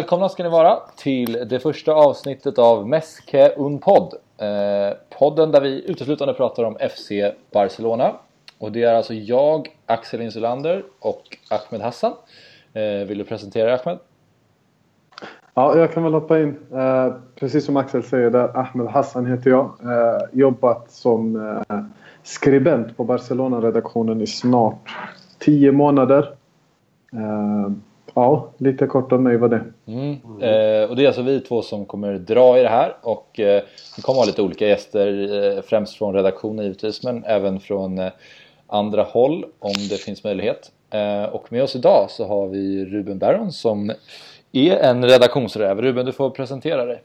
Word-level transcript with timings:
välkomna 0.00 0.28
ska 0.28 0.42
ni 0.42 0.48
vara 0.48 0.78
till 0.96 1.46
det 1.50 1.60
första 1.60 1.92
avsnittet 1.92 2.58
av 2.58 2.88
Meske 2.88 3.52
un 3.56 3.78
podd. 3.78 4.14
Eh, 4.38 4.96
podden 5.18 5.50
där 5.50 5.60
vi 5.60 5.90
uteslutande 5.90 6.34
pratar 6.34 6.64
om 6.64 6.76
FC 6.90 7.10
Barcelona. 7.52 8.12
Och 8.58 8.72
det 8.72 8.82
är 8.82 8.94
alltså 8.94 9.14
jag, 9.14 9.68
Axel 9.86 10.20
Insulander 10.20 10.84
och 10.98 11.22
Ahmed 11.50 11.80
Hassan. 11.80 12.12
Eh, 12.72 13.08
vill 13.08 13.18
du 13.18 13.24
presentera 13.24 13.66
dig 13.66 13.80
Ahmed? 13.84 13.98
Ja, 15.54 15.78
jag 15.78 15.92
kan 15.92 16.02
väl 16.02 16.14
hoppa 16.14 16.40
in. 16.40 16.58
Eh, 16.72 17.14
precis 17.34 17.64
som 17.64 17.76
Axel 17.76 18.02
säger 18.02 18.30
där, 18.30 18.58
Ahmed 18.58 18.86
Hassan 18.86 19.26
heter 19.26 19.50
jag. 19.50 19.64
Eh, 19.64 20.22
jobbat 20.32 20.90
som 20.90 21.36
eh, 21.36 21.80
skribent 22.22 22.96
på 22.96 23.04
Barcelona-redaktionen 23.04 24.20
i 24.20 24.26
snart 24.26 24.90
tio 25.38 25.72
månader. 25.72 26.34
Eh, 27.12 27.72
Eh, 28.16 28.22
ja, 28.22 28.48
lite 28.58 28.86
kort 28.86 29.12
om 29.12 29.22
mig 29.22 29.36
var 29.36 29.48
det. 29.48 29.64
Mm. 29.86 30.12
Eh, 30.40 30.90
och 30.90 30.96
det 30.96 31.02
är 31.02 31.06
alltså 31.06 31.22
vi 31.22 31.40
två 31.40 31.62
som 31.62 31.86
kommer 31.86 32.18
dra 32.18 32.58
i 32.58 32.62
det 32.62 32.68
här 32.68 32.96
och 33.02 33.40
eh, 33.40 33.62
vi 33.96 34.02
kommer 34.02 34.18
ha 34.20 34.24
lite 34.26 34.42
olika 34.42 34.66
gäster, 34.68 35.06
eh, 35.56 35.62
främst 35.62 35.94
från 35.98 36.14
redaktionen 36.14 36.64
givetvis 36.64 37.02
men 37.04 37.24
även 37.24 37.60
från 37.60 37.98
eh, 37.98 38.12
andra 38.66 39.02
håll 39.02 39.44
om 39.58 39.72
det 39.90 39.96
finns 40.00 40.24
möjlighet. 40.24 40.70
Eh, 40.90 41.24
och 41.24 41.52
med 41.52 41.62
oss 41.62 41.76
idag 41.76 42.06
så 42.10 42.26
har 42.26 42.46
vi 42.48 42.84
Ruben 42.84 43.18
Barron 43.18 43.52
som 43.52 43.92
är 44.52 44.76
en 44.76 45.04
redaktionsräv. 45.04 45.82
Ruben, 45.82 46.06
du 46.06 46.12
får 46.12 46.30
presentera 46.30 46.84
dig. 46.84 47.02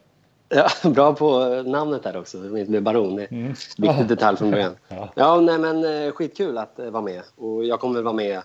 Ja, 0.50 0.68
bra 0.90 1.14
på 1.14 1.40
namnet 1.66 2.04
där 2.04 2.18
också, 2.18 2.38
med 2.38 2.84
baron. 2.84 3.16
Det 3.16 3.24
är 3.24 3.28
Mm. 3.32 3.54
viktig 3.78 4.08
detalj 4.08 4.38
från 4.38 4.52
början. 4.52 4.72
Ja. 4.88 5.10
Ja, 5.16 5.40
nej 5.42 5.60
men 5.60 6.06
eh, 6.06 6.12
skitkul 6.12 6.58
att 6.58 6.80
eh, 6.80 6.86
vara 6.90 7.04
med. 7.04 7.22
Och 7.38 7.66
jag 7.66 7.80
kommer 7.80 8.02
vara 8.02 8.14
med 8.14 8.40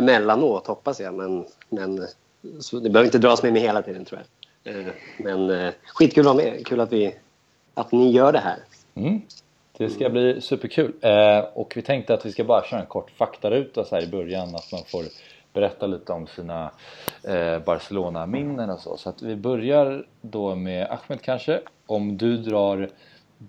emellanåt 0.00 0.66
hoppas 0.66 1.00
jag. 1.00 1.14
Men, 1.14 1.44
men 1.68 2.06
så 2.60 2.80
det 2.80 2.90
behöver 2.90 3.06
inte 3.06 3.18
dras 3.18 3.42
med 3.42 3.52
mig 3.52 3.62
hela 3.62 3.82
tiden 3.82 4.04
tror 4.04 4.20
jag. 4.20 4.26
Eh, 4.64 4.86
men 5.18 5.50
eh, 5.50 5.72
skitkul 5.86 6.20
att 6.20 6.34
vara 6.34 6.44
med. 6.44 6.66
Kul 6.66 6.80
att, 6.80 6.92
vi, 6.92 7.14
att 7.74 7.92
ni 7.92 8.10
gör 8.10 8.32
det 8.32 8.38
här. 8.38 8.58
Mm. 8.94 9.20
Det 9.78 9.90
ska 9.90 10.10
bli 10.10 10.40
superkul. 10.40 10.92
Eh, 11.00 11.38
och 11.38 11.72
vi 11.76 11.82
tänkte 11.82 12.14
att 12.14 12.26
vi 12.26 12.32
ska 12.32 12.44
bara 12.44 12.64
köra 12.64 12.80
en 12.80 12.86
kort 12.86 13.10
faktaruta 13.10 13.84
så 13.84 13.94
här 13.94 14.02
i 14.02 14.06
början. 14.06 14.54
Att 14.54 14.72
man 14.72 14.80
får 14.86 15.04
berätta 15.52 15.86
lite 15.86 16.12
om 16.12 16.26
sina 16.26 16.70
Barcelona-minnen 17.64 18.70
och 18.70 18.80
så. 18.80 18.96
Så 18.96 19.08
att 19.08 19.22
vi 19.22 19.36
börjar 19.36 20.06
då 20.20 20.54
med 20.54 20.86
Ahmed 20.90 21.22
kanske. 21.22 21.60
Om 21.86 22.18
du 22.18 22.36
drar 22.36 22.88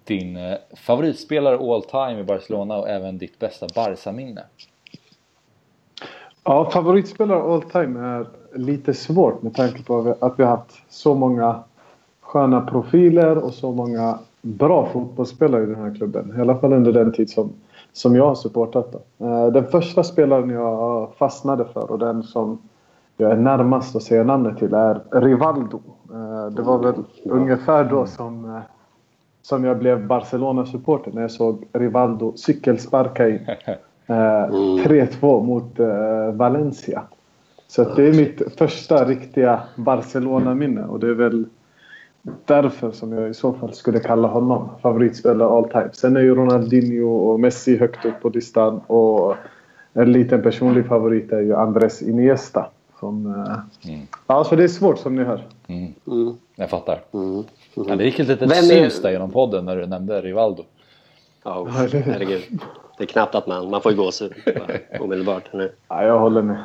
din 0.03 0.57
favoritspelare 0.73 1.73
all 1.73 1.83
time 1.83 2.19
i 2.19 2.23
Barcelona 2.23 2.77
och 2.77 2.89
även 2.89 3.17
ditt 3.17 3.39
bästa 3.39 3.67
Barca-minne. 3.75 4.43
Ja, 6.43 6.69
favoritspelare 6.69 7.53
all 7.53 7.61
time 7.61 7.99
är 7.99 8.27
lite 8.53 8.93
svårt 8.93 9.41
med 9.41 9.55
tanke 9.55 9.83
på 9.83 10.15
att 10.19 10.39
vi 10.39 10.43
har 10.43 10.49
haft 10.49 10.83
så 10.89 11.15
många 11.15 11.63
sköna 12.21 12.61
profiler 12.61 13.37
och 13.37 13.53
så 13.53 13.71
många 13.71 14.19
bra 14.41 14.89
fotbollsspelare 14.93 15.63
i 15.63 15.65
den 15.65 15.75
här 15.75 15.95
klubben. 15.95 16.33
I 16.37 16.41
alla 16.41 16.55
fall 16.55 16.73
under 16.73 16.91
den 16.91 17.13
tid 17.13 17.29
som, 17.29 17.53
som 17.93 18.15
jag 18.15 18.27
har 18.27 18.35
supportat. 18.35 18.91
Då. 18.91 19.25
Eh, 19.25 19.47
den 19.47 19.65
första 19.65 20.03
spelaren 20.03 20.49
jag 20.49 21.09
fastnade 21.17 21.65
för 21.65 21.91
och 21.91 21.99
den 21.99 22.23
som 22.23 22.57
jag 23.17 23.31
är 23.31 23.37
närmast 23.37 23.95
att 23.95 24.03
säga 24.03 24.23
namnet 24.23 24.57
till 24.57 24.73
är 24.73 25.01
Rivaldo. 25.11 25.81
Eh, 26.13 26.53
det 26.55 26.61
var 26.61 26.79
väl 26.79 27.03
ungefär 27.25 27.83
då 27.83 28.05
som, 28.05 28.45
eh, 28.45 28.61
som 29.41 29.63
jag 29.63 29.77
blev 29.79 30.07
Barcelona-supporter 30.07 31.11
när 31.11 31.21
jag 31.21 31.31
såg 31.31 31.67
Rivaldo 31.73 32.33
cykelsparka 32.35 33.29
in 33.29 33.39
eh, 34.07 34.13
3-2 34.13 35.43
mot 35.45 35.79
eh, 35.79 36.31
Valencia. 36.37 37.03
Så 37.67 37.81
att 37.81 37.95
det 37.95 38.07
är 38.07 38.13
mitt 38.13 38.41
första 38.57 39.05
riktiga 39.05 39.59
Barcelona-minne 39.75 40.83
och 40.83 40.99
det 40.99 41.07
är 41.07 41.13
väl 41.13 41.45
därför 42.45 42.91
som 42.91 43.11
jag 43.11 43.29
i 43.29 43.33
så 43.33 43.53
fall 43.53 43.73
skulle 43.73 43.99
kalla 43.99 44.27
honom 44.27 44.69
favoritspelare 44.81 45.49
all 45.49 45.69
time. 45.69 45.89
Sen 45.93 46.17
är 46.17 46.21
ju 46.21 46.35
Ronaldinho 46.35 47.07
och 47.17 47.39
Messi 47.39 47.77
högt 47.77 48.05
upp 48.05 48.21
på 48.21 48.29
listan 48.29 48.81
och 48.87 49.35
en 49.93 50.11
liten 50.11 50.41
personlig 50.41 50.85
favorit 50.85 51.31
är 51.31 51.39
ju 51.41 51.55
Andres 51.55 52.01
Iniesta. 52.01 52.65
Som, 52.99 53.25
eh, 53.25 53.91
Mm. 53.93 54.07
Ja, 54.27 54.43
så 54.43 54.55
det 54.55 54.63
är 54.63 54.67
svårt 54.67 54.97
som 54.99 55.15
ni 55.15 55.23
hör. 55.23 55.47
Mm. 55.67 55.93
Mm. 56.07 56.33
Jag 56.55 56.69
fattar. 56.69 56.99
Mm. 57.13 57.43
Ja, 57.75 57.95
det 57.95 58.03
gick 58.03 58.19
ett 58.19 58.27
litet 58.27 58.41
Vem 58.51 58.57
är- 58.81 58.89
sus 58.89 59.01
där 59.01 59.11
genom 59.11 59.31
podden 59.31 59.65
när 59.65 59.75
du 59.77 59.85
nämnde 59.85 60.21
Rivaldo. 60.21 60.63
Ja, 61.43 61.67
det- 61.91 61.97
herregud. 61.99 62.41
Det 63.01 63.05
är 63.05 63.07
knappt 63.07 63.35
att 63.35 63.47
man, 63.47 63.69
man 63.69 63.81
får 63.81 63.91
ju 63.91 63.97
gåshud 63.97 64.33
omedelbart. 64.99 65.53
Nu. 65.53 65.71
Ja, 65.87 66.05
jag 66.05 66.19
håller 66.19 66.41
med. 66.41 66.57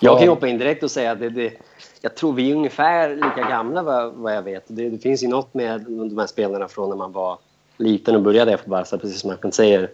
Jag 0.00 0.18
kan 0.18 0.28
hoppa 0.28 0.48
in 0.48 0.58
direkt 0.58 0.82
och 0.82 0.90
säga 0.90 1.12
att 1.12 1.18
det, 1.20 1.28
det, 1.28 1.52
jag 2.00 2.14
tror 2.14 2.32
vi 2.32 2.50
är 2.50 2.54
ungefär 2.54 3.14
lika 3.14 3.48
gamla 3.48 3.82
vad, 3.82 4.12
vad 4.12 4.36
jag 4.36 4.42
vet. 4.42 4.64
Det, 4.66 4.90
det 4.90 4.98
finns 4.98 5.22
ju 5.22 5.28
något 5.28 5.54
med 5.54 5.80
de 5.80 6.18
här 6.18 6.26
spelarna 6.26 6.68
från 6.68 6.88
när 6.88 6.96
man 6.96 7.12
var 7.12 7.38
liten 7.76 8.16
och 8.16 8.22
började 8.22 8.56
för 8.56 8.70
Barca, 8.70 8.98
precis 8.98 9.20
som 9.20 9.36
man 9.42 9.52
säger. 9.52 9.90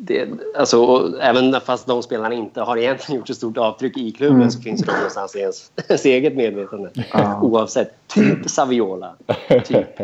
Det, 0.00 0.28
alltså, 0.56 0.84
och 0.84 1.20
även 1.22 1.60
fast 1.60 1.86
de 1.86 2.02
spelarna 2.02 2.34
inte 2.34 2.60
har 2.60 2.76
egentligen 2.76 3.18
gjort 3.20 3.30
ett 3.30 3.36
stort 3.36 3.58
avtryck 3.58 3.96
i 3.96 4.10
klubben 4.10 4.36
Mm. 4.36 4.50
så 4.50 4.60
finns 4.60 4.82
det 4.82 4.92
någonstans 4.92 5.36
i 5.36 5.38
ens, 5.38 5.72
ens 5.88 6.04
eget 6.04 6.36
medvetande. 6.36 6.90
Ja. 7.12 7.40
Oavsett. 7.42 7.90
Typ 8.06 8.50
Saviola. 8.50 9.14
Typ. 9.64 9.98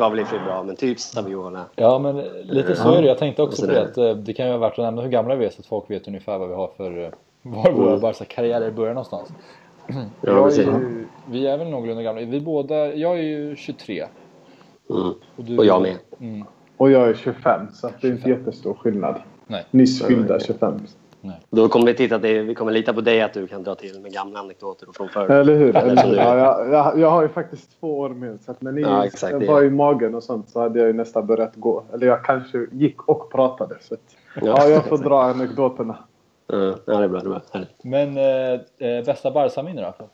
Var 0.00 0.10
väl 0.10 0.20
i 0.20 0.22
och 0.22 0.26
för 0.26 0.36
sig 0.36 0.44
bra, 0.44 0.62
men 0.62 0.76
typ 0.76 1.00
Saviola. 1.00 1.64
Ja 1.76 1.98
men 1.98 2.16
lite 2.42 2.76
så 2.76 2.92
är 2.92 3.02
det. 3.02 3.08
Jag 3.08 3.18
tänkte 3.18 3.42
också 3.42 3.62
Och 3.62 3.68
på 3.68 3.74
det 3.74 3.82
att 3.82 3.96
eh, 3.96 4.14
det 4.14 4.32
kan 4.32 4.46
ju 4.46 4.52
vara 4.52 4.60
värt 4.60 4.78
att 4.78 4.84
nämna 4.84 5.02
hur 5.02 5.08
gamla 5.10 5.34
vi 5.34 5.46
är 5.46 5.50
så 5.50 5.60
att 5.60 5.66
folk 5.66 5.90
vet 5.90 6.08
ungefär 6.08 6.38
vad 6.38 6.48
vi 6.48 6.54
har 6.54 6.70
för 6.76 7.04
eh, 7.04 7.10
var 7.42 7.72
våra 7.72 7.88
Mm. 7.88 8.00
Barca-karriärer 8.00 8.70
börjar 8.70 8.94
någonstans. 8.94 9.28
Ja, 10.20 10.46
är 10.50 10.56
ju, 10.56 11.06
vi 11.30 11.46
är 11.46 11.58
väl 11.58 11.68
någorlunda 11.68 12.02
gamla. 12.02 12.22
Vi 12.22 12.40
båda, 12.40 12.94
jag 12.94 13.18
är 13.18 13.22
ju 13.22 13.56
23. 13.56 14.04
Mm. 14.90 15.12
du, 15.36 15.58
Och 15.58 15.64
jag 15.64 15.82
med. 15.82 15.96
Mm, 16.20 16.44
Och 16.80 16.90
jag 16.90 17.08
är 17.08 17.14
25 17.14 17.66
så 17.72 17.86
att 17.86 18.00
det 18.00 18.08
är 18.08 18.12
inte 18.12 18.28
jättestor 18.28 18.74
skillnad. 18.74 19.14
nej. 19.46 19.64
Nyss 19.70 20.02
fyllda 20.06 20.40
25. 20.40 20.74
Då 21.50 21.68
kommer 21.68 21.86
vi 21.86 21.94
titta, 21.94 22.18
det, 22.18 22.42
vi 22.42 22.54
kommer 22.54 22.72
lita 22.72 22.92
på 22.92 23.00
dig 23.00 23.22
att 23.22 23.34
du 23.34 23.46
kan 23.46 23.62
dra 23.62 23.74
till 23.74 24.00
med 24.00 24.12
gamla 24.12 24.38
anekdoter 24.38 24.88
och 24.88 24.96
från 24.96 25.08
förr. 25.08 25.30
Eller 25.30 25.56
hur? 25.56 25.76
Eller 25.76 26.06
hur? 26.06 26.16
Ja, 26.16 26.36
jag, 26.36 26.72
jag, 26.72 26.98
jag 26.98 27.10
har 27.10 27.22
ju 27.22 27.28
faktiskt 27.28 27.80
två 27.80 27.98
år 27.98 28.08
med. 28.08 28.38
Så 28.40 28.50
att 28.50 28.62
när 28.62 28.72
ni 28.72 28.80
Ja, 28.80 29.04
exakt, 29.04 29.32
var 29.48 29.62
är- 29.62 29.64
i 29.64 29.70
magen 29.70 30.14
och 30.14 30.22
sånt 30.22 30.48
så 30.50 30.60
hade 30.60 30.78
jag 30.78 30.86
ju 30.86 30.92
nästan 30.92 31.26
börjat 31.26 31.56
gå. 31.56 31.84
Eller 31.92 32.06
jag 32.06 32.24
kanske 32.24 32.66
gick 32.72 33.08
och 33.08 33.32
pratade. 33.32 33.76
Så 33.80 33.94
att, 33.94 34.00
Ja, 34.34 34.42
ja, 34.42 34.68
jag 34.68 34.84
får 34.84 34.98
dra 34.98 35.22
anekdoterna. 35.22 35.98
Ja, 36.46 36.56
det 36.56 36.92
är 36.92 37.08
bra. 37.08 37.20
Det 37.20 37.26
är 37.26 37.30
bra. 37.30 37.40
Men 37.82 38.16
eh, 38.16 38.60
eh, 38.88 39.04
bästa 39.04 39.30
Barca-minne 39.30 39.82
då? 39.98 40.06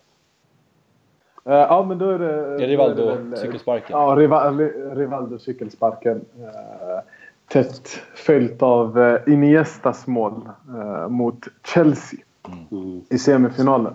Eh, 1.47 1.55
ja, 1.55 1.85
men 1.89 1.99
då 1.99 2.11
är 2.11 2.19
det... 2.19 2.57
Då 2.57 2.63
är 2.63 2.67
Rivaldo 2.67 3.07
det 3.07 3.17
väl, 3.17 3.37
cykelsparken? 3.37 3.99
Ja, 3.99 4.15
Rivaldo, 4.19 4.69
Rivaldo 4.95 5.39
cykelsparken. 5.39 6.25
Eh, 6.39 7.01
tätt 7.49 7.89
följt 8.15 8.63
av 8.63 9.01
eh, 9.01 9.33
Iniestas 9.33 10.07
mål 10.07 10.49
mot 11.09 11.39
Chelsea 11.75 12.21
Mm. 12.71 13.01
i 13.11 13.19
semifinalen. 13.19 13.95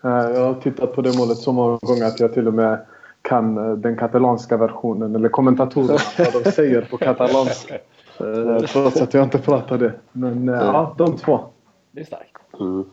Jag 0.00 0.46
har 0.46 0.54
tittat 0.54 0.94
på 0.94 1.02
det 1.02 1.18
målet 1.18 1.36
så 1.38 1.52
många 1.52 1.78
gånger 1.82 2.04
att 2.04 2.20
jag 2.20 2.34
till 2.34 2.48
och 2.48 2.54
med 2.54 2.78
kan 3.22 3.80
den 3.80 3.96
katalanska 3.96 4.56
versionen, 4.56 5.14
eller 5.14 5.28
kommentatorerna, 5.28 5.98
vad 6.34 6.44
de 6.44 6.50
säger 6.50 6.82
på 6.82 6.96
katalanska. 6.96 7.74
Eh, 7.74 8.58
trots 8.66 9.00
att 9.02 9.14
jag 9.14 9.24
inte 9.24 9.38
pratar 9.38 9.78
det. 9.78 9.92
Men 10.12 10.48
eh, 10.48 10.54
ja, 10.54 10.94
de 10.98 11.16
två. 11.16 11.40
Det 11.90 12.00
är 12.00 12.04
starkt. 12.04 12.36
Mm. 12.60 12.84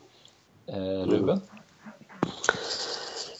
Ruben? 1.06 1.40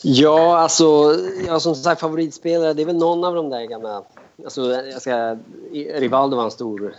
Ja, 0.08 0.58
alltså, 0.58 1.16
ja, 1.48 1.60
som 1.60 1.76
sagt 1.76 2.02
favoritspelare, 2.02 2.74
det 2.74 2.82
är 2.82 2.86
väl 2.86 2.98
någon 2.98 3.24
av 3.24 3.36
de 3.36 3.50
där 3.50 3.66
gamla... 3.66 4.04
Alltså, 4.44 4.62
jag 4.72 5.02
ska, 5.02 5.38
Rivaldo 5.72 6.38
var 6.38 6.44
en 6.44 6.52
stor 6.52 6.96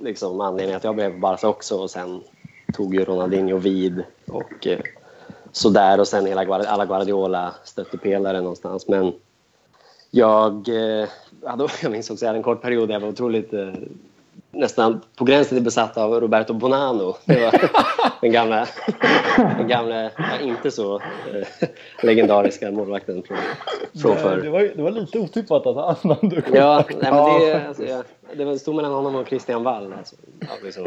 liksom, 0.00 0.40
anledning 0.40 0.76
att 0.76 0.84
jag 0.84 0.94
blev 0.94 1.20
Barca 1.20 1.48
också 1.48 1.76
och 1.76 1.90
sen 1.90 2.20
tog 2.72 2.94
ju 2.94 3.04
Ronaldinho 3.04 3.58
vid 3.58 4.02
och 4.26 4.66
eh, 4.66 4.80
sådär 5.52 6.00
och 6.00 6.08
sen 6.08 6.26
hela 6.26 6.64
alla 6.64 6.86
Guardiola 6.86 7.54
stöttepelare 7.64 8.40
någonstans. 8.40 8.88
Men 8.88 9.12
jag, 10.10 10.68
eh, 10.68 11.08
hade, 11.44 11.68
jag 11.82 11.92
minns 11.92 12.10
också, 12.10 12.24
jag 12.24 12.28
hade 12.28 12.38
en 12.38 12.42
kort 12.42 12.62
period 12.62 12.88
där 12.88 12.94
jag 12.94 13.00
var 13.00 13.08
otroligt 13.08 13.52
eh, 13.52 13.72
nästan 14.50 15.00
på 15.16 15.24
gränsen 15.24 15.56
till 15.56 15.64
besatt 15.64 15.96
av 15.96 16.20
Roberto 16.20 16.52
Bonanno. 16.54 17.16
Det 17.24 17.40
var 17.44 17.70
den 18.20 18.32
gamla, 18.32 18.66
den 19.58 19.68
gamla 19.68 20.02
ja, 20.02 20.10
inte 20.42 20.70
så 20.70 20.94
eh, 20.96 21.68
legendariska 22.02 22.70
målvakten 22.70 23.22
från, 23.22 23.38
från 24.02 24.10
Eh, 24.12 24.16
Det 24.16 24.22
förr. 24.22 24.48
var, 24.48 24.60
det 24.76 24.82
var 24.82 24.90
lite 24.90 25.18
otippat 25.18 25.66
att 25.66 25.98
han 26.02 26.16
du 26.22 26.42
kom. 26.42 26.54
Ja, 26.54 26.84
nej, 26.88 27.12
men 27.12 27.40
det, 27.40 27.68
alltså, 27.68 27.84
jag, 27.84 28.04
det 28.36 28.44
var 28.44 28.56
stod 28.56 28.74
mellan 28.74 28.92
honom 28.92 29.14
och 29.16 29.28
Christian 29.28 29.62
Wall. 29.64 29.92
Alltså, 29.98 30.16
ja, 30.40 30.46
liksom, 30.64 30.84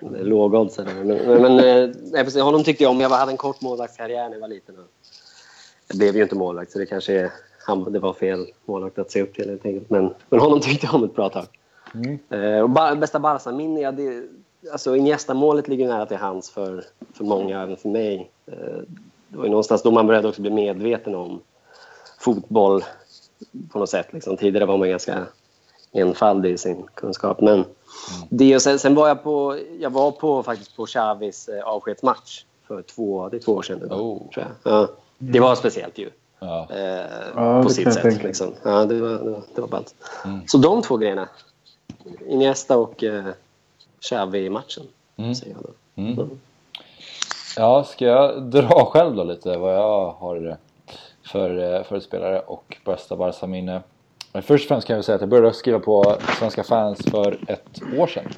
det 0.00 0.18
är 0.18 0.24
lågodds. 0.24 0.78
eller- 0.78 0.94
Men, 1.04 1.42
men, 1.42 1.58
eh, 1.58 1.90
nej, 2.12 2.24
precis, 2.24 2.42
honom 2.42 2.64
tyckte 2.64 2.82
jag 2.84 2.90
om. 2.90 3.00
Jag 3.00 3.08
hade 3.08 3.30
en 3.32 3.36
kort 3.36 3.60
målvaktskarriär 3.60 4.24
när 4.24 4.32
jag 4.32 4.40
var 4.40 4.48
liten. 4.48 4.74
Jag 5.88 5.98
blev 5.98 6.16
ju 6.16 6.22
inte 6.22 6.34
målvakt, 6.34 6.72
så 6.72 6.78
det 6.78 6.86
kanske 6.86 7.12
är, 7.20 7.30
han, 7.66 7.92
det 7.92 7.98
var 7.98 8.12
fel 8.12 8.46
målvakt 8.64 8.98
att 8.98 9.10
se 9.10 9.22
upp 9.22 9.34
till. 9.34 9.48
helt 9.48 9.66
enkelt. 9.66 9.90
Men, 9.90 10.14
men 10.28 10.40
honom 10.40 10.60
tyckte 10.60 10.86
jag 10.86 10.94
om 10.94 11.04
ett 11.04 11.14
bra 11.14 11.28
tag. 11.28 11.44
Mm. 12.04 12.18
Eh, 12.30 12.60
och 12.60 12.70
ba, 12.70 12.94
bästa 12.94 13.18
Barca-minne, 13.18 13.80
ja, 13.80 13.92
det, 13.92 14.22
alltså 14.72 14.96
Iniesta-målet 14.96 15.68
ligger 15.68 15.88
nära 15.88 16.06
till 16.06 16.16
hands 16.16 16.50
för, 16.50 16.84
för 17.14 17.24
många, 17.24 17.62
även 17.62 17.76
för 17.76 17.88
mig. 17.88 18.30
Eh, 18.46 18.82
det 19.28 19.36
var 19.38 19.44
ju 19.44 19.50
någonstans 19.50 19.82
då 19.82 19.90
man 19.90 20.06
började 20.06 20.28
också 20.28 20.42
bli 20.42 20.50
medveten 20.50 21.14
om 21.14 21.40
fotboll 22.18 22.84
på 23.72 23.78
något 23.78 23.90
sätt. 23.90 24.12
Liksom. 24.12 24.36
Tidigare 24.36 24.66
var 24.66 24.76
man 24.76 24.88
ganska 24.88 25.26
enfaldig 25.92 26.52
i 26.52 26.58
sin 26.58 26.86
kunskap. 26.94 27.40
Men 27.40 27.54
mm. 27.54 27.66
det, 28.28 28.54
och 28.54 28.62
sen, 28.62 28.78
sen, 28.78 28.94
var 28.94 29.08
jag 29.08 29.22
på, 29.22 29.58
jag 29.80 29.90
var 29.90 30.10
på, 30.10 30.42
faktiskt 30.42 30.76
på 30.76 30.86
Xavis 30.86 31.48
eh, 31.48 31.64
avskedsmatch 31.64 32.44
för 32.66 32.82
två, 32.82 33.28
det 33.28 33.36
är 33.36 33.40
två 33.40 33.52
år 33.52 33.62
sedan. 33.62 33.92
oh. 33.92 34.30
tror 34.30 34.46
jag. 34.62 34.72
Ja, 34.72 34.88
det 35.18 35.40
var 35.40 35.54
speciellt 35.54 35.98
ju. 35.98 36.10
Ja. 36.38 36.68
Eh, 36.70 37.06
ja, 37.34 37.62
på 37.62 37.68
sitt 37.68 37.94
sätt. 37.94 38.22
Liksom. 38.22 38.52
Ja, 38.62 38.84
det 38.84 39.00
var, 39.00 39.08
det 39.08 39.30
var, 39.30 39.42
det 39.54 39.60
var 39.60 39.68
ballt. 39.68 39.94
Mm. 40.24 40.46
Så 40.46 40.58
de 40.58 40.82
två 40.82 40.96
grejerna. 40.96 41.28
Iniesta 42.28 42.78
och 42.78 43.04
eh, 43.04 43.24
Xavi-matchen. 44.00 44.86
Mm. 45.16 45.34
Säger 45.34 45.54
jag 45.54 45.62
då. 45.62 46.02
Mm. 46.02 46.12
Mm. 46.12 46.40
Ja, 47.56 47.84
ska 47.84 48.04
jag 48.04 48.42
dra 48.42 48.84
själv 48.84 49.16
då 49.16 49.24
lite 49.24 49.56
vad 49.56 49.74
jag 49.74 50.10
har 50.12 50.56
för, 51.22 51.74
eh, 51.74 51.82
för 51.82 52.00
spelare 52.00 52.40
och 52.40 52.76
bästa 52.84 53.16
Barca-minne? 53.16 53.82
Först 54.32 54.64
och 54.64 54.68
främst 54.68 54.86
kan 54.86 54.96
jag 54.96 55.04
säga 55.04 55.16
att 55.16 55.20
jag 55.22 55.30
började 55.30 55.54
skriva 55.54 55.78
på 55.78 56.16
Svenska 56.38 56.64
fans 56.64 57.10
för 57.10 57.38
ett 57.48 57.82
år 57.98 58.06
sedan. 58.06 58.32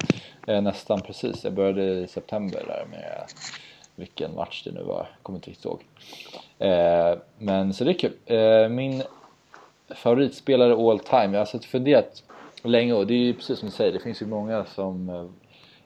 Eh, 0.47 0.61
nästan 0.61 1.01
precis. 1.01 1.43
Jag 1.43 1.53
började 1.53 1.83
i 1.83 2.07
september 2.07 2.63
där 2.67 2.85
med 2.91 3.23
vilken 3.95 4.35
match 4.35 4.63
det 4.65 4.71
nu 4.71 4.83
var, 4.83 4.97
jag 4.97 5.23
kommer 5.23 5.37
inte 5.37 5.49
riktigt 5.49 5.65
ihåg. 5.65 5.83
Eh, 6.59 7.17
men 7.37 7.73
så 7.73 7.83
det 7.83 7.91
är 7.91 7.93
kul. 7.93 8.13
Eh, 8.25 8.69
min 8.69 9.03
favoritspelare 9.95 10.89
all 10.89 10.99
time, 10.99 11.29
jag 11.31 11.39
har 11.39 11.45
och 11.45 11.65
funderat 11.65 12.23
länge 12.67 12.93
och 12.93 13.07
det 13.07 13.13
är 13.13 13.17
ju 13.17 13.33
precis 13.33 13.59
som 13.59 13.69
du 13.69 13.75
säger, 13.75 13.91
det 13.91 13.99
finns 13.99 14.21
ju 14.21 14.25
många 14.25 14.65
som 14.65 15.09
eh, 15.09 15.25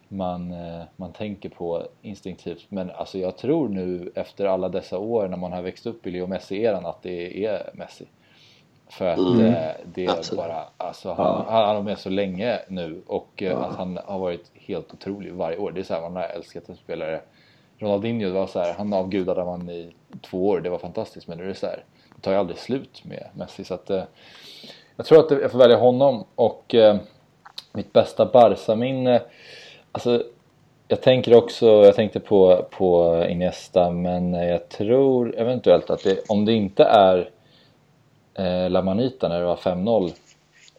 man, 0.07 0.51
eh, 0.51 0.81
man 0.95 1.13
tänker 1.13 1.49
på 1.49 1.87
instinktivt 2.01 2.65
men 2.69 2.91
alltså 2.91 3.17
jag 3.17 3.37
tror 3.37 3.69
nu 3.69 4.11
efter 4.15 4.45
alla 4.45 4.69
dessa 4.69 4.97
år 4.97 5.27
när 5.27 5.37
man 5.37 5.51
har 5.51 5.61
växt 5.61 5.85
upp 5.85 6.07
i 6.07 6.11
Leo 6.11 6.27
Messi-eran 6.27 6.85
att 6.85 7.03
det 7.03 7.45
är 7.45 7.69
Messi. 7.73 8.05
För 8.89 9.07
att 9.07 9.17
mm. 9.17 9.45
eh, 9.45 9.71
det 9.85 10.05
är 10.05 10.09
Absolut. 10.09 10.43
bara, 10.43 10.63
alltså 10.77 11.13
han, 11.13 11.45
ja. 11.47 11.65
han 11.65 11.75
har 11.75 11.83
med 11.83 11.99
så 11.99 12.09
länge 12.09 12.59
nu 12.67 13.01
och 13.07 13.29
ja. 13.35 13.55
att 13.55 13.75
han 13.75 13.99
har 14.05 14.19
varit 14.19 14.51
helt 14.53 14.93
otrolig 14.93 15.33
varje 15.33 15.57
år. 15.57 15.71
Det 15.71 15.79
är 15.79 15.83
så 15.83 15.93
här, 15.93 16.01
man 16.01 16.15
har 16.15 16.23
älskat 16.23 16.69
en 16.69 16.75
spelare. 16.75 17.21
Ronaldinho, 17.77 18.27
det 18.27 18.33
var 18.33 18.47
så 18.47 18.59
här, 18.59 18.73
han 18.73 18.93
avgudade 18.93 19.45
man 19.45 19.69
i 19.69 19.91
två 20.21 20.47
år, 20.47 20.59
det 20.61 20.69
var 20.69 20.77
fantastiskt 20.77 21.27
men 21.27 21.37
nu 21.37 21.43
är 21.43 21.47
det 21.47 21.55
så 21.55 21.65
här, 21.65 21.83
det 22.15 22.21
tar 22.21 22.31
ju 22.31 22.37
aldrig 22.37 22.57
slut 22.57 23.05
med 23.05 23.29
Messi 23.33 23.63
så 23.63 23.73
att 23.73 23.89
jag 24.95 25.05
tror 25.05 25.19
att 25.19 25.41
jag 25.41 25.51
får 25.51 25.59
välja 25.59 25.77
honom 25.77 26.23
och 26.35 26.75
eh, 26.75 26.97
mitt 27.71 27.93
bästa 27.93 28.25
Barca-minne 28.25 29.21
Alltså, 29.95 30.23
jag 30.87 31.01
tänker 31.01 31.35
också, 31.35 31.65
jag 31.65 31.95
tänkte 31.95 32.19
på, 32.19 32.65
på 32.71 33.17
Iniesta 33.29 33.91
men 33.91 34.33
jag 34.33 34.69
tror 34.69 35.35
eventuellt 35.35 35.89
att 35.89 36.03
det, 36.03 36.29
om 36.29 36.45
det 36.45 36.53
inte 36.53 36.83
är 36.83 37.29
eh, 38.33 38.69
La 38.69 38.81
Manita 38.81 39.27
när 39.27 39.39
det 39.39 39.45
var 39.45 39.55
5-0 39.55 40.11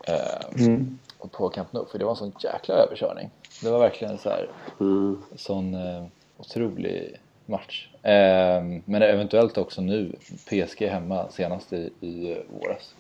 eh, 0.05 0.65
mm. 0.65 0.99
på 1.31 1.49
Camp 1.49 1.73
Nou 1.73 1.87
för 1.87 1.99
det 1.99 2.05
var 2.05 2.13
en 2.13 2.17
sån 2.17 2.33
jäkla 2.41 2.75
överkörning. 2.75 3.31
Det 3.63 3.71
var 3.71 3.79
verkligen 3.79 4.19
så 4.19 4.31
här, 4.31 4.49
mm. 4.81 5.23
sån 5.37 5.75
eh, 5.75 6.05
otrolig 6.39 7.21
match. 7.47 7.89
Eh, 8.05 8.65
men 8.85 9.03
eventuellt 9.03 9.59
också 9.59 9.81
nu, 9.81 10.13
PSG 10.49 10.83
hemma 10.83 11.29
senast 11.31 11.73
i, 11.73 11.91
i 12.01 12.37
våras. 12.61 12.95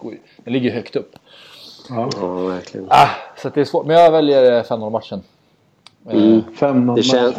Den 0.44 0.52
ligger 0.52 0.70
högt 0.70 0.96
upp. 0.96 1.12
Ja, 1.88 2.08
ja 2.20 2.34
verkligen. 2.34 2.86
Ah, 2.90 3.08
så 3.36 3.48
det 3.48 3.60
är 3.60 3.64
svårt, 3.64 3.86
men 3.86 3.96
jag 3.96 4.12
väljer 4.12 4.62
5-0 4.62 4.90
matchen. 4.90 5.22
Mm. 6.10 6.42
5-0 6.56 6.96
det, 6.96 7.02
känns, 7.02 7.36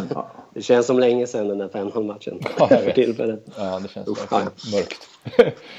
det 0.54 0.62
känns 0.62 0.88
som 0.88 1.00
länge 1.00 1.28
sedan 1.28 1.48
den 1.48 1.58
där 1.58 1.68
5-0 1.68 2.04
matchen. 2.04 2.40
Ja, 2.60 2.68
för 2.68 2.92
tillfället. 2.92 3.46
Ja, 3.58 3.80
det 3.80 3.88
känns 3.90 4.28
ja. 4.32 4.40
mörkt. 4.74 5.08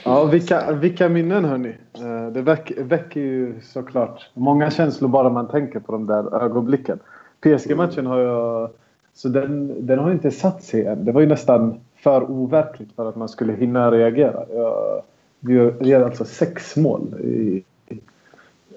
ja, 0.05 0.25
vilka, 0.25 0.73
vilka 0.73 1.09
minnen 1.09 1.45
hörni. 1.45 1.75
Eh, 1.95 2.33
det 2.33 2.43
väck, 2.43 2.73
väcker 2.77 3.21
ju 3.21 3.61
såklart 3.61 4.31
många 4.35 4.71
känslor 4.71 5.09
bara 5.09 5.31
man 5.31 5.49
tänker 5.49 5.81
på 5.81 5.93
de 5.93 6.07
där 6.07 6.43
ögonblicken. 6.43 6.99
PSG-matchen 7.41 8.07
har 8.07 8.19
jag... 8.19 8.71
Så 9.17 9.29
den, 9.29 9.87
den 9.87 9.99
har 9.99 10.13
inte 10.13 10.31
satt 10.31 10.63
sig 10.63 10.87
än. 10.87 11.05
Det 11.05 11.13
var 11.13 11.21
ju 11.21 11.27
nästan 11.27 11.81
för 11.97 12.31
overkligt 12.31 12.93
för 12.97 13.09
att 13.09 13.17
man 13.17 13.29
skulle 13.29 13.53
hinna 13.53 13.91
reagera. 13.91 14.45
Jag, 14.55 15.03
vi 15.41 15.55
gör 15.89 16.05
alltså 16.05 16.25
sex 16.25 16.77
mål 16.77 17.15
i, 17.21 17.63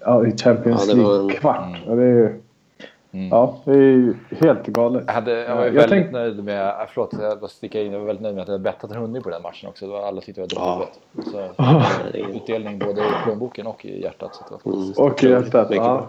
ja, 0.02 0.28
i 0.28 0.38
Champions 0.38 0.88
ja, 0.88 0.96
League-kvart. 0.96 1.78
En... 1.88 1.98
Det 1.98 2.04
är, 2.04 2.36
Mm. 3.12 3.30
Ja, 3.30 3.56
det 3.64 3.72
är 3.72 3.76
ju 3.76 4.14
helt 4.30 4.68
galet. 4.68 5.04
Jag, 5.08 5.14
hade, 5.14 5.32
jag 5.32 5.56
var 5.56 5.66
jag 5.66 5.72
väldigt 5.72 5.90
tänk... 5.90 6.12
nöjd 6.12 6.44
med, 6.44 6.68
äh, 6.68 6.74
förlåt 6.94 7.14
jag 7.22 7.40
bara 7.40 7.48
sticka 7.48 7.82
in, 7.82 7.92
jag 7.92 8.00
var 8.00 8.06
väldigt 8.06 8.24
nöjd 8.24 8.36
med 8.36 8.42
att 8.42 8.48
jag 8.48 8.62
bettat 8.62 8.92
en 8.92 8.98
hundring 8.98 9.24
på 9.24 9.30
den 9.30 9.42
matchen 9.42 9.70
också. 9.70 9.88
Var, 9.88 10.08
alla 10.08 10.22
tyckte 10.22 10.42
det 10.42 10.56
var 10.56 10.76
dåligt. 10.76 11.00
Ja. 11.58 11.86
Så 12.14 12.18
utdelning 12.38 12.80
både 12.80 13.02
i 13.02 13.12
plånboken 13.24 13.68
och 13.68 13.86
i 13.86 14.02
hjärtat. 14.02 14.36
Så 14.36 14.44
det 14.50 14.70
var 14.70 14.78
mm. 14.78 14.94
Och 14.98 15.24
i 15.24 15.30
hjärtat, 15.30 15.68
ja. 15.72 16.08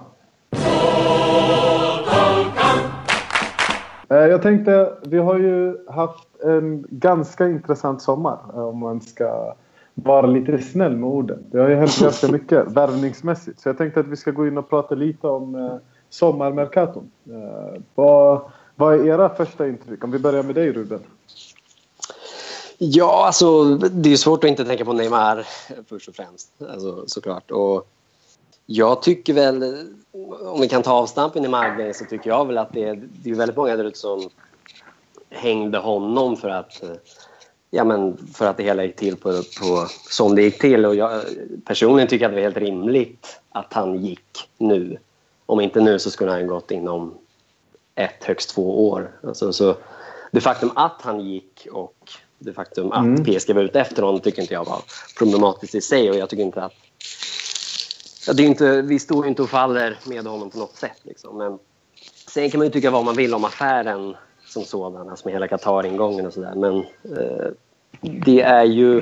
Eh, 4.10 4.16
jag 4.16 4.42
tänkte, 4.42 4.92
vi 5.02 5.18
har 5.18 5.38
ju 5.38 5.76
haft 5.88 6.28
en 6.44 6.86
ganska 6.88 7.48
intressant 7.48 8.02
sommar 8.02 8.38
eh, 8.54 8.68
om 8.68 8.78
man 8.78 9.00
ska 9.00 9.54
vara 9.94 10.26
lite 10.26 10.58
snäll 10.58 10.96
med 10.96 11.08
orden. 11.08 11.44
Det 11.50 11.58
har 11.58 11.68
ju 11.68 11.74
hänt 11.74 12.00
ganska 12.00 12.28
mycket 12.32 12.72
värvningsmässigt. 12.72 13.60
Så 13.60 13.68
jag 13.68 13.78
tänkte 13.78 14.00
att 14.00 14.06
vi 14.06 14.16
ska 14.16 14.30
gå 14.30 14.46
in 14.46 14.58
och 14.58 14.70
prata 14.70 14.94
lite 14.94 15.26
om 15.26 15.54
eh, 15.54 15.74
sommarmerkaton. 16.10 17.10
Vad, 17.94 18.40
vad 18.76 18.94
är 18.94 19.06
era 19.06 19.28
första 19.28 19.68
intryck? 19.68 20.04
Om 20.04 20.10
vi 20.10 20.18
börjar 20.18 20.42
med 20.42 20.54
dig 20.54 20.72
Ruben. 20.72 21.00
Ja, 22.78 23.26
alltså 23.26 23.64
det 23.74 24.12
är 24.12 24.16
svårt 24.16 24.44
att 24.44 24.50
inte 24.50 24.64
tänka 24.64 24.84
på 24.84 24.92
Neymar 24.92 25.46
först 25.88 26.08
och 26.08 26.14
främst. 26.14 26.52
Alltså, 26.72 27.04
såklart. 27.06 27.50
Och 27.50 27.88
jag 28.72 29.02
tycker 29.02 29.32
väl, 29.32 29.86
om 30.42 30.60
vi 30.60 30.68
kan 30.68 30.82
ta 30.82 30.92
avstamp 30.92 31.36
i 31.36 31.40
Neymar 31.40 31.92
så 31.92 32.04
tycker 32.04 32.30
jag 32.30 32.46
väl 32.46 32.58
att 32.58 32.72
det 32.72 32.84
är, 32.84 33.02
det 33.22 33.30
är 33.30 33.34
väldigt 33.34 33.56
många 33.56 33.76
där 33.76 33.84
ute 33.84 33.98
som 33.98 34.30
hängde 35.30 35.78
honom 35.78 36.36
för 36.36 36.48
att 36.48 36.82
Ja, 37.70 37.84
men 37.84 38.16
för 38.34 38.46
att 38.46 38.56
det 38.56 38.62
hela 38.62 38.84
gick 38.84 38.96
till 38.96 39.16
på, 39.16 39.30
på 39.32 39.86
som 40.10 40.34
det 40.34 40.42
gick 40.42 40.60
till. 40.60 40.86
Och 40.86 40.94
jag, 40.94 41.22
personligen 41.64 42.08
tycker 42.08 42.24
jag 42.24 42.28
att 42.28 42.32
det 42.32 42.40
var 42.40 42.42
helt 42.42 42.56
rimligt 42.56 43.40
att 43.50 43.72
han 43.72 44.04
gick 44.04 44.48
nu 44.58 44.98
om 45.46 45.60
inte 45.60 45.80
nu 45.80 45.98
så 45.98 46.10
skulle 46.10 46.30
han 46.30 46.46
gått 46.46 46.70
inom 46.70 47.14
ett, 47.94 48.24
högst 48.24 48.50
två 48.50 48.90
år. 48.90 49.10
Alltså, 49.22 49.52
så 49.52 49.76
det 50.32 50.40
faktum 50.40 50.70
att 50.74 51.02
han 51.02 51.20
gick 51.20 51.66
och 51.72 52.10
det 52.38 52.52
faktum 52.52 52.92
att 52.92 53.04
mm. 53.04 53.24
PSG 53.24 53.54
var 53.54 53.62
ute 53.62 53.80
efter 53.80 54.02
honom 54.02 54.20
tycker 54.20 54.42
inte 54.42 54.54
jag 54.54 54.64
var 54.64 54.82
problematiskt 55.18 55.74
i 55.74 55.80
sig. 55.80 56.10
Och 56.10 56.16
jag 56.16 56.28
tycker 56.28 56.42
inte 56.42 56.62
att... 56.62 56.74
Ja, 58.26 58.32
det 58.32 58.42
är 58.42 58.46
inte, 58.46 58.82
vi 58.82 58.98
står 58.98 59.24
ju 59.24 59.28
inte 59.28 59.42
och 59.42 59.50
faller 59.50 59.98
med 60.04 60.26
honom 60.26 60.50
på 60.50 60.58
något 60.58 60.76
sätt. 60.76 60.98
Liksom. 61.02 61.38
Men 61.38 61.58
sen 62.28 62.50
kan 62.50 62.58
man 62.58 62.66
ju 62.66 62.72
tycka 62.72 62.90
vad 62.90 63.04
man 63.04 63.16
vill 63.16 63.34
om 63.34 63.44
affären 63.44 64.16
som 64.46 64.64
sådan, 64.64 65.08
alltså 65.08 65.28
med 65.28 65.34
hela 65.34 65.48
Qatar-ingången 65.48 66.26
och 66.26 66.32
sådär. 66.32 66.54
Men 66.54 66.78
eh, 67.16 67.48
det 68.00 68.40
är 68.40 68.64
ju... 68.64 69.00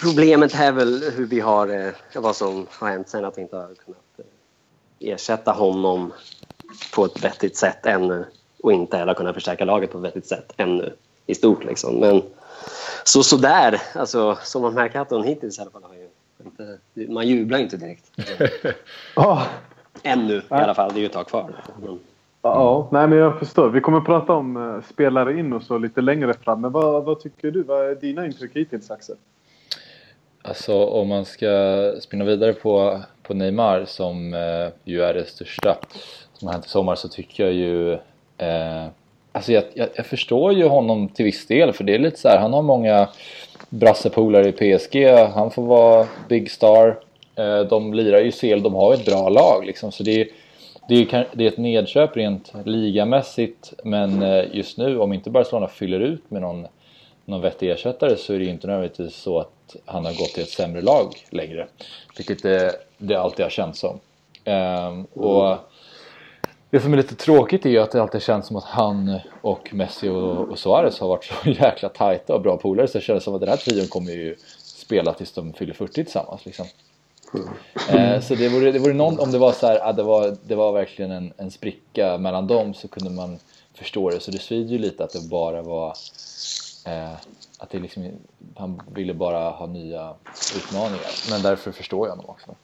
Problemet 0.00 0.54
är 0.54 0.72
väl 0.72 1.10
hur 1.16 1.26
vi 1.26 1.40
har, 1.40 1.68
eh, 1.68 1.92
vad 2.14 2.36
som 2.36 2.66
har 2.70 2.88
hänt 2.88 3.08
sen 3.08 3.24
att 3.24 3.38
vi 3.38 3.42
inte 3.42 3.56
har 3.56 3.74
kunnat 3.74 4.18
eh, 4.18 5.12
ersätta 5.12 5.52
honom 5.52 6.12
på 6.94 7.04
ett 7.04 7.24
vettigt 7.24 7.56
sätt 7.56 7.86
ännu 7.86 8.24
och 8.62 8.72
inte 8.72 8.96
heller 8.96 9.14
kunnat 9.14 9.34
förstärka 9.34 9.64
laget 9.64 9.92
på 9.92 9.98
ett 9.98 10.04
vettigt 10.04 10.26
sätt 10.26 10.52
ännu 10.56 10.94
i 11.26 11.34
stort. 11.34 11.64
Liksom. 11.64 11.94
Men 11.94 12.22
så 13.04 13.22
sådär, 13.22 13.82
alltså, 13.94 14.38
som 14.42 14.62
man 14.62 14.74
märker 14.74 15.00
att 15.00 15.10
hon 15.10 15.24
hittills 15.24 15.58
i 15.58 15.62
alla 15.62 15.70
fall 15.70 15.82
har 15.82 15.94
ju 15.94 16.08
inte, 16.46 16.78
man 17.12 17.28
jublar 17.28 17.58
inte 17.58 17.76
direkt. 17.76 18.12
oh. 19.16 19.46
Ännu 20.02 20.34
i 20.36 20.42
alla 20.48 20.74
fall, 20.74 20.90
det 20.92 20.98
är 20.98 21.00
ju 21.00 21.06
ett 21.06 21.12
tag 21.12 21.26
kvar. 21.26 21.52
Ja, 22.42 22.88
nej 22.92 23.08
men 23.08 23.18
jag 23.18 23.38
förstår. 23.38 23.68
Vi 23.68 23.80
kommer 23.80 23.98
att 23.98 24.04
prata 24.04 24.32
om 24.32 24.56
uh, 24.56 24.82
spelare 24.82 25.38
in 25.38 25.52
och 25.52 25.62
så 25.62 25.78
lite 25.78 26.00
längre 26.00 26.34
fram. 26.34 26.60
Men 26.60 26.72
vad, 26.72 27.04
vad 27.04 27.20
tycker 27.20 27.50
du? 27.50 27.62
Vad 27.62 27.90
är 27.90 27.94
dina 27.94 28.26
intryck 28.26 28.56
hittills 28.56 28.90
Axel? 28.90 29.16
Alltså 30.42 30.84
om 30.84 31.08
man 31.08 31.24
ska 31.24 31.92
spinna 32.00 32.24
vidare 32.24 32.52
på, 32.52 33.00
på 33.22 33.34
Neymar 33.34 33.84
som 33.84 34.34
eh, 34.34 34.68
ju 34.84 35.02
är 35.02 35.14
det 35.14 35.24
största 35.24 35.76
som 36.32 36.48
har 36.48 36.52
hänt 36.52 36.66
i 36.66 36.68
sommar 36.68 36.94
så 36.94 37.08
tycker 37.08 37.44
jag 37.44 37.52
ju 37.52 37.92
eh, 38.38 38.86
Alltså 39.32 39.52
jag, 39.52 39.64
jag, 39.74 39.88
jag, 39.94 40.06
förstår 40.06 40.52
ju 40.52 40.64
honom 40.64 41.08
till 41.08 41.24
viss 41.24 41.46
del 41.46 41.72
för 41.72 41.84
det 41.84 41.94
är 41.94 41.98
lite 41.98 42.20
så 42.20 42.28
här, 42.28 42.38
han 42.38 42.52
har 42.52 42.62
många 42.62 43.08
brassepolare 43.68 44.48
i 44.48 44.52
PSG, 44.52 45.06
han 45.34 45.50
får 45.50 45.62
vara 45.62 46.06
big 46.28 46.50
star 46.50 46.98
eh, 47.34 47.60
De 47.60 47.94
lirar 47.94 48.20
ju 48.20 48.32
CL, 48.32 48.62
de 48.62 48.74
har 48.74 48.94
ett 48.94 49.04
bra 49.04 49.28
lag 49.28 49.66
liksom 49.66 49.92
så 49.92 50.02
det 50.02 50.20
är 50.20 50.28
det 50.88 50.94
är, 50.94 51.28
det 51.32 51.44
är 51.44 51.48
ett 51.48 51.58
nedköp 51.58 52.16
rent 52.16 52.52
ligamässigt 52.64 53.72
men 53.84 54.22
eh, 54.22 54.44
just 54.52 54.78
nu 54.78 54.98
om 54.98 55.12
inte 55.12 55.30
Barcelona 55.30 55.68
fyller 55.68 56.00
ut 56.00 56.30
med 56.30 56.42
någon 56.42 56.66
någon 57.26 57.40
vettig 57.40 57.70
ersättare 57.70 58.16
så 58.16 58.34
är 58.34 58.38
det 58.38 58.44
ju 58.44 58.50
inte 58.50 58.66
nödvändigtvis 58.66 59.14
så 59.14 59.38
att 59.38 59.76
han 59.84 60.04
har 60.04 60.12
gått 60.12 60.34
till 60.34 60.42
ett 60.42 60.48
sämre 60.48 60.82
lag 60.82 61.14
längre. 61.30 61.66
Vilket 62.16 62.42
det, 62.42 62.72
det 62.98 63.14
alltid 63.14 63.44
har 63.44 63.50
känts 63.50 63.80
som. 63.80 64.00
Ehm, 64.44 65.04
och 65.04 65.56
det 66.70 66.80
som 66.80 66.92
är 66.92 66.96
lite 66.96 67.14
tråkigt 67.14 67.66
är 67.66 67.70
ju 67.70 67.78
att 67.78 67.90
det 67.90 68.02
alltid 68.02 68.22
känns 68.22 68.46
som 68.46 68.56
att 68.56 68.64
han 68.64 69.20
och 69.40 69.74
Messi 69.74 70.08
och, 70.08 70.48
och 70.50 70.58
Suarez 70.58 71.00
har 71.00 71.08
varit 71.08 71.24
så 71.24 71.34
jäkla 71.50 71.88
tajta 71.88 72.34
och 72.34 72.42
bra 72.42 72.56
polare 72.56 72.88
så 72.88 72.98
det 72.98 73.04
känns 73.04 73.24
som 73.24 73.34
att 73.34 73.40
den 73.40 73.48
här 73.48 73.56
trion 73.56 73.86
kommer 73.86 74.12
ju 74.12 74.36
spela 74.62 75.12
tills 75.12 75.32
de 75.32 75.52
fyller 75.52 75.74
40 75.74 75.92
tillsammans 75.92 76.44
liksom. 76.46 76.66
Eh, 77.90 78.20
så 78.20 78.34
det 78.34 78.48
vore, 78.48 78.72
det 78.72 78.78
vore 78.78 78.94
någon, 78.94 79.18
om 79.18 79.32
det 79.32 79.38
var 79.38 79.52
så 79.52 79.66
här, 79.66 79.88
ah, 79.88 79.92
det, 79.92 80.02
var, 80.02 80.36
det 80.42 80.54
var 80.54 80.72
verkligen 80.72 81.10
en, 81.10 81.32
en 81.36 81.50
spricka 81.50 82.18
mellan 82.18 82.46
dem 82.46 82.74
så 82.74 82.88
kunde 82.88 83.10
man 83.10 83.38
förstå 83.74 84.10
det. 84.10 84.20
Så 84.20 84.30
det 84.30 84.38
svider 84.38 84.72
ju 84.72 84.78
lite 84.78 85.04
att 85.04 85.12
det 85.12 85.28
bara 85.28 85.62
var 85.62 85.94
eh, 86.86 87.12
att 87.58 87.70
det 87.70 87.78
liksom, 87.78 88.10
han 88.56 88.82
ville 88.94 89.14
bara 89.14 89.50
ha 89.50 89.66
nya 89.66 90.14
utmaningar. 90.56 91.30
Men 91.30 91.42
därför 91.42 91.72
förstår 91.72 92.06
jag 92.06 92.16
honom 92.16 92.30
också. 92.30 92.54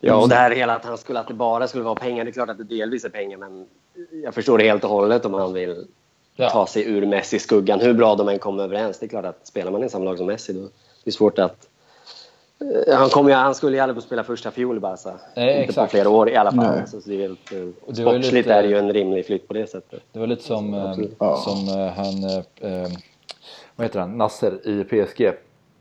Ja, 0.00 0.14
och 0.22 0.28
det 0.28 0.34
här 0.34 0.50
hela 0.50 0.76
att 0.76 0.84
han 0.84 0.98
skulle, 0.98 1.20
att 1.20 1.28
det 1.28 1.34
bara 1.34 1.68
skulle 1.68 1.84
vara 1.84 1.94
pengar. 1.94 2.24
Det 2.24 2.30
är 2.30 2.32
klart 2.32 2.48
att 2.50 2.58
det 2.58 2.64
delvis 2.64 3.04
är 3.04 3.08
pengar, 3.08 3.38
men 3.38 3.66
jag 4.24 4.34
förstår 4.34 4.58
det 4.58 4.64
helt 4.64 4.84
och 4.84 4.90
hållet 4.90 5.24
om 5.24 5.34
han 5.34 5.52
vill 5.52 5.86
Ja. 6.36 6.50
ta 6.50 6.66
sig 6.66 6.84
ur 6.90 7.06
Messi-skuggan. 7.06 7.80
Hur 7.80 7.92
bra 7.94 8.14
de 8.14 8.28
än 8.28 8.38
kommer 8.38 8.62
överens. 8.64 8.98
Det 8.98 9.06
är 9.06 9.08
klart 9.08 9.24
att 9.24 9.46
spelar 9.46 9.70
man 9.70 9.84
i 9.84 9.88
samma 9.88 10.04
lag 10.04 10.18
som 10.18 10.26
Messi, 10.26 10.52
då 10.52 10.60
är 10.64 10.68
det 11.04 11.12
svårt 11.12 11.38
att... 11.38 11.68
Eh, 12.88 12.94
Han, 12.98 13.08
kommer 13.08 13.30
ju, 13.30 13.36
han 13.36 13.54
skulle 13.54 13.76
ju 13.76 13.82
aldrig 13.82 13.96
få 13.96 14.00
spela 14.06 14.24
första 14.24 14.50
fiol 14.50 14.76
i 14.76 14.80
Barca. 14.80 15.14
Nej, 15.36 15.48
Inte 15.50 15.60
exakt. 15.62 15.90
på 15.92 15.96
flera 15.96 16.08
år 16.08 16.28
i 16.30 16.36
alla 16.36 16.50
fall. 16.52 16.76
Nej. 16.76 16.82
Så 16.86 17.00
det 17.04 17.14
är 17.14 17.18
helt, 17.20 17.52
eh, 17.52 17.58
Och 17.60 17.94
det 17.94 18.02
sportsligt 18.02 18.32
lite- 18.32 18.54
är 18.54 18.62
det 18.62 18.68
ju 18.68 18.78
en 18.78 18.92
rimlig 18.92 19.26
flytt 19.26 19.48
på 19.48 19.54
det 19.54 19.66
sättet. 19.70 20.02
Det 20.12 20.18
var 20.18 20.26
lite 20.26 20.42
som, 20.42 20.74
eh. 20.74 20.94
Ja. 21.18 21.36
som 21.36 21.68
han, 21.96 22.24
eh, 22.72 22.90
vad 23.76 23.84
heter 23.86 24.00
han, 24.00 24.18
Nasser 24.18 24.68
i 24.68 24.84
PSG. 24.84 25.20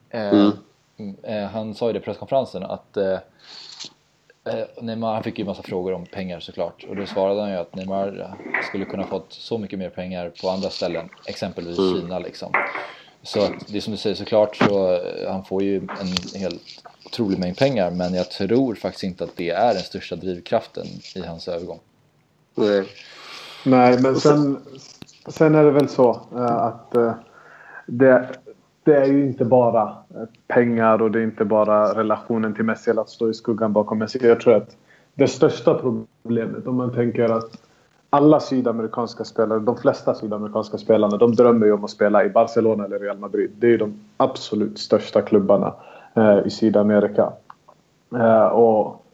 Eh, 0.09 0.51
Mm. 0.97 1.15
eh, 1.23 1.43
han 1.49 1.75
sa 1.75 1.87
ju 1.87 1.93
det 1.93 1.99
i 1.99 2.01
presskonferensen 2.01 2.63
att 2.63 2.97
eh, 4.45 4.83
Neymar, 4.83 5.13
han 5.13 5.23
fick 5.23 5.39
ju 5.39 5.45
massa 5.45 5.63
frågor 5.63 5.93
om 5.93 6.05
pengar 6.05 6.39
såklart 6.39 6.85
och 6.89 6.95
då 6.95 7.05
svarade 7.05 7.41
han 7.41 7.49
ju 7.49 7.55
att 7.57 7.75
Neymar 7.75 8.19
eh, 8.19 8.61
skulle 8.69 8.85
kunna 8.85 9.03
fått 9.03 9.33
så 9.33 9.57
mycket 9.57 9.79
mer 9.79 9.89
pengar 9.89 10.31
på 10.41 10.49
andra 10.49 10.69
ställen, 10.69 11.09
exempelvis 11.25 11.77
Mm. 11.79 12.01
Kina 12.01 12.19
liksom. 12.19 12.51
Så 13.23 13.41
att 13.43 13.67
det 13.67 13.77
är 13.77 13.81
som 13.81 13.91
du 13.91 13.97
säger 13.97 14.15
såklart 14.15 14.55
så 14.55 14.93
eh, 14.93 15.31
han 15.31 15.45
får 15.45 15.63
ju 15.63 15.77
en 15.77 16.39
helt 16.41 16.83
otrolig 17.05 17.39
mängd 17.39 17.57
pengar 17.57 17.91
men 17.91 18.13
jag 18.13 18.31
tror 18.31 18.75
faktiskt 18.75 19.03
inte 19.03 19.23
att 19.23 19.35
det 19.35 19.49
är 19.49 19.73
den 19.73 19.83
största 19.83 20.15
drivkraften 20.15 20.85
i 21.15 21.21
hans 21.21 21.47
övergång. 21.47 21.79
Nej. 22.55 22.85
Nej, 23.65 24.01
men 24.01 24.15
sen, 24.15 24.61
sen 25.27 25.55
är 25.55 25.63
det 25.63 25.71
väl 25.71 25.89
så 25.89 26.21
eh, 26.35 26.55
att 26.55 26.95
det, 27.85 28.29
det 28.89 28.97
är 28.97 29.05
ju 29.05 29.25
inte 29.25 29.45
bara 29.45 29.95
pengar 30.47 31.01
och 31.01 31.11
det 31.11 31.19
är 31.19 31.23
inte 31.23 31.45
bara 31.45 31.99
relationen 31.99 32.53
till 32.53 32.63
Messi 32.63 32.91
eller 32.91 33.01
att 33.01 33.09
stå 33.09 33.29
i 33.29 33.33
skuggan 33.33 33.73
bakom 33.73 33.97
Messi. 33.97 34.27
Jag 34.27 34.39
tror 34.39 34.55
att 34.55 34.75
det 35.13 35.27
största 35.27 35.73
problemet 35.73 36.67
om 36.67 36.75
man 36.75 36.93
tänker 36.93 37.29
att 37.29 37.51
alla 38.09 38.39
sydamerikanska 38.39 39.23
spelare, 39.23 39.59
de 39.59 39.77
flesta 39.77 40.15
sydamerikanska 40.15 40.77
spelarna, 40.77 41.17
de 41.17 41.35
drömmer 41.35 41.65
ju 41.65 41.73
om 41.73 41.83
att 41.83 41.89
spela 41.89 42.25
i 42.25 42.29
Barcelona 42.29 42.85
eller 42.85 42.99
Real 42.99 43.17
Madrid. 43.17 43.51
Det 43.59 43.67
är 43.67 43.71
ju 43.71 43.77
de 43.77 43.99
absolut 44.17 44.79
största 44.79 45.21
klubbarna 45.21 45.73
eh, 46.13 46.39
i 46.45 46.49
Sydamerika. 46.49 47.33
Eh, 48.15 48.45
och 48.45 49.05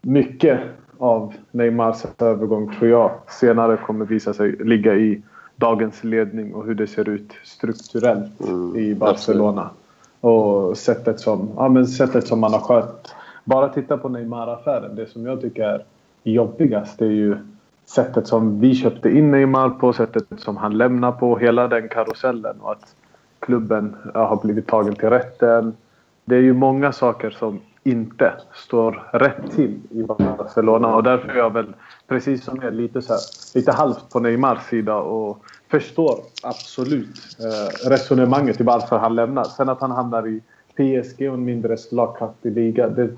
mycket 0.00 0.60
av 0.98 1.34
Neymars 1.50 2.04
övergång 2.18 2.74
tror 2.74 2.90
jag 2.90 3.10
senare 3.28 3.76
kommer 3.76 4.04
visa 4.04 4.34
sig 4.34 4.52
ligga 4.52 4.94
i 4.94 5.22
dagens 5.62 6.04
ledning 6.04 6.54
och 6.54 6.66
hur 6.66 6.74
det 6.74 6.86
ser 6.86 7.08
ut 7.08 7.32
strukturellt 7.44 8.40
Mm, 8.40 8.76
i 8.76 8.94
Barcelona. 8.94 9.70
Och 10.20 10.78
sättet 10.78 11.20
som, 11.20 11.50
ja, 11.56 11.68
men 11.68 11.86
sättet 11.86 12.26
som 12.26 12.40
man 12.40 12.52
har 12.52 12.60
skött. 12.60 13.14
Bara 13.44 13.68
titta 13.68 13.96
på 13.96 14.08
Neymar-affären. 14.08 14.96
Det 14.96 15.06
som 15.06 15.26
jag 15.26 15.40
tycker 15.40 15.62
är 15.62 15.84
jobbigast 16.22 17.02
är 17.02 17.06
ju 17.10 17.36
sättet 17.86 18.26
som 18.26 18.60
vi 18.60 18.74
köpte 18.74 19.10
in 19.10 19.30
Neymar 19.30 19.70
på, 19.70 19.92
sättet 19.92 20.24
som 20.38 20.56
han 20.56 20.78
lämnar 20.78 21.12
på, 21.12 21.38
hela 21.38 21.68
den 21.68 21.88
karusellen. 21.88 22.60
Och 22.60 22.72
att 22.72 22.94
klubben 23.38 23.96
har 24.14 24.40
blivit 24.42 24.66
tagen 24.66 24.94
till 24.94 25.10
rätten. 25.10 25.76
Det 26.24 26.36
är 26.36 26.40
ju 26.40 26.52
många 26.52 26.92
saker 26.92 27.30
som 27.30 27.60
inte 27.84 28.32
står 28.54 29.08
rätt 29.12 29.50
till 29.56 29.80
i 29.90 30.02
Barcelona 30.02 30.94
och 30.94 31.02
därför 31.02 31.28
är 31.28 31.36
jag 31.36 31.52
väl 31.52 31.74
precis 32.08 32.44
som 32.44 32.62
er 32.62 32.70
lite, 32.70 33.02
så 33.02 33.12
här, 33.12 33.20
lite 33.54 33.72
halvt 33.72 34.12
på 34.12 34.20
Neymars 34.20 34.62
sida 34.62 34.96
och 34.96 35.44
förstår 35.70 36.20
absolut 36.42 37.20
eh, 37.40 37.88
resonemanget 37.90 38.60
i 38.60 38.64
varför 38.64 38.98
han 38.98 39.14
lämnar. 39.14 39.44
Sen 39.44 39.68
att 39.68 39.80
han 39.80 39.90
hamnar 39.90 40.28
i 40.28 40.40
PSG 40.74 41.28
och 41.28 41.34
en 41.34 41.44
mindre 41.44 41.76
slagkraftig 41.76 42.52
liga, 42.52 42.88
det, 42.88 43.08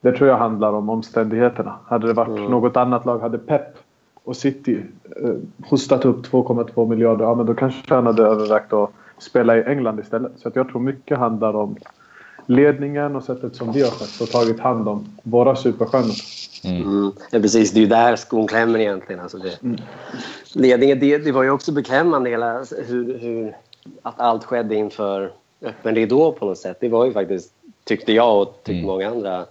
det 0.00 0.12
tror 0.12 0.28
jag 0.28 0.36
handlar 0.36 0.72
om 0.72 0.90
omständigheterna. 0.90 1.78
Hade 1.86 2.06
det 2.06 2.12
varit 2.12 2.50
något 2.50 2.76
annat 2.76 3.04
lag, 3.04 3.18
hade 3.18 3.38
Pep 3.38 3.76
och 4.24 4.36
City 4.36 4.82
eh, 5.22 5.34
hostat 5.70 6.04
upp 6.04 6.26
2,2 6.26 6.88
miljarder, 6.88 7.24
ja 7.24 7.34
men 7.34 7.46
då 7.46 7.54
kanske 7.54 7.94
han 7.94 8.06
hade 8.06 8.22
övervägt 8.22 8.72
att 8.72 8.90
spela 9.18 9.56
i 9.56 9.62
England 9.62 10.00
istället. 10.00 10.32
Så 10.36 10.48
att 10.48 10.56
jag 10.56 10.68
tror 10.68 10.80
mycket 10.80 11.18
handlar 11.18 11.56
om 11.56 11.76
ledningen 12.50 13.16
och 13.16 13.24
sättet 13.24 13.56
som 13.56 13.72
vi 13.72 13.82
har 13.82 13.90
skött 13.90 14.20
och 14.20 14.30
tagit 14.30 14.60
hand 14.60 14.88
om 14.88 15.16
våra 15.22 15.56
superstjärnor. 15.56 16.14
Mm. 16.64 17.12
Ja, 17.30 17.40
precis. 17.40 17.70
Det 17.72 17.78
är 17.78 17.82
ju 17.82 17.86
där 17.86 18.16
skon 18.16 18.46
klämmer 18.46 18.78
egentligen. 18.78 19.20
Alltså 19.20 19.38
det, 19.38 19.58
Ledningen, 20.54 21.00
det, 21.00 21.18
det 21.18 21.32
var 21.32 21.42
ju 21.42 21.50
också 21.50 21.72
beklämmande 21.72 22.30
hela, 22.30 22.64
hur, 22.86 23.18
hur, 23.18 23.56
att 24.02 24.20
allt 24.20 24.44
skedde 24.44 24.74
inför 24.74 25.32
öppen 25.62 25.94
ridå 25.94 26.32
på 26.32 26.46
något 26.46 26.58
sätt. 26.58 26.76
Det 26.80 26.88
var 26.88 27.06
ju 27.06 27.12
faktiskt, 27.12 27.52
tyckte 27.84 28.12
jag 28.12 28.42
och 28.42 28.60
tyckte 28.62 28.86
många 28.86 29.10
andra, 29.10 29.46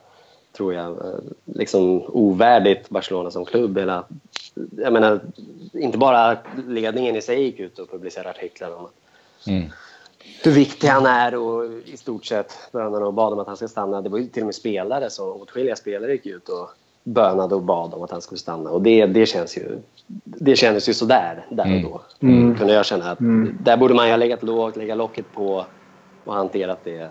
tror 0.58 0.74
jag, 0.74 0.98
liksom 1.46 2.02
ovärdigt 2.08 2.90
Barcelona 2.90 3.32
som 3.32 3.46
klubb. 3.46 3.78
Eller, 3.78 4.04
jag 4.78 4.94
menar, 4.94 5.20
inte 5.74 5.98
bara 5.98 6.38
ledningen 6.68 7.16
i 7.16 7.22
sig 7.22 7.44
gick 7.44 7.60
ut 7.60 7.80
och 7.80 7.92
publicerade 7.92 8.30
artiklar 8.30 8.76
om 8.76 8.88
Mm. 9.48 9.70
Hur 10.44 10.52
viktig 10.52 10.88
han 10.88 11.06
är 11.06 11.36
och 11.36 11.66
i 11.86 11.98
stort 11.98 12.26
sett 12.26 12.54
bönade 12.72 13.06
och 13.06 13.14
bad 13.14 13.34
om 13.34 13.40
att 13.40 13.48
han 13.48 13.58
ska 13.58 13.68
stanna. 13.68 14.02
Det 14.02 14.10
var 14.10 14.18
ju 14.18 14.28
till 14.28 14.44
och 14.44 14.46
med 14.48 14.56
spelare, 14.56 15.10
så 15.10 15.34
åtskilliga 15.34 15.76
spelare 15.76 16.12
gick 16.12 16.26
ut 16.26 16.50
och 16.50 16.70
bönade 17.04 17.56
och 17.56 17.62
bad 17.62 17.94
om 17.94 18.04
att 18.04 18.12
han 18.12 18.22
skulle 18.22 18.40
stanna. 18.40 18.70
Och 18.70 18.82
det, 18.82 19.06
det 19.06 19.26
känns 19.26 19.58
ju 19.58 19.80
det 20.24 20.56
kändes 20.56 20.90
ju 20.90 20.94
sådär 20.94 21.46
där 21.50 21.86
och 21.86 21.92
då. 21.92 22.28
Mm. 22.28 22.58
Kunde 22.58 22.74
jag 22.74 22.86
känna 22.86 23.12
att 23.12 23.18
där 23.64 23.78
borde 23.78 23.94
man 23.94 24.06
ju 24.06 24.12
ha 24.12 24.18
legat 24.18 24.44
lågt, 24.44 24.76
lägga 24.76 24.96
locket 24.96 25.26
på 25.34 25.66
och 26.26 26.34
hanterat 26.34 26.80
det 26.84 27.10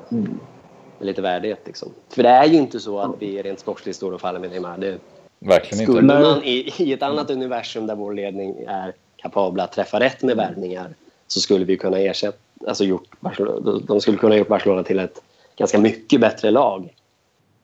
med 0.99 1.07
lite 1.07 1.23
värdighet. 1.23 1.61
Liksom. 1.67 1.89
För 2.09 2.23
det 2.23 2.29
är 2.29 2.47
ju 2.47 2.57
inte 2.57 2.81
så 2.81 2.99
att 2.99 3.11
vi 3.19 3.43
rent 3.43 3.61
sportsligt 3.61 3.97
står 3.97 4.13
och 4.13 4.21
faller 4.21 4.41
med 4.41 4.51
Neymar. 4.51 4.79
Det, 4.79 4.99
Verkligen 5.39 5.81
inte. 5.81 5.93
skulle 5.93 6.15
Nej. 6.15 6.23
man 6.23 6.43
i, 6.43 6.73
i 6.79 6.93
ett 6.93 7.03
annat 7.03 7.31
universum 7.31 7.87
där 7.87 7.95
vår 7.95 8.15
ledning 8.15 8.65
är 8.67 8.93
kapabla 9.17 9.65
att 9.65 9.73
träffa 9.73 10.01
rätt 10.01 10.23
med 10.23 10.37
värvningar 10.37 10.95
så 11.27 11.41
skulle 11.41 11.65
vi 11.65 11.77
kunna 11.77 11.99
ersätta, 11.99 12.39
alltså 12.67 12.85
gjort 12.85 13.21
Barcelona, 13.21 13.81
de 13.87 14.00
skulle 14.00 14.19
kunna 14.19 14.37
gjort 14.37 14.49
Barcelona 14.49 14.83
till 14.83 14.99
ett 14.99 15.23
ganska 15.57 15.79
mycket 15.79 16.21
bättre 16.21 16.50
lag 16.50 16.95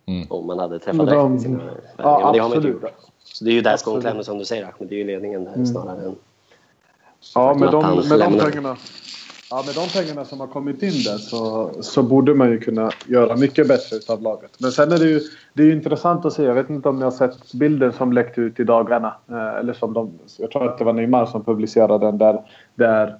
Mm. 0.06 0.26
om 0.30 0.46
man 0.46 0.58
hade 0.58 0.78
träffat 0.78 1.08
rätt 1.08 1.42
sina 1.42 1.60
Ja. 1.96 2.20
Men 2.24 2.32
det 2.32 2.38
har 2.38 2.48
man 2.48 2.56
inte 2.56 2.58
absolut. 2.58 2.82
gjort. 2.82 2.92
Så 3.24 3.44
det 3.44 3.50
är 3.50 3.54
ju 3.54 3.60
där 3.60 3.76
skon 3.76 4.00
klämmer 4.00 4.22
som 4.22 4.38
du 4.38 4.44
säger 4.44 4.62
Ahmed. 4.64 4.88
Det 4.88 4.94
är 4.94 4.98
ju 4.98 5.04
ledningen 5.04 5.44
där 5.44 5.64
snarare 5.64 6.04
än 6.06 6.14
Ja, 7.34 7.54
med 7.54 7.70
de, 7.72 8.08
med 8.08 8.18
de 8.20 8.38
pengarna. 8.38 8.76
Ja, 9.50 9.62
med 9.66 9.74
de 9.74 9.88
pengarna 9.88 10.24
som 10.24 10.40
har 10.40 10.46
kommit 10.46 10.82
in 10.82 10.88
där 11.04 11.18
så, 11.18 11.70
så 11.80 12.02
borde 12.02 12.34
man 12.34 12.50
ju 12.50 12.60
kunna 12.60 12.90
göra 13.06 13.36
mycket 13.36 13.68
bättre 13.68 13.96
utav 13.96 14.22
laget. 14.22 14.50
Men 14.58 14.72
sen 14.72 14.92
är 14.92 14.98
det 14.98 15.04
ju, 15.04 15.20
det 15.54 15.62
är 15.62 15.66
ju 15.66 15.72
intressant 15.72 16.24
att 16.24 16.32
se. 16.32 16.42
Jag 16.42 16.54
vet 16.54 16.70
inte 16.70 16.88
om 16.88 16.98
ni 16.98 17.04
har 17.04 17.10
sett 17.10 17.52
bilden 17.52 17.92
som 17.92 18.12
läckte 18.12 18.40
ut 18.40 18.60
i 18.60 18.64
dagarna. 18.64 19.14
Eh, 19.30 19.54
eller 19.58 19.72
som 19.72 19.92
de, 19.92 20.18
jag 20.38 20.50
tror 20.50 20.68
att 20.68 20.78
det 20.78 20.84
var 20.84 20.92
Neymar 20.92 21.26
som 21.26 21.44
publicerade 21.44 22.06
den 22.06 22.18
där. 22.18 22.40
Där 22.74 23.18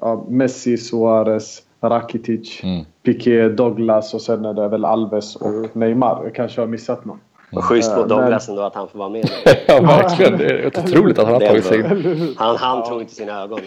ja, 0.00 0.24
Messi, 0.28 0.76
Suarez, 0.76 1.62
Rakitic, 1.80 2.60
Mm. 2.62 2.84
Piqué, 3.02 3.48
Douglas 3.48 4.14
och 4.14 4.20
sen 4.22 4.44
är 4.44 4.54
det 4.54 4.68
väl 4.68 4.84
Alves 4.84 5.36
och 5.36 5.76
Neymar. 5.76 6.20
Jag 6.24 6.34
kanske 6.34 6.60
har 6.60 6.68
missat 6.68 7.04
någon. 7.04 7.20
Och 7.52 7.64
schysst 7.64 7.94
på 7.94 8.00
Ja, 8.00 8.06
Douglas 8.06 8.48
ändå 8.48 8.62
att 8.62 8.74
han 8.74 8.88
får 8.88 8.98
vara 8.98 9.08
med. 9.08 9.30
Ja, 9.68 9.80
verkligen. 9.82 10.38
Det 10.38 10.44
är 10.50 10.66
otroligt 10.66 11.18
att 11.18 11.24
han 11.24 11.34
har 11.34 11.40
tagit 11.40 11.64
sig 11.64 11.78
in. 11.78 12.34
Han, 12.38 12.56
han 12.56 12.84
tror 12.84 13.00
inte 13.00 13.14
sina 13.14 13.42
ögon. 13.42 13.60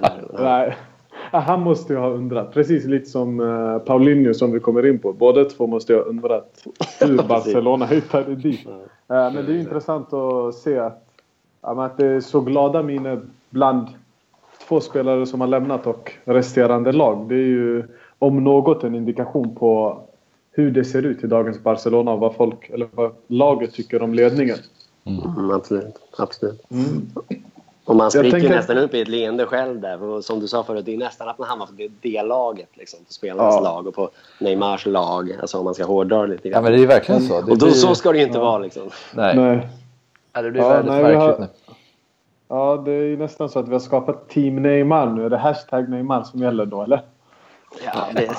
När, 0.00 0.24
Nej. 0.42 0.76
Ja, 1.32 1.38
Han 1.38 1.60
måste 1.60 1.92
ju 1.92 1.98
ha 1.98 2.08
undrat. 2.08 2.52
Precis 2.54 2.84
lite 2.84 3.10
som 3.10 3.40
uh, 3.40 3.78
Paulinho 3.78 4.34
som 4.34 4.52
vi 4.52 4.60
kommer 4.60 4.86
in 4.86 4.98
på. 4.98 5.12
Båda 5.12 5.44
två 5.44 5.66
måste 5.66 5.92
ju 5.92 5.98
ha 5.98 6.04
undrat 6.04 6.64
hur 7.00 7.22
Barcelona 7.22 7.86
hittade 7.86 8.34
dit. 8.34 8.66
Eh, 8.66 8.74
men 9.08 9.34
det 9.34 9.52
är 9.52 9.58
intressant 9.58 10.12
att 10.12 10.54
se 10.54 10.78
att, 10.78 11.04
ja, 11.62 11.84
att 11.84 11.96
det 11.96 12.06
är 12.06 12.20
så 12.20 12.40
glada 12.40 12.82
miner 12.82 13.20
bland 13.50 13.86
två 14.72 14.80
spelare 14.80 15.26
som 15.26 15.40
har 15.40 15.48
lämnat 15.48 15.86
och 15.86 16.12
resterande 16.24 16.92
lag. 16.92 17.28
Det 17.28 17.34
är 17.34 17.38
ju 17.38 17.84
om 18.18 18.44
något 18.44 18.84
en 18.84 18.94
indikation 18.94 19.54
på 19.54 20.00
hur 20.52 20.70
det 20.70 20.84
ser 20.84 21.02
ut 21.06 21.24
i 21.24 21.26
dagens 21.26 21.62
Barcelona 21.62 22.10
och 22.12 22.18
vad 22.20 22.34
folk, 22.34 22.70
eller 22.70 22.88
vad 22.92 23.12
laget 23.26 23.72
tycker 23.72 24.02
om 24.02 24.14
ledningen. 24.14 24.56
Mm, 25.04 25.50
absolut. 25.50 25.94
absolut. 26.18 26.62
Och 27.84 27.96
man 27.96 28.10
spricker 28.10 28.30
tänker- 28.30 28.48
nästan 28.56 28.78
upp 28.78 28.94
i 28.94 29.00
ett 29.00 29.08
leende 29.08 29.46
själv 29.46 29.80
där. 29.80 30.02
Och 30.02 30.24
som 30.24 30.40
du 30.40 30.48
sa 30.48 30.62
förut, 30.64 30.84
det 30.84 30.94
är 30.94 30.98
nästan 30.98 31.28
att 31.28 31.38
man 31.38 31.48
hamnar 31.48 31.66
på 31.66 31.72
det, 32.02 32.22
laget. 32.22 32.68
Liksom, 32.74 32.98
på 33.06 33.12
spelarnas 33.12 33.54
Ja. 33.54 33.60
lag 33.60 33.86
och 33.86 33.94
på 33.94 34.10
Neymars 34.40 34.86
lag. 34.86 35.32
Alltså 35.40 35.58
om 35.58 35.64
man 35.64 35.74
ska 35.74 35.84
hårdra 35.84 36.26
lite 36.26 36.48
Ja, 36.48 36.52
grann. 36.52 36.62
men 36.64 36.72
det 36.72 36.82
är 36.82 36.86
verkligen 36.86 37.20
så. 37.20 37.34
Det 37.40 37.52
och 37.52 37.58
då, 37.58 37.66
blir- 37.66 37.74
så 37.74 37.94
ska 37.94 38.12
det 38.12 38.18
ju 38.18 38.24
inte 38.24 38.38
vara 38.38 38.58
liksom. 38.58 38.90
Nej. 39.14 39.36
Nej. 39.36 39.68
Ja, 40.32 40.42
det 40.42 40.50
blir 40.50 40.62
väldigt 40.62 40.92
nej, 40.92 41.02
märkligt 41.02 41.20
har... 41.20 41.38
nu. 41.38 41.46
Det 42.84 42.92
är 42.92 43.16
nästan 43.16 43.48
så 43.48 43.58
att 43.58 43.68
vi 43.68 43.72
har 43.72 43.80
skapat 43.80 44.28
Team 44.28 44.62
Neymar 44.62 45.06
nu. 45.06 45.24
Är 45.24 45.30
det 45.30 45.38
hashtag 45.38 45.88
Neymar 45.88 46.22
som 46.22 46.40
gäller 46.40 46.66
då, 46.66 46.82
eller? 46.82 47.02
Ja, 47.84 48.06
det, 48.14 48.30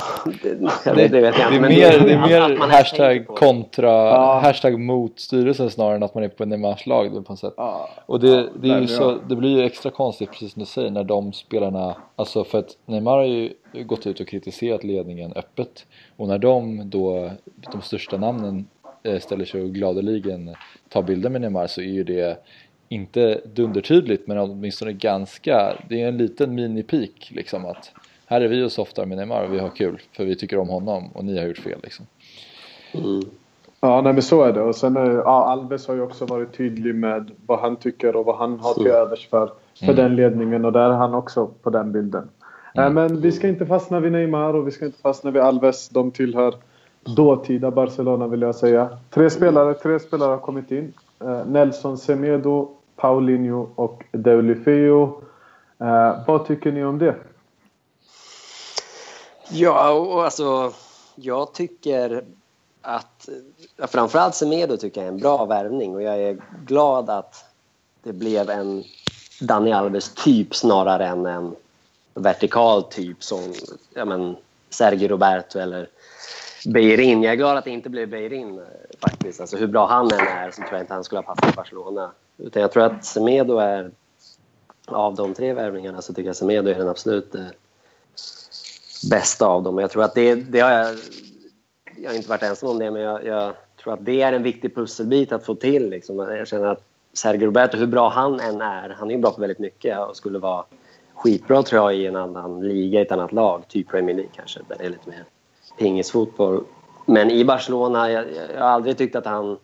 det, 0.44 0.94
det, 0.96 1.08
det 1.08 1.22
vet 1.22 1.40
jag 1.40 1.54
inte. 1.54 1.70
Det 1.70 1.76
är 1.76 1.92
mer, 1.92 2.06
det 2.06 2.14
är 2.14 2.50
mer 2.50 2.58
hashtag 2.68 3.28
kontra, 3.28 3.92
ja. 3.92 4.40
hashtag 4.40 4.80
mot 4.80 5.20
styrelsen 5.20 5.70
snarare 5.70 5.96
än 5.96 6.04
att 6.04 6.16
man 6.16 6.24
är 6.24 6.28
på 6.28 6.46
Neymars 6.46 6.86
lag 6.86 7.10
på 7.10 7.32
något 7.32 7.40
sätt. 7.40 7.54
Ja. 7.58 7.90
Och 8.06 8.20
det, 8.20 8.50
det, 8.62 8.70
är 8.70 8.82
ju 8.82 8.88
så, 8.88 9.18
det 9.30 9.36
blir 9.36 9.58
ju 9.58 9.64
extra 9.64 9.92
konstigt 9.92 10.32
precis 10.32 10.54
som 10.54 10.60
du 10.60 10.66
säger 10.66 10.92
när 10.92 11.04
de 11.04 11.34
spelarna, 11.34 11.96
alltså 12.16 12.44
för 12.44 12.60
att 12.60 12.78
Neymar 12.86 13.18
har 13.18 13.26
ju 13.26 13.54
gått 13.86 14.08
ut 14.08 14.20
och 14.20 14.28
kritiserat 14.28 14.84
ledningen 14.84 15.34
öppet 15.36 15.86
och 16.18 16.28
när 16.28 16.38
de 16.38 16.90
då, 16.90 17.32
de 17.72 17.82
största 17.82 18.18
namnen 18.18 18.66
eh, 19.04 19.20
ställer 19.20 19.46
sig 19.46 19.62
och 19.62 19.70
gladeligen 19.70 20.56
tar 20.90 21.02
bilder 21.02 21.30
med 21.30 21.42
Neymar 21.42 21.68
så 21.68 21.82
är 21.82 21.86
ju 21.86 22.04
det 22.04 22.46
inte 22.94 23.42
dundertydligt 23.54 24.28
men 24.28 24.38
åtminstone 24.38 24.94
ganska, 24.94 25.74
det 25.90 26.02
är 26.02 26.08
en 26.08 26.18
liten 26.18 26.56
mini-peak 26.56 27.32
liksom 27.32 27.66
att 27.66 27.92
här 28.26 28.42
är 28.42 28.48
vi 28.48 28.64
och 28.64 28.72
softar 28.72 29.06
med 29.06 29.18
Neymar 29.18 29.44
och 29.44 29.54
vi 29.54 29.60
har 29.60 29.70
kul 29.70 30.02
för 30.12 30.26
vi 30.26 30.36
tycker 30.36 30.58
om 30.58 30.70
honom 30.70 31.10
och 31.14 31.26
ni 31.26 31.40
har 31.40 31.48
gjort 31.48 31.58
fel 31.58 31.80
liksom. 31.84 32.06
Mm. 32.94 33.22
Ja, 33.80 34.02
nej, 34.02 34.14
men 34.14 34.22
så 34.22 34.44
är 34.44 34.54
det. 34.54 34.62
Och 34.62 34.76
sen 34.76 34.98
är, 34.98 35.12
ja, 35.12 35.46
Alves 35.46 35.88
har 35.88 35.96
ju 35.96 36.02
också 36.02 36.26
varit 36.26 36.58
tydlig 36.58 36.96
med 36.96 37.32
vad 37.46 37.60
han 37.60 37.76
tycker 37.76 38.16
och 38.16 38.26
vad 38.26 38.38
han 38.38 38.60
har 38.60 38.74
till 38.74 38.88
övers 38.88 39.28
för, 39.30 39.52
för 39.80 39.84
mm. 39.84 39.96
den 39.96 40.16
ledningen 40.16 40.66
och 40.66 40.72
där 40.72 40.90
är 40.90 40.94
han 40.94 41.14
också 41.14 41.48
på 41.62 41.70
den 41.70 41.92
bilden. 41.92 42.30
Mm. 42.76 42.94
men 42.94 43.22
vi 43.22 43.32
ska 43.32 43.48
inte 43.48 43.66
fastna 43.66 44.00
vid 44.00 44.12
Neymar 44.12 44.54
och 44.54 44.68
vi 44.68 44.72
ska 44.72 44.86
inte 44.86 45.02
fastna 45.02 45.32
vid 45.32 45.42
Alves. 45.42 45.90
De 45.90 46.12
tillhör 46.12 46.56
dåtida 47.16 47.72
Barcelona 47.72 48.28
vill 48.28 48.42
jag 48.42 48.56
säga. 48.56 48.90
Tre 49.10 49.30
spelare, 49.30 49.74
tre 49.74 50.00
spelare 50.00 50.30
har 50.30 50.38
kommit 50.38 50.72
in. 50.72 50.94
Eh, 51.20 51.46
Nelson 51.46 51.98
Semedo, 51.98 52.72
Paulinho 52.96 53.70
och 53.76 54.04
Deulofeo. 54.12 55.24
Eh, 55.80 56.26
vad 56.28 56.48
tycker 56.48 56.72
ni 56.72 56.84
om 56.84 57.00
det? 57.00 57.16
Ja, 59.50 59.92
och 59.92 60.24
alltså 60.24 60.74
jag 61.16 61.54
tycker 61.54 62.24
att 62.82 63.30
framförallt 63.88 64.36
Semedo 64.36 64.78
tycker 64.78 65.02
jag 65.02 65.08
är 65.08 65.12
en 65.12 65.20
bra 65.20 65.46
värvning 65.46 65.96
och 65.96 66.02
jag 66.02 66.22
är 66.22 66.38
glad 66.66 67.10
att 67.10 67.46
det 68.04 68.14
blev 68.14 68.50
en 68.50 68.84
Dani 69.42 69.74
Alves 69.74 70.14
typ 70.14 70.56
snarare 70.56 71.08
än 71.08 71.26
en 71.26 71.56
vertikal 72.14 72.84
typ 72.84 73.24
som 73.24 73.54
ja, 73.94 74.06
men, 74.06 74.36
Sergio 74.70 75.08
Roberto 75.08 75.60
eller 75.60 75.88
Beirin. 76.66 77.24
Jag 77.24 77.32
är 77.32 77.38
glad 77.38 77.58
att 77.58 77.64
det 77.64 77.72
inte 77.72 77.90
blev 77.90 78.10
Beirin 78.10 78.60
eh, 78.60 78.66
faktiskt. 79.00 79.42
Alltså 79.42 79.58
hur 79.58 79.68
bra 79.68 79.88
han 79.88 80.12
än 80.12 80.28
är 80.28 80.52
så 80.52 80.58
tror 80.58 80.72
jag 80.72 80.82
inte 80.82 80.94
han 80.94 81.04
skulle 81.04 81.22
ha 81.22 81.36
passat 81.36 81.54
i 81.54 81.56
Barcelona. 81.56 82.12
Utan 82.44 82.62
jag 82.62 82.72
tror 82.72 82.84
att 82.84 83.06
Semedo 83.06 83.58
är 83.58 83.92
av 84.86 85.16
de 85.16 85.34
tre 85.34 85.54
värvningarna 85.54 86.02
så 86.02 86.14
tycker 86.14 86.30
jag 86.30 86.36
Semedo 86.36 86.70
är 86.70 86.76
den 86.76 86.90
absolut 86.90 87.36
eh, 87.36 87.46
bästa 89.10 89.48
av 89.48 89.64
dem. 89.64 89.80
Jag 89.80 89.92
tror 89.92 90.04
att 90.04 90.16
det, 90.16 90.36
det 90.36 90.60
har 90.60 90.72
jag, 90.72 90.96
jag 91.98 92.10
har 92.10 92.16
inte 92.16 92.30
varit 92.30 92.44
ensam 92.44 92.70
om 92.70 92.80
det, 92.80 92.92
men 92.92 93.02
jag, 93.02 93.26
jag, 93.26 93.54
tror 93.84 93.94
att 93.94 94.06
det 94.06 94.22
är 94.22 94.34
en 94.34 94.44
viktig 94.44 94.76
pusselbit 94.76 95.32
att 95.32 95.46
få 95.46 95.56
till. 95.56 95.90
Liksom. 95.90 96.18
Jag 96.18 96.48
känner 96.48 96.66
att 96.68 96.84
Sergio 97.14 97.46
Roberto, 97.46 97.78
hur 97.78 97.88
bra 97.88 98.10
han 98.10 98.40
än 98.40 98.62
är, 98.62 98.90
han 98.90 99.12
är 99.12 99.16
ju 99.16 99.22
bra 99.22 99.32
på 99.32 99.42
väldigt 99.42 99.60
mycket 99.60 100.00
och 100.00 100.18
skulle 100.18 100.40
vara 100.40 100.66
skitbra 101.16 101.64
tror 101.64 101.82
jag 101.82 101.96
i 101.96 102.06
en 102.08 102.16
annan 102.16 102.68
liga, 102.68 103.00
i 103.00 103.04
ett 103.04 103.12
annat 103.12 103.32
lag, 103.32 103.68
typ 103.68 103.90
Premier 103.90 104.16
League 104.16 104.32
kanske, 104.36 104.60
där 104.68 104.78
det 104.78 104.86
är 104.86 104.90
lite 104.90 105.10
mer 105.10 105.26
pingisfotboll. 105.78 106.64
Men 107.06 107.32
i 107.32 107.46
Barcelona, 107.46 108.12
jag, 108.12 108.26
jag 108.56 108.62
har 108.62 108.70
aldrig 108.70 108.98
tyckt 108.98 109.16
att 109.16 109.26
han 109.26 109.58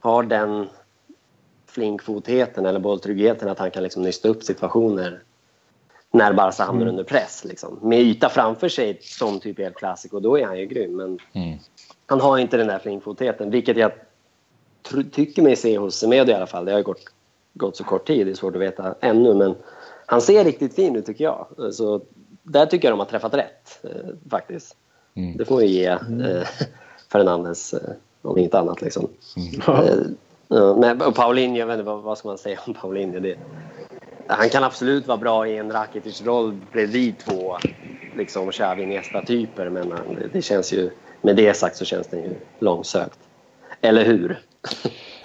har 0.00 0.22
den 0.22 0.66
flinkfotheten 1.68 2.66
eller 2.66 2.80
bolltryggheten 2.80 3.48
att 3.48 3.58
han 3.58 3.70
kan 3.70 3.82
liksom 3.82 4.02
nysta 4.02 4.28
upp 4.28 4.42
situationer 4.42 5.22
när 6.10 6.32
Barca 6.32 6.64
hamnar 6.64 6.82
mm. 6.82 6.92
under 6.92 7.04
press. 7.04 7.44
Liksom. 7.44 7.78
Med 7.82 8.00
yta 8.00 8.28
framför 8.28 8.68
sig 8.68 8.98
som 9.02 9.40
typ 9.40 9.58
El 9.58 9.72
Clasico, 9.72 10.20
då 10.20 10.38
är 10.38 10.46
han 10.46 10.58
ju 10.58 10.66
grym. 10.66 10.96
Men 10.96 11.18
mm. 11.32 11.58
han 12.06 12.20
har 12.20 12.38
inte 12.38 12.56
den 12.56 12.66
där 12.66 12.78
flinkfotheten, 12.78 13.50
vilket 13.50 13.76
jag 13.76 13.92
tycker 15.12 15.42
mig 15.42 15.56
se 15.56 15.78
hos 15.78 15.96
Semedo 15.96 16.30
i 16.32 16.34
alla 16.34 16.46
fall. 16.46 16.64
Det 16.64 16.72
har 16.72 16.82
gått, 16.82 17.04
gått 17.54 17.76
så 17.76 17.84
kort 17.84 18.06
tid, 18.06 18.26
det 18.26 18.30
är 18.30 18.34
svårt 18.34 18.54
att 18.54 18.62
veta 18.62 18.94
ännu. 19.00 19.34
Men 19.34 19.54
han 20.06 20.20
ser 20.20 20.44
riktigt 20.44 20.74
fin 20.74 20.96
ut 20.96 21.06
tycker 21.06 21.24
jag. 21.24 21.46
Så 21.72 22.00
där 22.42 22.66
tycker 22.66 22.88
jag 22.88 22.92
de 22.92 22.98
har 22.98 23.06
träffat 23.06 23.34
rätt 23.34 23.80
eh, 23.82 24.30
faktiskt. 24.30 24.76
Mm. 25.14 25.36
Det 25.36 25.44
får 25.44 25.54
man 25.54 25.64
ju 25.64 25.70
ge 25.70 25.86
eh, 25.86 26.46
Fernandes, 27.12 27.74
eh, 27.74 27.90
om 28.22 28.38
inte 28.38 28.58
annat. 28.58 28.82
Liksom. 28.82 29.08
Mm. 29.36 30.16
Men 30.76 31.12
Paulinho, 31.12 31.56
jag 31.56 31.66
vet 31.66 31.78
inte 31.78 31.90
vad, 31.90 32.18
ska 32.18 32.28
man 32.28 32.38
säga 32.38 32.58
om 32.66 32.74
Paulinho? 32.74 33.20
Det, 33.20 33.38
han 34.26 34.48
kan 34.48 34.64
absolut 34.64 35.06
vara 35.06 35.18
bra 35.18 35.48
i 35.48 35.58
en 35.58 35.72
Rakitic-roll 35.72 36.60
bredvid 36.72 37.18
två 37.18 37.56
liksom 38.16 38.50
Xavi 38.50 38.82
Iniesta-typer 38.82 39.68
men 39.68 39.94
det 40.32 40.42
känns 40.42 40.72
ju, 40.72 40.90
med 41.22 41.36
det 41.36 41.54
sagt 41.54 41.76
så 41.76 41.84
känns 41.84 42.06
det 42.06 42.16
ju 42.16 42.34
långsökt. 42.58 43.18
Eller 43.80 44.04
hur? 44.04 44.40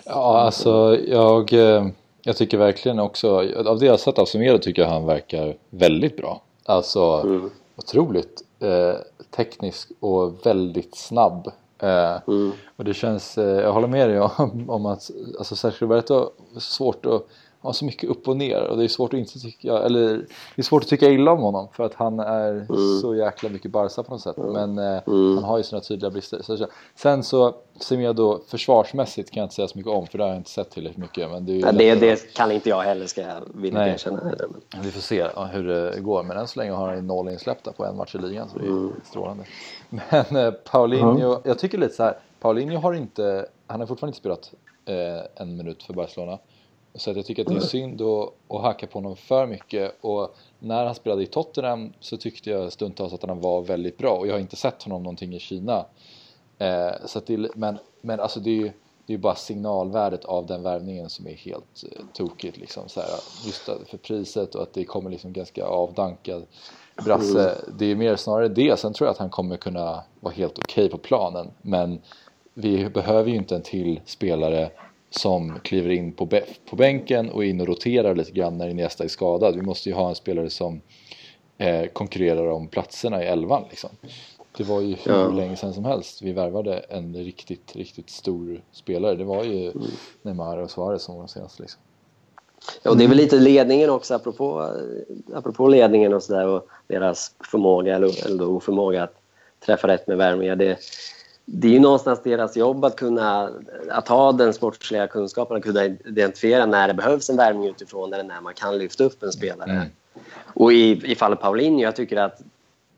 ja, 0.06 0.40
alltså 0.40 0.98
jag, 1.08 1.54
eh, 1.54 1.88
jag 2.22 2.38
tycker 2.38 2.58
verkligen 2.58 3.00
också, 3.00 3.38
av 3.66 3.80
det 3.80 3.86
jag 3.86 4.00
sett 4.00 4.20
av 4.20 4.26
Semedo 4.26 4.58
tycker 4.58 4.82
jag 4.82 4.90
han 4.90 5.06
verkar 5.06 5.56
väldigt 5.70 6.18
bra. 6.18 6.42
Alltså 6.66 7.22
mm. 7.24 7.50
otroligt 7.76 8.42
eh, 8.60 8.96
teknisk 9.36 9.92
och 10.00 10.46
väldigt 10.46 10.96
snabb. 10.96 11.52
Eh, 11.84 12.22
mm. 12.28 12.52
Och 12.76 12.84
det 12.84 12.94
känns, 12.94 13.38
eh, 13.38 13.62
jag 13.62 13.74
håller 13.74 13.88
med 13.88 14.10
dig 14.10 14.20
om, 14.20 14.70
om 14.70 14.86
att 14.86 15.12
alltså 15.38 15.56
Sergio 15.56 15.78
Roberto, 15.80 16.30
svårt 16.58 17.06
att 17.06 17.28
har 17.64 17.74
så 17.74 17.86
mycket 17.86 18.10
upp 18.10 18.28
och 18.28 18.38
ner 18.38 18.62
och 18.62 18.78
det 18.78 18.84
är 18.84 18.88
svårt 18.88 19.14
att 19.14 19.20
inte 19.20 19.40
tycka, 19.40 19.78
eller 19.78 20.18
det 20.56 20.62
är 20.62 20.64
svårt 20.64 20.84
att 20.84 20.90
tycka 20.90 21.10
illa 21.10 21.32
om 21.32 21.40
honom 21.40 21.68
för 21.74 21.84
att 21.84 21.94
han 21.94 22.20
är 22.20 22.52
mm. 22.52 23.00
så 23.02 23.16
jäkla 23.16 23.50
mycket 23.50 23.72
Barca 23.72 24.04
på 24.04 24.12
något 24.12 24.22
sätt. 24.22 24.38
Mm. 24.38 24.52
Men 24.52 24.78
eh, 24.78 25.02
mm. 25.08 25.36
han 25.36 25.44
har 25.44 25.58
ju 25.58 25.64
sina 25.64 25.82
tydliga 25.82 26.12
brister. 26.12 26.42
Så, 26.42 26.68
sen 26.96 27.24
så 27.24 27.56
Semedo 27.80 28.40
försvarsmässigt 28.48 29.32
kan 29.32 29.42
jag 29.42 29.46
inte 29.46 29.56
säga 29.56 29.68
så 29.68 29.78
mycket 29.78 29.92
om 29.92 30.08
för 30.08 30.18
det 30.18 30.24
har 30.24 30.30
jag 30.30 30.38
inte 30.38 30.50
sett 30.50 30.70
tillräckligt 30.70 31.02
mycket. 31.02 31.32
Men 31.32 31.46
det, 31.46 31.54
ja, 31.58 31.72
det, 31.72 31.96
det, 31.96 32.34
kan 32.34 32.52
inte 32.52 32.70
jag 32.70 32.82
heller 32.82 33.06
ska 33.06 33.22
jag 33.22 33.42
vilja 33.54 33.88
erkänna. 33.88 34.18
Heller, 34.18 34.48
men. 34.50 34.82
Vi 34.84 34.92
får 34.92 35.02
se 35.02 35.28
hur 35.52 35.68
det 35.68 36.00
går 36.02 36.24
men 36.24 36.38
än 36.38 36.48
så 36.48 36.60
länge 36.60 36.72
har 36.72 36.94
han 36.94 37.08
noll 37.08 37.30
insläppta 37.30 37.72
på 37.72 37.86
en 37.86 37.98
match 37.98 38.16
i 38.16 38.18
ligan 38.18 38.50
så 38.50 38.60
det 38.60 38.66
är 38.66 38.70
mm. 38.70 38.94
strålande. 39.04 39.44
Men 39.90 40.36
eh, 40.36 40.52
Paulinho, 40.52 41.42
jag 41.44 41.60
tycker 41.60 41.78
lite 41.78 41.94
så 41.94 42.04
här, 42.04 42.18
Paulinho 42.40 42.80
har 42.80 42.94
inte, 42.94 43.46
han 43.68 43.80
har 43.80 43.88
fortfarande 43.88 44.10
inte 44.10 44.20
spelat 44.20 44.54
eh, 44.86 45.42
en 45.44 45.58
minut 45.58 45.84
för 45.84 45.94
Barcelona. 45.94 46.40
Så 46.96 47.12
att 47.12 47.18
jag 47.18 47.26
tycker 47.26 47.42
att 47.42 47.48
det 47.48 47.56
är 47.56 47.60
synd 47.60 48.02
att, 48.02 48.34
att 48.48 48.62
hacka 48.62 48.88
på 48.88 48.98
honom 48.98 49.16
för 49.16 49.48
mycket 49.48 49.96
och 50.02 50.36
när 50.60 50.86
han 50.86 50.96
spelade 50.96 51.24
i 51.24 51.28
Tottenham 51.28 51.94
så 52.00 52.18
tyckte 52.18 52.50
jag 52.50 52.74
stundtals 52.74 53.14
att 53.14 53.24
han 53.24 53.42
var 53.42 53.62
väldigt 53.62 53.98
bra 53.98 54.18
och 54.18 54.28
jag 54.28 54.34
har 54.34 54.40
inte 54.40 54.56
sett 54.56 54.84
honom 54.84 55.04
någonting 55.04 55.36
i 55.36 55.40
Kina. 55.40 55.86
Eh, 56.58 56.92
så 57.06 57.18
att 57.18 57.28
det, 57.28 57.56
men, 57.56 57.78
men 58.02 58.20
alltså 58.20 58.40
det 58.40 58.50
är 58.50 58.56
ju 58.56 58.72
det 59.06 59.14
är 59.14 59.18
bara 59.18 59.36
signalvärdet 59.36 60.26
av 60.26 60.46
den 60.46 60.64
värvningen 60.64 61.10
som 61.10 61.28
är 61.28 61.34
helt 61.34 61.84
eh, 61.92 62.06
tokigt 62.14 62.58
liksom 62.58 62.90
så 62.90 63.00
här, 63.00 63.10
just 63.46 63.62
för 63.62 63.98
priset 63.98 64.56
och 64.56 64.64
att 64.64 64.74
det 64.74 64.86
kommer 64.86 65.10
liksom 65.10 65.34
ganska 65.34 65.66
avdankad 65.66 66.46
brasse. 67.06 67.50
Mm. 67.50 67.78
Det 67.78 67.86
är 67.86 67.96
mer 67.96 68.16
snarare 68.16 68.48
det. 68.48 68.80
Sen 68.80 68.94
tror 68.94 69.08
jag 69.08 69.12
att 69.12 69.18
han 69.18 69.30
kommer 69.30 69.58
kunna 69.58 70.04
vara 70.20 70.34
helt 70.34 70.60
okej 70.60 70.86
okay 70.86 70.90
på 70.90 70.98
planen 70.98 71.52
men 71.62 72.02
vi 72.54 72.90
behöver 72.90 73.30
ju 73.30 73.36
inte 73.36 73.56
en 73.56 73.62
till 73.62 74.02
spelare 74.06 74.72
som 75.18 75.60
kliver 75.64 75.90
in 75.90 76.12
på, 76.12 76.30
på 76.70 76.76
bänken 76.76 77.30
och 77.30 77.46
in 77.46 77.62
och 77.62 77.68
roterar 77.68 78.16
lite 78.16 78.32
grann 78.32 78.58
när 78.58 78.70
Iniesta 78.70 79.04
är 79.04 79.08
skadad. 79.08 79.56
Vi 79.56 79.62
måste 79.62 79.90
ju 79.90 79.96
ha 79.96 80.10
en 80.10 80.16
spelare 80.16 80.50
som 80.50 80.82
eh, 81.58 81.86
konkurrerar 81.86 82.48
om 82.48 82.68
platserna 82.68 83.24
i 83.24 83.28
elvan 83.28 83.64
liksom. 83.70 83.90
Det 84.58 84.64
var 84.64 84.82
ju 84.82 84.96
hur 85.04 85.12
ja. 85.12 85.28
länge 85.28 85.56
sedan 85.56 85.74
som 85.74 85.86
helst 85.86 86.22
vi 86.22 86.32
värvade 86.32 86.78
en 86.78 87.16
riktigt, 87.16 87.76
riktigt 87.76 88.10
stor 88.10 88.62
spelare. 88.72 89.16
Det 89.16 89.24
var 89.24 89.44
ju 89.44 89.72
mm. 89.72 89.88
Neymar 90.22 90.58
och 90.58 90.72
Suarez 90.72 91.04
som 91.04 91.16
var 91.16 91.22
de 91.22 91.28
senaste 91.28 91.62
liksom. 91.62 91.82
Ja, 92.84 92.92
och 92.92 92.98
det 92.98 93.04
är 93.04 93.08
väl 93.08 93.18
lite 93.18 93.36
ledningen 93.36 93.90
också, 93.90 94.16
apropå, 94.16 94.70
apropå 95.34 95.68
ledningen 95.68 96.14
och 96.14 96.24
sådär 96.24 96.48
och 96.48 96.68
deras 96.88 97.36
förmåga 97.52 97.96
eller, 97.96 98.26
eller 98.26 98.50
oförmåga 98.50 99.04
att 99.04 99.16
träffa 99.66 99.88
rätt 99.88 100.08
med 100.08 100.18
värvningar. 100.18 100.56
Det, 100.56 100.78
det 101.46 101.68
är 101.68 101.72
ju 101.72 101.80
någonstans 101.80 102.20
deras 102.24 102.58
jobb 102.58 102.86
att 102.86 102.96
kunna 102.96 103.50
att 103.90 104.08
ha 104.08 104.32
den 104.32 104.54
sportsliga 104.54 105.08
kunskapen, 105.08 105.58
att 105.58 105.64
kunna 105.64 105.86
identifiera 105.86 106.66
när 106.66 106.88
det 106.88 106.94
behövs 106.94 107.30
en 107.30 107.38
värvning 107.38 107.68
utifrån 107.68 108.14
eller 108.14 108.24
när 108.24 108.42
man 108.42 108.54
kan 108.54 108.78
lyfta 108.78 109.04
upp 109.04 109.24
en 109.24 109.32
spelare. 109.32 109.72
Mm. 109.72 109.88
Och 110.46 110.74
i, 110.74 111.12
i 111.12 111.16
fallet 111.16 111.40
Paulinho, 111.40 111.82
jag 111.82 111.96
tycker 111.96 112.18
att 112.18 112.42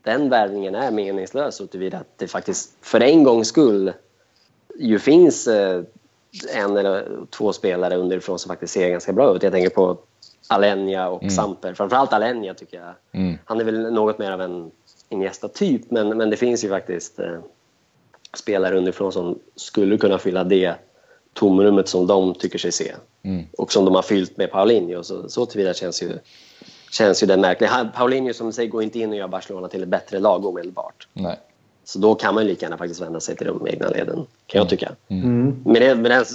den 0.04 0.30
värvningen 0.30 0.76
är 0.76 0.92
meningslös 0.92 1.56
så 1.56 1.68
tillvida 1.68 1.98
att 1.98 2.18
det 2.18 2.28
faktiskt 2.28 2.74
för 2.82 3.02
en 3.02 3.24
gångs 3.24 3.48
skull 3.48 3.94
ju 4.76 5.00
finns 5.00 5.48
eh, 5.48 5.84
en 6.56 6.78
eller 6.78 7.08
två 7.30 7.54
spelare 7.54 7.96
underifrån 7.96 8.40
som 8.40 8.50
faktiskt 8.50 8.74
ser 8.74 8.90
ganska 8.90 9.14
bra 9.14 9.36
ut. 9.36 9.44
Jag 9.44 9.52
tänker 9.52 9.70
på 9.70 9.98
Alenia 10.48 11.10
och 11.10 11.24
mm. 11.24 11.36
Samper. 11.36 11.74
Framförallt 11.74 12.14
Alenia 12.14 12.54
tycker 12.54 12.78
jag. 12.78 13.22
Mm. 13.22 13.38
Han 13.46 13.60
är 13.60 13.64
väl 13.64 13.94
något 13.94 14.20
mer 14.20 14.32
av 14.32 14.42
en 14.42 14.72
Iniesta-typ 15.10 15.92
men, 15.92 16.18
men 16.18 16.30
det 16.30 16.38
finns 16.38 16.64
ju 16.64 16.70
faktiskt 16.70 17.20
eh, 17.20 17.40
spelare 18.38 18.78
underifrån 18.78 19.12
som 19.12 19.40
skulle 19.56 19.98
kunna 19.98 20.18
fylla 20.18 20.44
det 20.44 20.76
tomrummet 21.34 21.88
som 21.88 22.08
de 22.08 22.34
tycker 22.34 22.58
sig 22.58 22.72
se. 22.72 22.96
Mm. 23.24 23.46
Och 23.58 23.72
som 23.72 23.86
de 23.86 23.96
har 23.96 24.02
fyllt 24.02 24.38
med 24.38 24.52
Paulinho. 24.52 25.04
Så, 25.04 25.30
så 25.30 25.46
tillvida 25.46 25.74
känns 25.74 26.04
ju, 26.04 26.20
känns 26.92 27.24
ju 27.24 27.28
det 27.28 27.38
märkligt. 27.38 27.70
Han- 27.70 27.92
Paulinho 27.92 28.34
som 28.34 28.54
säger 28.54 28.70
går 28.70 28.84
inte 28.84 29.00
in 29.00 29.10
och 29.10 29.16
gör 29.16 29.28
Barcelona 29.28 29.68
till 29.68 29.84
ett 29.84 29.90
bättre 29.90 30.20
lag 30.20 30.46
omedelbart. 30.46 31.08
Nej. 31.14 31.40
Så 31.84 32.00
då 32.00 32.16
kan 32.16 32.36
man 32.36 32.44
ju 32.44 32.50
lika 32.50 32.66
gärna 32.66 32.78
faktiskt 32.78 33.02
vända 33.02 33.20
sig 33.20 33.36
till 33.36 33.48
de 33.48 33.68
egna 33.68 33.90
leden, 33.90 34.26
kan 34.46 34.60
jag 34.60 34.70
tycka. 34.70 34.92
Mm. 35.08 35.62
Med, 35.66 35.82
det, 35.82 35.96
med, 35.96 36.12
det, 36.12 36.26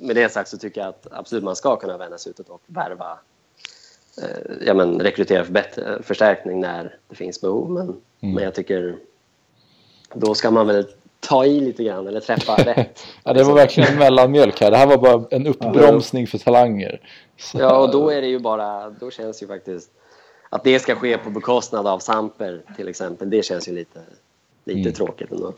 med 0.00 0.16
det 0.16 0.32
sagt 0.32 0.48
så 0.48 0.58
tycker 0.58 0.80
jag 0.80 0.88
att 0.88 1.06
absolut 1.10 1.44
man 1.44 1.56
ska 1.56 1.76
kunna 1.76 1.96
vända 1.96 2.18
sig 2.18 2.30
utåt 2.30 2.48
och 2.48 2.62
värva, 2.66 3.18
eh, 4.22 4.66
ja, 4.66 4.74
men, 4.74 5.00
rekrytera 5.00 5.44
för 5.44 5.52
bättre, 5.52 6.02
förstärkning 6.02 6.60
när 6.60 6.96
det 7.08 7.14
finns 7.14 7.40
behov. 7.40 7.70
Men, 7.70 7.96
men 8.20 8.44
jag 8.44 8.54
tycker 8.54 8.96
då 10.14 10.34
ska 10.34 10.50
man 10.50 10.66
väl 10.66 10.86
ta 11.28 11.44
i 11.44 11.60
lite 11.60 11.84
grann 11.84 12.06
eller 12.06 12.20
träffa 12.20 12.54
rätt. 12.64 13.00
Ja, 13.24 13.32
det 13.32 13.44
var 13.44 13.54
verkligen 13.54 13.92
en 13.92 13.98
mellanmjölk 13.98 14.60
här. 14.60 14.70
Det 14.70 14.76
här 14.76 14.86
var 14.86 14.96
bara 14.98 15.24
en 15.30 15.46
uppbromsning 15.46 16.26
för 16.26 16.38
talanger. 16.38 17.00
Så, 17.38 17.58
Ja, 17.60 17.78
och 17.78 17.90
då 17.92 18.10
är 18.10 18.20
det 18.20 18.26
ju 18.28 18.38
bara, 18.38 18.90
då 18.90 19.10
känns 19.10 19.42
ju 19.42 19.46
faktiskt 19.46 19.90
att 20.50 20.64
det 20.64 20.78
ska 20.78 20.94
ske 20.94 21.18
på 21.18 21.30
bekostnad 21.30 21.86
av 21.86 21.98
Samper 21.98 22.62
till 22.76 22.88
exempel. 22.88 23.30
Det 23.30 23.44
känns 23.44 23.68
ju 23.68 23.72
lite, 23.72 24.00
lite 24.64 24.80
Mm. 24.80 24.92
tråkigt 24.92 25.32
ändå. 25.32 25.52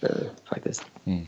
Eh, 0.00 0.08
faktiskt. 0.48 0.82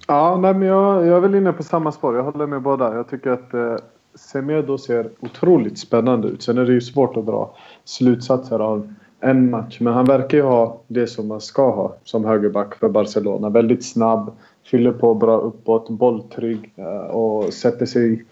Ja, 0.08 0.36
nej, 0.36 0.54
men 0.54 0.68
jag, 0.68 1.06
jag 1.06 1.16
är 1.16 1.20
väl 1.20 1.34
inne 1.34 1.52
på 1.52 1.62
samma 1.62 1.92
spår. 1.92 2.16
Jag 2.16 2.22
håller 2.22 2.46
med 2.46 2.62
båda. 2.62 2.94
Jag 2.94 3.10
tycker 3.10 3.30
att 3.30 3.54
eh, 3.54 3.76
Semedo 4.14 4.78
ser 4.78 5.10
otroligt 5.20 5.78
spännande 5.78 6.28
ut. 6.28 6.42
Sen 6.42 6.58
är 6.58 6.64
det 6.64 6.72
ju 6.72 6.80
svårt 6.80 7.16
att 7.16 7.26
dra 7.26 7.56
slutsatser 7.84 8.58
av 8.58 8.94
en 9.20 9.50
match. 9.50 9.80
Men 9.80 9.92
han 9.92 10.04
verkar 10.04 10.38
ju 10.38 10.44
ha 10.44 10.80
det 10.86 11.06
som 11.06 11.28
man 11.28 11.40
ska 11.40 11.70
ha 11.70 11.96
som 12.04 12.24
högerback 12.24 12.74
för 12.74 12.88
Barcelona. 12.88 13.48
Väldigt 13.48 13.84
snabb, 13.84 14.32
fyller 14.64 14.92
på 14.92 15.14
bra 15.14 15.36
uppåt, 15.36 15.90
bolltrygg 15.90 16.72
eh, 16.76 17.10
och 17.16 17.52
sätter 17.52 17.86
sig 17.86 18.12
i 18.12 18.22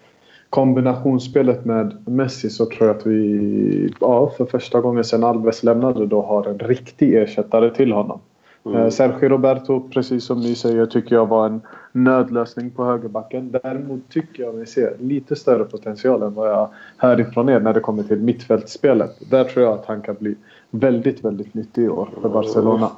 kombinationsspelet 0.49 1.65
med 1.65 2.07
Messi 2.07 2.49
så 2.49 2.65
tror 2.65 2.87
jag 2.87 2.97
att 2.97 3.07
vi 3.07 3.93
ja, 3.99 4.31
för 4.37 4.45
första 4.45 4.81
gången 4.81 5.03
sedan 5.03 5.23
Alves 5.23 5.63
lämnade 5.63 6.05
då 6.05 6.21
har 6.21 6.47
en 6.47 6.59
riktig 6.59 7.15
ersättare 7.15 7.69
till 7.69 7.91
honom. 7.91 8.19
Eh, 8.65 8.89
Sergio 8.89 9.29
Roberto, 9.29 9.89
precis 9.93 10.23
som 10.23 10.41
ni 10.41 10.55
säger, 10.55 10.85
tycker 10.85 11.15
jag 11.15 11.25
var 11.25 11.45
en 11.45 11.61
nödlösning 11.91 12.71
på 12.71 12.85
högerbacken. 12.85 13.51
Däremot 13.63 14.09
tycker 14.09 14.43
jag 14.43 14.55
mig 14.55 14.67
se 14.67 14.89
lite 14.99 15.35
större 15.35 15.63
potential 15.63 16.21
än 16.21 16.33
vad 16.33 16.49
jag 16.49 16.69
hör 16.97 17.19
ifrån 17.19 17.49
er 17.49 17.59
när 17.59 17.73
det 17.73 17.79
kommer 17.79 18.03
till 18.03 18.19
mittfältsspelet. 18.19 19.31
Där 19.31 19.43
tror 19.43 19.65
jag 19.65 19.73
att 19.73 19.85
han 19.85 20.01
kan 20.01 20.15
bli 20.19 20.35
väldigt, 20.69 21.25
väldigt 21.25 21.53
nyttig 21.53 21.83
i 21.83 21.89
år 21.89 22.09
för 22.21 22.29
Barcelona. 22.29 22.91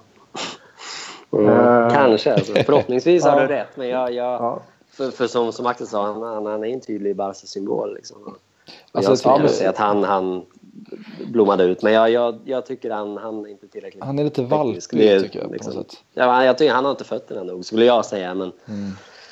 Eh, 1.32 1.90
Kanske. 1.94 2.34
Alltså. 2.34 2.54
Förhoppningsvis 2.54 3.24
har 3.24 3.42
du 3.42 3.48
rätt. 3.56 3.68
Men 3.78 3.88
jag, 3.90 4.14
jag, 4.14 4.42
Ja. 4.42 4.62
för, 4.92 5.12
för 5.12 5.28
som, 5.28 5.52
som 5.52 5.66
Axel 5.66 5.88
sa, 5.88 6.06
han, 6.06 6.22
han, 6.22 6.46
han 6.46 6.64
är 6.64 6.68
en 6.68 6.82
tydlig 6.82 7.16
Barca-symbol. 7.16 7.94
Liksom. 7.96 8.18
Alltså, 8.92 9.12
jag 9.12 9.18
skulle 9.18 9.32
ja, 9.32 9.36
gärna 9.38 9.44
men- 9.44 9.54
säga 9.54 9.70
att 9.70 9.78
han, 9.78 10.04
han 10.04 10.46
blommade 11.32 11.64
ut. 11.64 11.84
Men 11.84 11.94
jag, 11.94 12.10
jag, 12.12 12.40
jag 12.46 12.66
tycker 12.66 12.92
han, 12.92 13.18
han 13.18 13.46
är 13.46 13.50
inte 13.50 13.68
tillräckligt 13.68 14.04
Han 14.04 14.20
är 14.20 14.24
lite 14.24 14.44
valpig 14.44 14.82
tycker 14.90 15.40
jag 15.40 15.48
på 15.48 15.54
liksom-. 15.54 15.86
Ja, 16.14 16.46
jag 16.46 16.58
tycker 16.58 16.74
han 16.74 16.84
har 16.86 16.92
inte 16.92 17.04
fötterna 17.04 17.44
nog, 17.44 17.66
skulle 17.66 17.86
jag 17.86 18.06
säga. 18.06 18.34
Men 18.34 18.52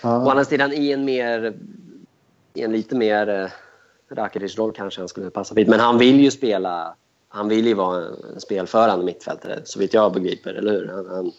Ja. 0.04 0.26
å 0.26 0.30
andra 0.30 0.46
sidan 0.46 0.74
i 0.74 0.92
en 0.92 1.06
mer... 1.06 1.54
I 2.54 2.62
en 2.62 2.72
lite 2.72 2.96
mer 2.96 3.30
eh, 3.30 3.48
Rakitic-roll 4.16 4.72
kanske 4.72 5.02
han 5.02 5.08
skulle 5.08 5.30
passa 5.30 5.56
fint. 5.56 5.70
Men 5.70 5.80
han 5.80 5.98
vill 5.98 6.20
ju 6.20 6.32
spela... 6.32 6.96
Han 7.32 7.48
vill 7.50 7.68
ju 7.68 7.74
vara 7.74 8.06
en 8.34 8.40
spelförande 8.42 9.06
mittfältare, 9.06 9.60
så 9.64 9.80
vitt 9.80 9.94
jag 9.94 10.14
begriper. 10.14 10.54
Eller 10.54 10.72
hur? 10.72 10.88
Han, 10.88 11.06
han, 11.10 11.32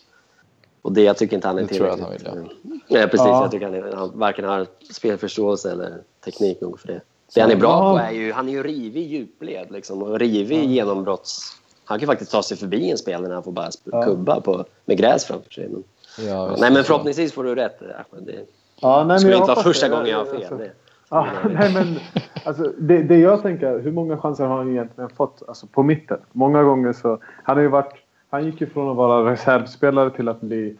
och 0.83 0.92
det 0.92 1.03
jag 1.03 1.16
tycker 1.16 1.37
inte 1.37 1.48
han 1.48 1.59
är 1.59 1.62
Det 1.62 1.68
tror 1.74 1.87
jag 1.88 2.00
att 2.00 2.07
tillräckligt... 2.07 2.29
han 2.29 2.50
Nej, 2.88 3.09
precis. 3.09 3.26
Ja. 3.26 3.42
Jag 3.42 3.50
tycker 3.50 3.66
han, 3.66 3.74
är, 3.74 3.92
han 3.92 4.18
varken 4.18 4.44
har 4.44 4.66
spelförståelse 4.92 5.70
eller 5.72 5.98
teknik 6.24 6.61
nog 6.61 6.81
för 6.81 6.88
det. 6.88 7.00
Det 7.35 7.40
han 7.40 7.50
är 7.50 7.57
bra 7.57 7.68
Ja. 7.70 7.92
på 7.92 8.05
är 8.05 8.11
ju... 8.11 8.33
Han 8.33 8.48
är 8.48 8.53
ju 8.53 8.62
rivig 8.62 9.03
i 9.03 9.07
djupled 9.07 9.70
liksom, 9.70 10.03
och 10.03 10.18
rivig 10.18 10.59
i 10.59 10.66
genombrotts... 10.66 11.57
Han 11.85 11.98
kan 11.98 12.07
faktiskt 12.07 12.31
ta 12.31 12.42
sig 12.42 12.57
förbi 12.57 12.90
en 12.90 12.98
spelare 12.98 13.29
när 13.29 13.35
han 13.35 13.42
får 13.42 13.53
bara 13.53 13.70
Ja. 13.85 14.05
kubba 14.05 14.40
på, 14.40 14.64
med 14.85 14.98
gräs 14.98 15.24
framför 15.24 15.50
sig. 15.50 15.68
Men, 15.68 15.85
Ja, 16.26 16.57
nej, 16.59 16.72
men 16.72 16.85
förhoppningsvis 16.85 17.33
får 17.33 17.44
du 17.44 17.55
rätt, 17.55 17.83
Ahmed. 17.83 18.26
Det 18.26 18.44
Ja, 18.81 19.05
nej, 19.05 19.18
skulle 19.18 19.33
jag 19.33 19.42
inte 19.42 19.55
vara 19.55 19.62
första 19.62 19.88
det. 19.88 19.94
gången 19.94 20.07
jag 20.11 20.18
har 20.18 20.24
fel. 20.26 20.70
Det. 21.11 21.16
Ja, 21.16 21.27
nej 21.51 21.75
men 21.75 21.87
alltså, 22.44 22.73
det, 22.79 23.03
det 23.03 23.18
jag 23.18 23.42
tänker, 23.42 23.79
hur 23.79 23.92
många 23.92 24.16
chanser 24.16 24.46
har 24.46 24.57
han 24.57 24.70
egentligen 24.70 25.11
fått 25.11 25.42
alltså, 25.49 25.66
på 25.66 25.83
mitten? 25.83 26.18
Många 26.33 26.62
gånger 26.62 26.92
så... 26.92 27.18
Han 27.42 27.57
har 27.57 27.62
ju 27.62 27.68
varit... 27.68 27.92
Han 28.31 28.44
gick 28.44 28.61
ju 28.61 28.66
från 28.66 28.90
att 28.90 28.96
vara 28.96 29.33
reservspelare 29.33 30.11
till 30.11 30.29
att 30.29 30.40
bli 30.40 30.77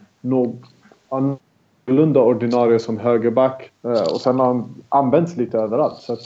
annorlunda 1.09 2.19
ordinarie 2.19 2.79
som 2.79 2.97
högerback. 2.97 3.71
Eh, 3.83 4.13
och 4.13 4.21
sen 4.21 4.39
har 4.39 4.45
han 4.45 4.83
använts 4.89 5.37
lite 5.37 5.57
överallt. 5.57 5.97
Så 5.97 6.13
att 6.13 6.19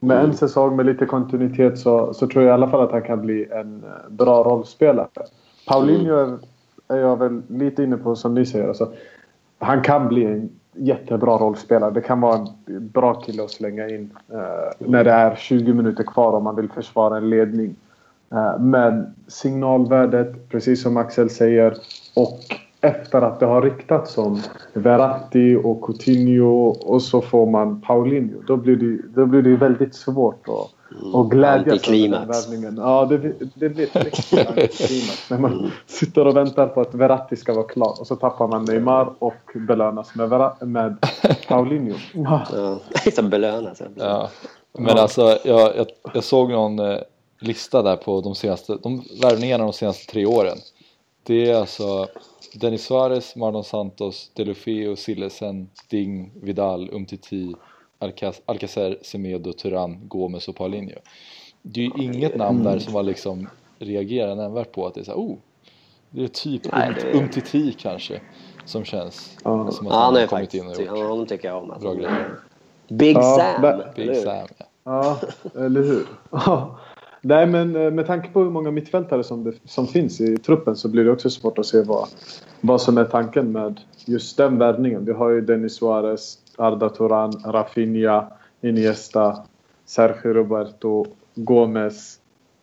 med 0.00 0.24
en 0.24 0.34
säsong 0.34 0.76
med 0.76 0.86
lite 0.86 1.06
kontinuitet 1.06 1.78
så, 1.78 2.14
så 2.14 2.26
tror 2.26 2.44
jag 2.44 2.50
i 2.50 2.54
alla 2.54 2.68
fall 2.68 2.80
att 2.80 2.92
han 2.92 3.02
kan 3.02 3.20
bli 3.20 3.48
en 3.50 3.84
eh, 3.84 4.10
bra 4.10 4.42
rollspelare. 4.42 5.08
Paulinho 5.68 6.14
är, 6.14 6.38
är 6.88 6.96
jag 6.96 7.16
väl 7.16 7.42
lite 7.48 7.82
inne 7.82 7.96
på 7.96 8.16
som 8.16 8.34
ni 8.34 8.46
säger. 8.46 8.68
Alltså, 8.68 8.92
han 9.58 9.82
kan 9.82 10.08
bli 10.08 10.24
en 10.24 10.59
jättebra 10.72 11.36
rollspelare. 11.36 11.90
Det 11.90 12.00
kan 12.00 12.20
vara 12.20 12.36
en 12.36 12.48
bra 12.88 13.14
kille 13.14 13.42
att 13.42 13.50
slänga 13.50 13.88
in 13.88 14.10
eh, 14.32 14.88
när 14.88 15.04
det 15.04 15.10
är 15.10 15.34
20 15.34 15.72
minuter 15.72 16.04
kvar 16.04 16.32
om 16.32 16.44
man 16.44 16.56
vill 16.56 16.68
försvara 16.68 17.16
en 17.16 17.30
ledning. 17.30 17.76
Eh, 18.32 18.58
men 18.58 19.14
signalvärdet, 19.26 20.48
precis 20.48 20.82
som 20.82 20.96
Axel 20.96 21.30
säger, 21.30 21.76
och 22.16 22.40
efter 22.80 23.22
att 23.22 23.40
det 23.40 23.46
har 23.46 23.62
riktats 23.62 24.18
om 24.18 24.40
Verratti 24.72 25.56
och 25.64 25.82
Coutinho 25.82 26.68
och 26.68 27.02
så 27.02 27.20
får 27.20 27.50
man 27.50 27.80
Paulinho. 27.80 28.42
Då 28.46 28.56
blir 28.56 28.76
det, 28.76 29.02
då 29.14 29.26
blir 29.26 29.42
det 29.42 29.56
väldigt 29.56 29.94
svårt 29.94 30.48
att, 30.48 30.79
att 31.14 31.28
glädjas 31.28 31.88
över 31.88 32.08
den 32.08 32.28
värvningen. 32.28 32.76
Ja, 32.76 33.06
det, 33.06 33.18
det 33.54 33.68
blir 33.68 33.96
ett 33.96 34.04
riktigt 34.04 34.38
antiklimax. 34.48 35.30
När 35.30 35.38
man 35.38 35.70
sitter 35.86 36.26
och 36.26 36.36
väntar 36.36 36.66
på 36.66 36.80
att 36.80 36.94
Verratti 36.94 37.36
ska 37.36 37.54
vara 37.54 37.66
klar 37.66 37.96
och 38.00 38.06
så 38.06 38.16
tappar 38.16 38.48
man 38.48 38.64
Neymar 38.64 39.12
och 39.18 39.50
belönas 39.54 40.14
med, 40.14 40.28
Verra- 40.28 40.64
med 40.64 40.96
Paulinho. 41.48 41.96
Ja. 42.14 42.46
Ja, 43.16 43.22
belönas. 43.22 43.82
Ja. 43.96 44.30
Men 44.78 44.98
alltså, 44.98 45.38
jag, 45.44 45.76
jag, 45.76 45.86
jag 46.14 46.24
såg 46.24 46.50
någon 46.50 46.78
eh, 46.78 46.98
lista 47.40 47.82
där 47.82 47.96
på 47.96 48.20
de 48.20 48.34
senaste, 48.34 48.76
de 48.82 49.04
värvningarna 49.22 49.64
de 49.64 49.72
senaste 49.72 50.12
tre 50.12 50.26
åren. 50.26 50.58
Det 51.22 51.50
är 51.50 51.54
alltså 51.54 52.06
Denis 52.54 52.84
Suarez, 52.84 53.36
Marlon 53.36 53.64
Santos, 53.64 54.30
Delofeo, 54.34 54.96
Sillesen, 54.96 55.68
Ding, 55.90 56.32
Vidal, 56.42 56.90
Umtiti, 56.92 57.54
Alcaz- 58.00 58.40
Alcacer, 58.46 58.98
Semedo, 59.02 59.52
Turan, 59.52 60.00
Gomes 60.08 60.48
och 60.48 60.56
Paulinho. 60.56 60.98
Det 61.62 61.80
är 61.80 61.84
ju 61.84 62.04
inget 62.04 62.36
namn 62.36 62.62
där 62.64 62.78
som 62.78 62.92
man 62.92 63.06
liksom 63.06 63.48
reagerar 63.78 64.34
nämnvärt 64.34 64.72
på 64.72 64.86
att 64.86 64.94
det 64.94 65.00
är 65.00 65.04
så 65.04 65.10
här, 65.10 65.18
oh, 65.18 65.36
det 66.10 66.22
är 66.24 66.28
typ 66.28 66.62
Nej, 66.72 66.92
det- 67.00 67.18
Umtiti 67.18 67.72
kanske 67.72 68.20
som 68.64 68.84
känns 68.84 69.36
Ja. 69.44 69.70
som 69.70 69.86
att 69.86 69.92
Ja, 69.92 69.98
han 69.98 70.04
han 70.04 70.14
har 70.14 70.26
kommit 70.26 70.30
faktiskt... 70.30 70.64
in 70.64 70.70
och 70.70 70.80
gjort 70.96 71.08
Honom 71.08 71.26
tycker 71.26 71.48
jag 71.48 71.62
om. 71.62 71.70
Alltså. 71.70 71.88
bra 71.88 71.94
grejer. 71.94 72.34
Big 72.88 73.16
Ja, 73.16 73.22
Sam, 73.62 73.82
Big 73.96 74.06
hur? 74.06 74.14
Sam, 74.14 74.48
ja. 74.58 74.66
Ja, 74.84 75.18
eller 75.64 75.82
hur? 75.82 76.06
Nej, 77.22 77.46
men 77.46 77.76
eh, 77.76 77.90
med 77.90 78.06
tanke 78.06 78.28
på 78.28 78.42
hur 78.42 78.50
många 78.50 78.70
mittfältare 78.70 79.24
som, 79.24 79.44
det, 79.44 79.52
som 79.64 79.86
finns 79.86 80.20
i 80.20 80.36
truppen 80.36 80.76
så 80.76 80.88
blir 80.88 81.04
det 81.04 81.10
också 81.10 81.30
svårt 81.30 81.58
att 81.58 81.66
se 81.66 81.82
vad, 81.82 82.08
vad 82.60 82.82
som 82.82 82.98
är 82.98 83.04
tanken 83.04 83.52
med 83.52 83.80
just 84.04 84.36
den 84.36 84.58
värvningen. 84.58 85.04
Vi 85.04 85.12
har 85.12 85.30
ju 85.30 85.40
Denis 85.40 85.74
Suarez, 85.74 86.38
Arda 86.56 86.88
Turan, 86.88 87.32
Rafinha, 87.44 88.26
Iniesta, 88.60 89.36
Sergio 89.84 90.32
Roberto, 90.32 91.06
Gomes, 91.34 92.18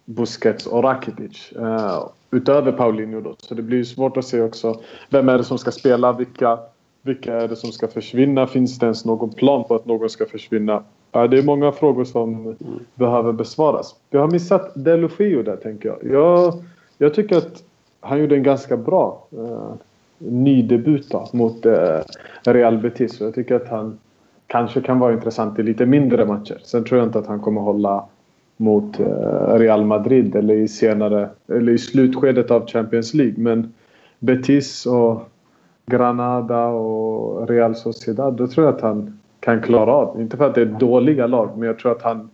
Busquets 0.06 0.68
och 0.68 0.84
Rakitic. 0.84 1.54
Uh, 1.56 2.10
utöver 2.32 2.72
Paulinho 2.72 3.22
då. 3.22 3.36
Så 3.38 3.54
det 3.54 3.62
blir 3.62 3.78
ju 3.78 3.86
svårt 3.86 4.18
att 4.18 4.26
se 4.26 4.42
också 4.42 4.82
vem 5.10 5.30
är 5.30 5.38
det 5.38 5.44
som 5.44 5.58
ska 5.58 5.72
spela, 5.72 6.14
vilka, 6.14 6.60
vilka 7.02 7.34
är 7.34 7.48
det 7.48 7.56
som 7.56 7.72
ska 7.72 7.88
försvinna? 7.88 8.48
Finns 8.48 8.80
det 8.80 8.86
ens 8.86 9.06
någon 9.06 9.30
plan 9.30 9.64
på 9.64 9.76
att 9.76 9.86
någon 9.86 10.10
ska 10.10 10.26
försvinna? 10.26 10.84
Ja, 11.12 11.28
det 11.28 11.38
är 11.38 11.44
många 11.44 11.72
frågor 11.72 12.04
som 12.04 12.56
behöver 12.96 13.32
besvaras. 13.32 13.96
Vi 14.10 14.18
har 14.18 14.32
missat 14.32 14.72
Delofeo 14.76 15.44
där 15.44 15.56
tänker 15.56 15.90
jag. 15.90 16.12
jag. 16.14 16.54
Jag 16.98 17.14
tycker 17.14 17.38
att 17.38 17.64
han 18.00 18.20
gjorde 18.20 18.36
en 18.36 18.44
ganska 18.44 18.78
bra 18.78 19.28
eh, 19.32 19.72
ny 20.18 20.62
debut 20.62 21.10
då, 21.10 21.28
mot 21.34 21.66
eh, 21.66 22.00
Real 22.44 22.78
Betis. 22.78 23.20
Jag 23.20 23.36
tycker 23.36 23.56
att 23.56 23.68
han 23.68 23.98
kanske 24.48 24.82
kan 24.82 25.00
vara 25.00 25.14
intressant 25.14 25.60
i 25.60 25.64
lite 25.64 25.86
mindre 25.86 26.26
matcher. 26.26 26.58
Sen 26.64 26.84
tror 26.84 27.00
jag 27.00 27.08
inte 27.08 27.20
att 27.20 27.28
han 27.28 27.40
kommer 27.40 27.62
hålla 27.62 28.06
mot 28.58 29.00
eh, 29.00 29.54
Real 29.54 29.86
Madrid 29.86 30.36
eller 30.36 30.54
i 30.54 30.68
senare 30.68 31.30
eller 31.48 31.72
i 31.72 31.78
slutskedet 31.78 32.52
av 32.52 32.68
Champions 32.68 33.14
League. 33.14 33.36
Men 33.38 33.74
Betis 34.20 34.86
och 34.86 35.30
Granada 35.86 36.66
och 36.68 37.50
Real 37.50 37.76
Sociedad, 37.76 38.34
då 38.34 38.48
tror 38.48 38.66
jag 38.66 38.76
att 38.76 38.82
han 38.82 39.20
kan 39.40 39.62
klara 39.62 39.92
av. 39.92 40.22
Inte 40.22 40.38
för 40.38 40.46
att 40.46 40.56
det 40.56 40.62
är 40.62 40.66
dåliga 40.66 41.28
lag, 41.28 41.58
men 41.58 41.68
jag 41.68 41.80
tror 41.80 41.92
att 41.92 42.02
han 42.02 42.30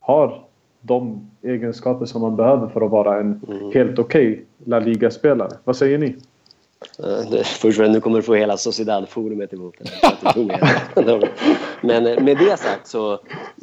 har 0.00 0.44
de 0.80 1.30
egenskaper 1.42 2.06
som 2.06 2.22
man 2.22 2.36
behöver 2.36 2.68
för 2.68 2.80
att 2.80 2.90
vara 2.90 3.20
en 3.20 3.40
helt 3.74 3.98
okej 3.98 4.44
La 4.64 4.78
Liga-spelare. 4.78 5.50
Vad 5.64 5.76
säger 5.76 5.98
ni? 5.98 6.16
Uh, 7.04 7.42
först 7.42 7.78
nu 7.78 8.00
kommer 8.00 8.16
du 8.16 8.22
få 8.22 8.34
hela 8.34 8.56
Sociedad-forumet 8.56 9.52
emot 9.52 9.74
dig. 9.78 9.88
Men 11.80 12.06
eh, 12.06 12.22
med 12.22 12.38
det 12.38 12.58
sagt 12.58 12.86
så... 12.86 13.18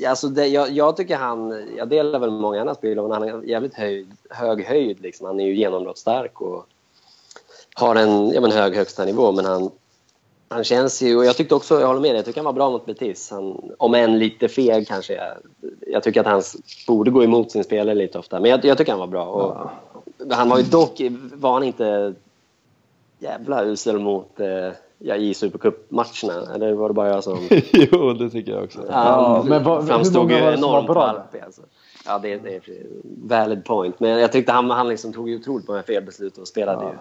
Alltså 0.08 0.28
det, 0.28 0.48
jag, 0.48 0.72
jag, 0.72 0.98
tycker 0.98 1.16
han... 1.16 1.68
Jag 1.78 1.88
delar 1.88 2.20
väl 2.20 2.32
många 2.32 2.62
andra 2.62 2.76
spelare, 2.76 3.08
men 3.08 3.12
han 3.12 3.30
har 3.32 3.44
jävligt 3.44 3.74
höjd, 3.74 4.08
hög 4.30 4.66
höjd. 4.66 5.02
Liksom. 5.02 5.28
Han 5.28 5.40
är 5.40 5.46
ju 5.46 5.56
genombrottsstark 5.56 6.42
och 6.42 6.68
har 7.74 7.96
en 7.96 8.30
ja, 8.30 8.42
men 8.42 8.52
hög 8.52 8.76
högsta 8.76 9.06
nivå. 9.06 9.32
Men 9.32 9.46
han, 9.46 9.72
han 10.50 10.64
känns 10.64 11.02
ju... 11.02 11.18
Och 11.18 11.26
jag 11.26 11.38
tyckte 11.38 11.56
också, 11.56 11.80
jag 11.80 11.88
håller 11.88 12.02
med 12.02 12.10
dig, 12.10 12.16
jag 12.16 12.26
tycker 12.26 12.40
han 12.40 12.46
var 12.46 12.54
bra 12.54 12.70
mot 12.70 12.86
Betis. 12.86 13.32
Han, 13.32 13.72
om 13.78 13.94
än 13.96 14.20
lite 14.20 14.48
feg 14.48 14.88
kanske. 14.88 15.14
Jag, 15.14 15.34
jag 15.88 16.04
tycker 16.04 16.20
att 16.22 16.28
han 16.28 16.42
borde 16.88 17.12
gå 17.12 17.24
emot 17.24 17.52
sin 17.52 17.64
spelare 17.64 17.96
lite 17.96 18.20
ofta. 18.20 18.40
Men 18.40 18.52
jag, 18.52 18.66
jag 18.66 18.78
tycker 18.78 18.92
han 18.92 19.00
var 19.00 19.08
bra. 19.08 19.26
Och, 19.26 19.72
ja. 20.20 20.36
Han 20.36 20.50
var 20.50 20.58
ju 20.58 20.64
dock, 20.64 21.02
var 21.34 21.54
han 21.54 21.64
inte 21.64 22.14
jävla 23.20 23.64
usel 23.64 24.00
mot 24.00 24.40
eh, 24.40 24.72
ja, 25.00 25.16
i 25.16 25.34
Supercup-matcherna. 25.34 26.56
Eller 26.56 26.74
var 26.74 26.88
det 26.88 26.94
bara 26.94 27.10
jag 27.10 27.24
som... 27.24 27.40
jo, 27.74 28.14
det 28.14 28.30
tycker 28.30 28.52
jag 28.52 28.64
också. 28.64 28.80
Ja, 28.90 29.44
men 29.48 29.64
vad, 29.64 29.88
framstod 29.88 30.32
ju 30.32 30.38
enormt 30.38 30.88
valpig 30.88 31.40
alltså. 31.40 31.62
Ja, 32.06 32.20
det, 32.20 32.38
det 32.38 32.56
är 32.56 32.62
valid 33.04 33.66
point. 33.66 34.00
Men 34.00 34.10
jag 34.10 34.32
tyckte 34.32 34.52
han, 34.52 34.70
han 34.70 34.88
liksom 34.88 35.14
tog 35.14 35.30
ju 35.30 35.36
otroligt 35.36 35.68
många 35.68 35.84
felbeslut 35.84 36.38
och 36.38 36.48
spelade 36.48 36.84
ja. 36.84 36.90
ju 36.90 36.98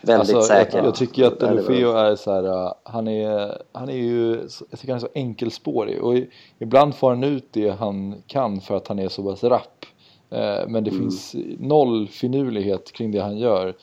väldigt 0.00 0.36
alltså, 0.36 0.54
säkert. 0.54 0.74
Jag, 0.74 0.86
jag, 0.86 0.94
tycker 0.94 1.24
att 1.24 1.40
Delofeo 1.40 1.92
är 1.92 2.16
så 2.16 2.32
här, 2.32 2.46
uh, 2.46 2.72
han 2.82 3.08
är, 3.08 3.62
han 3.72 3.88
är 3.88 3.96
ju, 3.96 4.48
jag 4.70 4.78
tycker 4.78 4.92
han 4.92 4.96
är 4.96 5.06
så 5.06 5.08
enkelspårig 5.14 6.02
och 6.02 6.14
ibland 6.58 6.94
får 6.94 7.10
han 7.10 7.24
ut 7.24 7.48
det 7.50 7.70
han 7.70 8.22
kan 8.26 8.60
för 8.60 8.76
att 8.76 8.88
han 8.88 8.98
är 8.98 9.08
så 9.08 9.22
pass 9.22 9.44
rapp. 9.44 9.86
Uh, 10.32 10.68
men 10.68 10.84
det 10.84 10.90
mm. 10.90 11.02
finns 11.02 11.36
noll 11.58 12.08
finurlighet 12.08 12.92
kring 12.92 13.12
det 13.12 13.20
han 13.20 13.38
gör. 13.38 13.74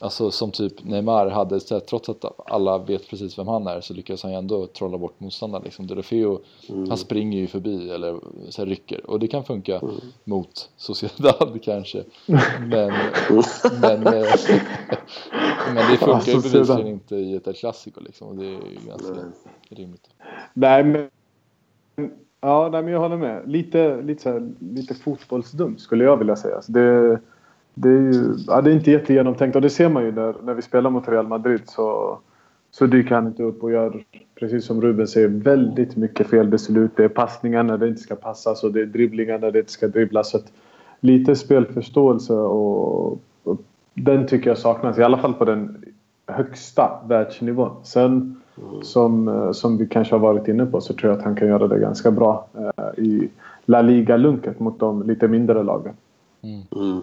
Alltså 0.00 0.30
som 0.30 0.50
typ 0.50 0.84
Neymar 0.84 1.26
hade, 1.26 1.60
trots 1.60 2.08
att 2.08 2.24
alla 2.50 2.78
vet 2.78 3.08
precis 3.08 3.38
vem 3.38 3.48
han 3.48 3.66
är 3.66 3.80
så 3.80 3.94
lyckas 3.94 4.22
han 4.22 4.32
ju 4.32 4.38
ändå 4.38 4.66
trolla 4.66 4.98
bort 4.98 5.20
motståndaren. 5.20 5.64
Liksom. 5.64 5.86
Delofeo, 5.86 6.40
mm. 6.68 6.88
han 6.88 6.98
springer 6.98 7.38
ju 7.38 7.46
förbi 7.46 7.90
eller 7.90 8.20
så 8.48 8.62
här, 8.62 8.66
rycker 8.66 9.10
och 9.10 9.20
det 9.20 9.26
kan 9.26 9.44
funka 9.44 9.78
mm. 9.78 9.94
mot 10.24 10.70
Sociedad 10.76 11.58
kanske. 11.62 12.04
Men, 12.26 12.38
men, 13.80 14.00
med, 14.00 14.26
men 15.74 15.90
det 15.90 15.96
funkar 15.98 16.32
ju 16.32 16.40
bevisligen 16.40 16.86
inte 16.86 17.16
i 17.16 17.34
ett 17.34 17.46
El 17.46 17.54
Clasico 17.54 18.00
liksom 18.00 18.28
och 18.28 18.36
det 18.36 18.46
är 18.46 18.50
ju 18.50 18.88
ganska 18.88 19.12
mm. 19.12 19.32
rimligt. 19.68 20.08
Nej 20.54 20.84
men, 20.84 21.10
ja, 22.40 22.68
nej, 22.72 22.82
men 22.82 22.92
jag 22.92 23.00
håller 23.00 23.16
med. 23.16 23.42
Lite, 23.50 24.02
lite, 24.02 24.22
så 24.22 24.30
här, 24.30 24.52
lite 24.60 24.94
fotbollsdumt 24.94 25.80
skulle 25.80 26.04
jag 26.04 26.16
vilja 26.16 26.36
säga. 26.36 26.62
Så 26.62 26.72
det 26.72 27.20
det 27.74 27.88
är 27.88 28.12
ju 28.12 28.34
ja, 28.46 28.60
det 28.60 28.70
är 28.70 28.74
inte 28.74 28.90
jättegenomtänkt 28.90 29.56
och 29.56 29.62
det 29.62 29.70
ser 29.70 29.88
man 29.88 30.04
ju 30.04 30.12
när, 30.12 30.34
när 30.42 30.54
vi 30.54 30.62
spelar 30.62 30.90
mot 30.90 31.08
Real 31.08 31.28
Madrid 31.28 31.62
så, 31.66 32.18
så 32.70 32.86
dyker 32.86 33.14
han 33.14 33.26
inte 33.26 33.42
upp 33.42 33.62
och 33.62 33.70
gör 33.70 34.04
precis 34.34 34.64
som 34.64 34.80
Ruben 34.80 35.08
säger 35.08 35.28
väldigt 35.28 35.96
mycket 35.96 36.26
felbeslut. 36.26 36.90
Det 36.96 37.04
är 37.04 37.08
passningar 37.08 37.62
när 37.62 37.78
det 37.78 37.88
inte 37.88 38.00
ska 38.00 38.14
passas 38.14 38.64
och 38.64 38.72
det 38.72 38.80
är 38.80 38.86
dribblingar 38.86 39.38
när 39.38 39.50
det 39.50 39.58
inte 39.58 39.72
ska 39.72 39.88
dribblas. 39.88 40.30
Så 40.30 40.38
lite 41.00 41.36
spelförståelse 41.36 42.32
och, 42.32 43.18
och, 43.42 43.58
den 43.94 44.26
tycker 44.26 44.50
jag 44.50 44.58
saknas 44.58 44.98
i 44.98 45.02
alla 45.02 45.18
fall 45.18 45.34
på 45.34 45.44
den 45.44 45.84
högsta 46.26 47.00
världsnivån. 47.08 47.70
Sen 47.82 48.10
mm. 48.56 48.82
som, 48.82 49.48
som 49.54 49.78
vi 49.78 49.86
kanske 49.86 50.14
har 50.14 50.20
varit 50.20 50.48
inne 50.48 50.66
på 50.66 50.80
så 50.80 50.94
tror 50.94 51.12
jag 51.12 51.18
att 51.18 51.24
han 51.24 51.36
kan 51.36 51.48
göra 51.48 51.68
det 51.68 51.78
ganska 51.78 52.10
bra 52.10 52.46
eh, 52.54 53.04
i 53.04 53.28
La 53.64 53.82
Liga-lunket 53.82 54.60
mot 54.60 54.80
de 54.80 55.02
lite 55.02 55.28
mindre 55.28 55.62
lagen. 55.62 55.94
Mm. 56.42 56.62
Mm. 56.76 57.00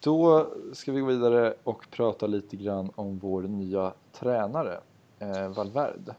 Då 0.00 0.46
ska 0.72 0.92
vi 0.92 1.00
gå 1.00 1.06
vidare 1.06 1.54
och 1.64 1.86
prata 1.90 2.26
lite 2.26 2.56
grann 2.56 2.90
om 2.94 3.18
vår 3.18 3.42
nya 3.42 3.92
tränare, 4.12 4.80
eh, 5.18 5.48
Valverde. 5.48 6.14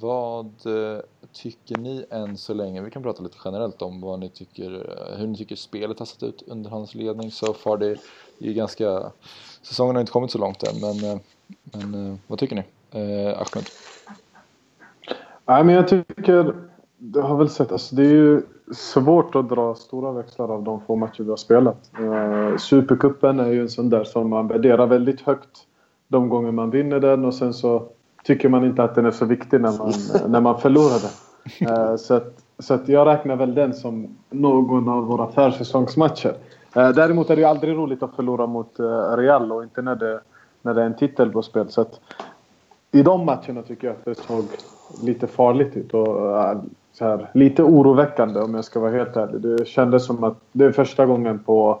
Vad 0.00 0.46
eh, 0.46 1.00
tycker 1.32 1.78
ni 1.78 2.04
än 2.10 2.36
så 2.36 2.54
länge? 2.54 2.82
Vi 2.82 2.90
kan 2.90 3.02
prata 3.02 3.22
lite 3.22 3.36
generellt 3.44 3.82
om 3.82 4.00
vad 4.00 4.18
ni 4.18 4.28
tycker, 4.28 4.70
eh, 4.72 5.18
hur 5.18 5.26
ni 5.26 5.36
tycker 5.36 5.56
spelet 5.56 5.98
har 5.98 6.06
sett 6.06 6.22
ut 6.22 6.42
under 6.46 6.70
hans 6.70 6.94
ledning 6.94 7.30
so 7.30 7.52
far. 7.52 7.76
Det 7.76 7.90
är 7.90 7.98
ju 8.38 8.52
ganska, 8.52 9.12
säsongen 9.62 9.94
har 9.96 10.00
inte 10.00 10.12
kommit 10.12 10.30
så 10.30 10.38
långt 10.38 10.62
än, 10.62 10.80
men, 10.80 11.10
eh, 11.10 11.18
men 11.72 12.20
vad 12.26 12.38
tycker 12.38 12.56
ni? 12.56 12.64
Eh, 12.90 13.38
Ahmed? 13.40 13.64
Nej, 15.46 15.64
men 15.64 15.74
jag 15.74 15.88
tycker, 15.88 16.54
det 16.98 17.20
har 17.20 17.36
väl 17.36 17.50
sett, 17.50 17.72
alltså 17.72 17.94
det 17.94 18.02
är 18.02 18.12
ju 18.12 18.42
svårt 18.72 19.34
att 19.34 19.48
dra 19.48 19.74
stora 19.74 20.12
växlar 20.12 20.48
av 20.48 20.62
de 20.62 20.80
få 20.80 20.96
matcher 20.96 21.22
vi 21.22 21.30
har 21.30 21.36
spelat. 21.36 21.90
Eh, 21.98 22.56
Supercupen 22.56 23.40
är 23.40 23.50
ju 23.50 23.60
en 23.60 23.68
sån 23.68 23.90
där 23.90 24.04
som 24.04 24.30
man 24.30 24.48
värderar 24.48 24.86
väldigt 24.86 25.20
högt 25.20 25.66
de 26.08 26.28
gånger 26.28 26.52
man 26.52 26.70
vinner 26.70 27.00
den 27.00 27.24
och 27.24 27.34
sen 27.34 27.54
så 27.54 27.82
tycker 28.24 28.48
man 28.48 28.64
inte 28.64 28.82
att 28.82 28.94
den 28.94 29.06
är 29.06 29.10
så 29.10 29.24
viktig 29.24 29.60
när 29.60 29.78
man, 29.78 29.92
när 30.30 30.40
man 30.40 30.60
förlorar 30.60 30.98
den. 31.02 31.10
Eh, 31.68 31.96
så 31.96 32.14
att, 32.14 32.44
så 32.58 32.74
att 32.74 32.88
jag 32.88 33.06
räknar 33.06 33.36
väl 33.36 33.54
den 33.54 33.74
som 33.74 34.16
någon 34.30 34.88
av 34.88 35.04
våra 35.04 35.26
försäsongsmatcher. 35.26 36.34
Eh, 36.76 36.88
däremot 36.88 37.30
är 37.30 37.36
det 37.36 37.42
ju 37.42 37.48
aldrig 37.48 37.76
roligt 37.76 38.02
att 38.02 38.16
förlora 38.16 38.46
mot 38.46 38.78
eh, 38.78 39.16
Real 39.16 39.52
och 39.52 39.62
inte 39.62 39.82
när 39.82 39.96
det, 39.96 40.20
när 40.62 40.74
det 40.74 40.82
är 40.82 40.86
en 40.86 40.96
titel 40.96 41.32
på 41.32 41.42
spel. 41.42 41.68
Så 41.68 41.80
att, 41.80 42.00
i 42.92 43.02
de 43.02 43.26
matcherna 43.26 43.62
tycker 43.62 43.86
jag 43.86 43.96
att 43.96 44.04
det 44.04 44.14
såg 44.14 44.44
lite 45.02 45.26
farligt 45.26 45.76
ut. 45.76 45.94
Och, 45.94 46.38
eh, 46.38 46.58
så 46.92 47.04
här, 47.04 47.30
lite 47.34 47.62
oroväckande 47.62 48.40
om 48.40 48.54
jag 48.54 48.64
ska 48.64 48.80
vara 48.80 48.90
helt 48.90 49.16
ärlig. 49.16 49.40
Det 49.40 49.68
kändes 49.68 50.06
som 50.06 50.24
att 50.24 50.36
det 50.52 50.64
är 50.64 50.72
första 50.72 51.06
gången 51.06 51.38
på 51.38 51.80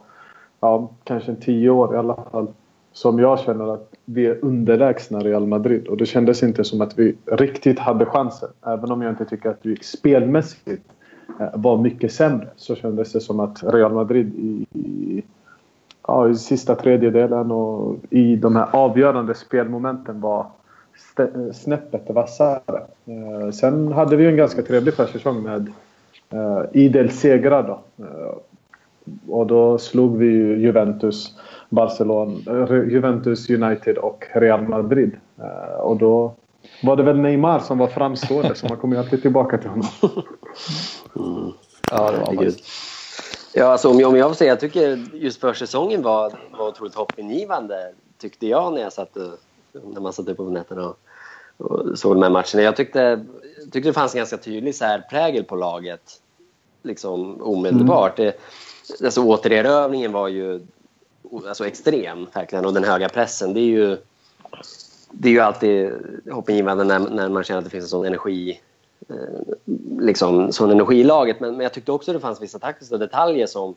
ja, 0.60 0.90
kanske 1.04 1.34
tio 1.34 1.70
år 1.70 1.94
i 1.94 1.98
alla 1.98 2.16
fall 2.30 2.46
som 2.92 3.18
jag 3.18 3.40
känner 3.40 3.74
att 3.74 3.94
vi 4.04 4.26
är 4.26 4.38
underlägsna 4.44 5.18
Real 5.18 5.46
Madrid. 5.46 5.88
Och 5.88 5.96
det 5.96 6.06
kändes 6.06 6.42
inte 6.42 6.64
som 6.64 6.80
att 6.80 6.98
vi 6.98 7.14
riktigt 7.26 7.78
hade 7.78 8.06
chansen. 8.06 8.48
Även 8.66 8.90
om 8.90 9.02
jag 9.02 9.12
inte 9.12 9.24
tycker 9.24 9.50
att 9.50 9.60
vi 9.62 9.76
spelmässigt 9.76 10.86
eh, 11.40 11.48
var 11.54 11.78
mycket 11.78 12.12
sämre 12.12 12.48
så 12.56 12.74
kändes 12.74 13.12
det 13.12 13.20
som 13.20 13.40
att 13.40 13.62
Real 13.62 13.92
Madrid 13.92 14.34
i, 14.34 14.66
i, 14.78 15.22
ja, 16.06 16.28
i 16.28 16.34
sista 16.34 16.74
tredjedelen 16.74 17.50
och 17.50 17.96
i 18.10 18.36
de 18.36 18.56
här 18.56 18.68
avgörande 18.72 19.34
spelmomenten 19.34 20.20
var 20.20 20.46
snäppet 21.54 22.10
vassare. 22.10 22.82
Eh, 23.04 23.50
sen 23.50 23.92
hade 23.92 24.16
vi 24.16 24.26
en 24.26 24.36
ganska 24.36 24.62
trevlig 24.62 24.94
försäsong 24.94 25.42
med 25.42 25.72
eh, 26.30 26.62
idel 26.72 27.10
segrar 27.10 27.62
då. 27.62 28.04
Eh, 28.04 28.34
och 29.28 29.46
då 29.46 29.78
slog 29.78 30.16
vi 30.16 30.26
Juventus, 30.60 31.36
Barcelona, 31.68 32.66
Juventus 32.68 33.50
United 33.50 33.98
och 33.98 34.24
Real 34.34 34.62
Madrid. 34.62 35.16
Och 35.78 35.96
då 35.96 36.34
var 36.82 36.96
det 36.96 37.02
väl 37.02 37.18
Neymar 37.18 37.58
som 37.58 37.78
var 37.78 37.86
framstående 37.86 38.54
så 38.54 38.66
man 38.66 38.76
kommer 38.76 38.96
ju 38.96 39.02
alltid 39.02 39.22
tillbaka 39.22 39.58
till 39.58 39.70
honom. 39.70 39.88
Mm. 41.16 41.52
Ja, 41.90 42.10
det 42.10 42.18
var 42.18 42.34
man. 42.34 42.52
Ja, 43.54 43.66
alltså, 43.66 43.90
om, 43.90 44.00
jag, 44.00 44.10
om 44.10 44.16
jag 44.16 44.30
får 44.30 44.34
säga, 44.34 44.50
jag 44.50 44.60
tycker 44.60 45.04
just 45.12 45.40
försäsongen 45.40 46.02
var, 46.02 46.32
var 46.58 46.68
otroligt 46.68 46.94
hoppingivande 46.94 47.92
tyckte 48.18 48.46
jag 48.46 48.72
när 48.72 48.80
jag 48.80 48.92
satt 48.92 49.16
när 49.72 50.00
man 50.00 50.12
satt 50.12 50.28
upp 50.28 50.36
på 50.36 50.44
nätterna 50.44 50.88
och, 50.88 50.98
och 51.56 51.98
såg 51.98 52.16
de 52.16 52.22
här 52.22 52.30
matcherna. 52.30 52.62
Jag 52.62 52.76
tyckte, 52.76 53.24
tyckte 53.62 53.88
det 53.88 53.92
fanns 53.92 54.14
en 54.14 54.18
ganska 54.18 54.36
tydlig 54.36 54.74
särprägel 54.74 55.44
på 55.44 55.56
laget 55.56 56.20
liksom 56.82 57.42
omedelbart. 57.42 58.18
Mm. 58.18 58.32
Det, 58.88 59.04
alltså, 59.04 59.22
återerövringen 59.22 60.12
var 60.12 60.28
ju 60.28 60.60
alltså, 61.48 61.66
extrem, 61.66 62.26
verkligen. 62.34 62.66
Och 62.66 62.72
den 62.72 62.84
höga 62.84 63.08
pressen, 63.08 63.54
det 63.54 63.60
är 63.60 63.64
ju, 63.64 63.96
det 65.10 65.28
är 65.28 65.32
ju 65.32 65.40
alltid 65.40 65.92
hoppingivande 66.30 66.84
när, 66.84 66.98
när 66.98 67.28
man 67.28 67.44
känner 67.44 67.58
att 67.58 67.64
det 67.64 67.70
finns 67.70 67.84
en 67.84 67.88
sån 67.88 68.06
energi 68.06 68.60
eh, 69.08 69.54
liksom, 69.98 70.52
sån 70.52 70.70
energi 70.70 70.96
i 70.96 71.04
laget. 71.04 71.40
Men, 71.40 71.50
men 71.50 71.60
jag 71.60 71.72
tyckte 71.72 71.92
också 71.92 72.10
att 72.10 72.16
det 72.16 72.20
fanns 72.20 72.42
vissa 72.42 72.58
taktiska 72.58 72.96
detaljer 72.96 73.46
som 73.46 73.74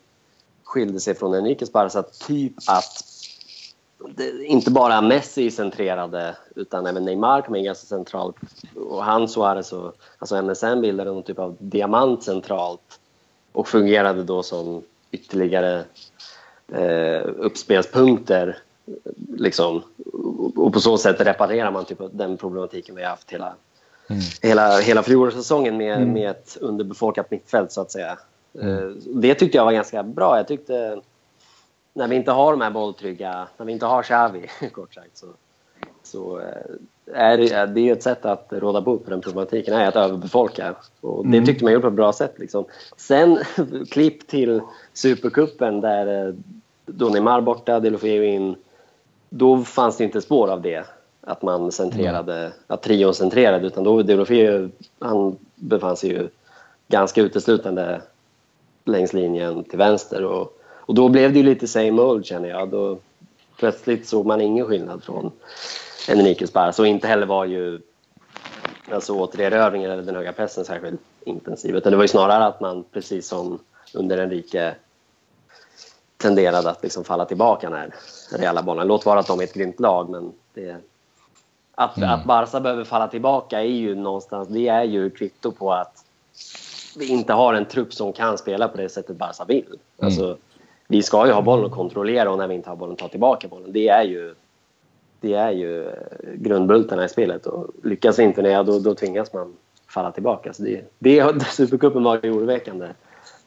skilde 0.64 1.00
sig 1.00 1.16
från 1.16 1.34
Enriques 1.34 1.72
Barca. 1.72 2.04
Typ 2.04 2.54
att 2.68 3.15
inte 4.46 4.72
bara 4.72 5.02
Messi 5.02 5.52
centrerade 5.52 6.36
utan 6.56 6.86
även 6.86 7.06
Neymar 7.06 7.42
kom 7.42 7.56
in 7.56 7.64
ganska 7.64 7.88
centralt. 7.88 8.36
Och 8.76 9.04
han 9.04 9.28
Suarez 9.28 9.74
och 9.74 9.96
alltså 10.20 10.42
MSN 10.42 10.82
bildade 10.82 11.12
någon 11.12 11.24
typ 11.24 11.40
av 11.40 11.56
diamant 11.60 12.24
centralt 12.24 13.00
och 13.52 13.68
fungerade 13.68 14.24
då 14.24 14.44
som 14.44 14.84
ytterligare 15.12 15.84
eh, 16.74 17.22
uppspelspunkter. 17.38 18.58
Liksom. 19.38 19.84
Och 20.56 20.74
på 20.74 20.80
så 20.80 20.98
sätt 20.98 21.22
reparerar 21.22 21.72
man 21.72 21.86
typ 21.86 22.00
den 22.12 22.38
problematiken 22.38 22.96
vi 22.96 23.04
har 23.04 23.10
haft 23.10 23.32
hela, 23.32 23.54
mm. 24.08 24.22
hela, 24.42 24.80
hela 24.80 25.04
fjolårssäsongen 25.04 25.78
med, 25.78 25.98
mm. 25.98 26.14
med 26.14 26.30
ett 26.32 26.58
underbefolkat 26.62 27.32
mittfält 27.32 27.72
så 27.72 27.82
att 27.82 27.92
säga. 27.92 28.18
Mm. 28.62 28.78
Eh, 28.78 28.90
det 28.96 29.36
tyckte 29.36 29.58
jag 29.58 29.66
var 29.66 29.72
ganska 29.72 30.04
bra. 30.04 30.38
Jag 30.38 30.48
tyckte 30.48 31.02
när 31.96 32.08
vi 32.08 32.16
inte 32.16 32.32
har 32.32 32.52
de 32.52 32.62
här 32.62 32.72
bolltrygga, 32.72 33.48
när 33.58 33.66
vi 33.66 33.72
inte 33.72 33.86
har 33.86 34.04
Xavi 34.04 34.50
kort 34.72 34.94
sagt 34.94 35.18
så, 35.18 35.28
så 36.04 36.40
eh, 36.40 36.46
är 37.14 37.38
det, 37.38 37.66
det 37.66 37.90
är 37.90 37.94
ett 37.94 38.04
sätt 38.04 38.26
att 38.26 38.48
råda 38.50 38.82
bot 38.82 39.06
på 39.06 39.10
den 39.10 39.22
problematiken 39.22 39.74
är 39.74 39.88
att 39.88 39.96
överbefolka. 39.96 40.76
Och 41.02 41.24
det 41.24 41.38
mm. 41.38 41.46
tyckte 41.46 41.64
man 41.64 41.74
gjorde 41.74 41.82
på 41.82 41.88
ett 41.88 41.94
bra 41.94 42.14
sätt. 42.14 42.34
Liksom. 42.40 42.66
Sen 42.98 43.40
klipp 43.92 44.28
till 44.28 44.62
Supercupen 44.94 45.82
där, 45.82 46.36
då 46.86 47.10
Neymar 47.10 47.42
borta, 47.42 47.80
Delofeu 47.80 48.24
in. 48.26 48.56
Då 49.30 49.58
fanns 49.58 49.98
det 49.98 50.04
inte 50.04 50.22
spår 50.22 50.48
av 50.48 50.62
det. 50.62 50.86
Att 51.22 51.42
man 51.42 51.72
centrerade, 51.72 52.52
att 52.68 52.82
trion 52.82 53.14
centrerade. 53.14 53.68
Utan 53.68 53.84
då 53.84 54.02
Delofeu, 54.02 54.70
han 55.00 55.38
befann 55.56 55.98
sig 55.98 56.10
ju 56.10 56.30
ganska 56.88 57.22
uteslutande 57.22 58.02
längs 58.86 59.14
linjen 59.14 59.64
till 59.64 59.78
vänster. 59.78 60.26
Och, 60.26 60.62
och 60.86 60.96
då 60.96 61.10
blev 61.10 61.34
det 61.34 61.40
ju 61.40 61.46
lite 61.46 61.68
same 61.68 62.02
old 62.02 62.26
känner 62.26 62.50
jag. 62.50 62.70
Då, 62.70 62.98
plötsligt 63.58 64.08
såg 64.08 64.26
man 64.26 64.42
ingen 64.42 64.66
skillnad 64.66 65.04
från 65.04 65.32
Enrique 66.10 66.48
Sparras. 66.48 66.80
Och 66.80 66.88
inte 66.88 67.08
heller 67.08 67.26
var 67.26 67.46
ju 67.46 67.82
alltså 68.92 69.14
återerövringen 69.14 69.92
eller 69.92 70.04
den 70.04 70.16
höga 70.16 70.34
pressen 70.34 70.66
särskilt 70.66 71.02
intensiv. 71.26 71.76
Utan 71.76 71.92
det 71.92 71.98
var 71.98 72.04
ju 72.04 72.08
snarare 72.08 72.46
att 72.46 72.62
man, 72.62 72.84
precis 72.92 73.28
som 73.28 73.60
under 73.94 74.18
Enrique, 74.18 74.76
tenderade 76.18 76.70
att 76.70 76.84
liksom 76.84 77.04
falla 77.04 77.26
tillbaka 77.26 77.70
när 77.70 77.94
reella 78.32 78.64
bollen... 78.64 78.88
Låt 78.88 79.06
vara 79.06 79.20
att 79.20 79.28
de 79.28 79.40
är 79.40 79.44
ett 79.44 79.54
grymt 79.54 79.80
lag, 79.80 80.10
men 80.10 80.34
det, 80.54 80.78
att, 81.76 81.98
mm. 81.98 82.10
att 82.10 82.26
Barca 82.26 82.60
behöver 82.60 82.84
falla 82.84 83.08
tillbaka 83.08 83.60
är 83.60 83.66
ju 83.66 83.96
någonstans... 83.96 84.48
Det 84.48 84.68
är 84.68 84.84
ju 84.84 85.10
kvitto 85.10 85.52
på 85.52 85.74
att 85.74 86.06
vi 86.98 87.08
inte 87.08 87.34
har 87.34 87.54
en 87.54 87.66
trupp 87.66 87.94
som 87.94 88.14
kan 88.14 88.38
spela 88.38 88.68
på 88.68 88.78
det 88.78 88.90
sättet 88.90 89.18
Barca 89.18 89.46
vill. 89.46 89.66
Mm. 89.68 89.80
Alltså, 90.00 90.38
vi 90.88 91.04
ska 91.04 91.26
ju 91.26 91.32
ha 91.32 91.42
bollen 91.42 91.66
och 91.66 91.72
kontrollera 91.72 92.32
och 92.32 92.38
när 92.38 92.48
vi 92.48 92.56
inte 92.56 92.70
har 92.70 92.76
bollen 92.76 92.96
ta 92.96 93.08
tillbaka 93.08 93.48
bollen. 93.48 93.72
Det 93.72 93.88
är 93.88 94.04
ju, 94.04 94.36
det 95.22 95.34
är 95.34 95.52
ju 95.52 95.92
grundbultarna 96.36 97.06
i 97.06 97.10
spelet. 97.10 97.46
Och 97.46 97.68
lyckas 97.84 98.20
vi 98.20 98.24
inte 98.24 98.42
det, 98.42 98.64
då, 98.64 98.80
då 98.80 98.96
tvingas 98.96 99.34
man 99.34 99.54
falla 99.88 100.12
tillbaka. 100.12 100.54
Så 100.54 100.64
det, 100.64 100.82
det, 101.00 101.46
Supercupen 101.52 102.04
var 102.04 102.20
ju 102.24 102.32
oroväckande. 102.32 102.88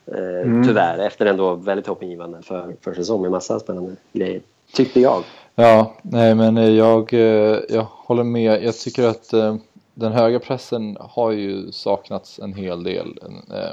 Eh, 0.07 0.43
mm. 0.43 0.65
Tyvärr, 0.65 0.99
efter 0.99 1.27
en 1.27 1.37
då 1.37 1.55
väldigt 1.55 1.87
hoppingivande 1.87 2.43
för, 2.43 2.75
för 2.81 2.95
säsong 2.95 3.23
med 3.23 3.31
massa 3.31 3.61
spännande 3.61 3.97
grejer. 4.13 4.41
Tyckte 4.73 5.01
jag. 5.01 5.25
Ja, 5.55 5.95
nej 6.03 6.35
men 6.35 6.77
jag, 6.77 7.15
eh, 7.15 7.59
jag 7.69 7.87
håller 7.91 8.25
med. 8.25 8.65
Jag 8.65 8.75
tycker 8.75 9.05
att 9.09 9.33
eh, 9.33 9.57
den 9.99 10.13
höga 10.13 10.39
pressen 10.39 10.97
har 11.01 11.31
ju 11.31 11.73
saknats 11.73 12.39
en 12.39 12.55
hel 12.55 12.83
del 12.83 13.19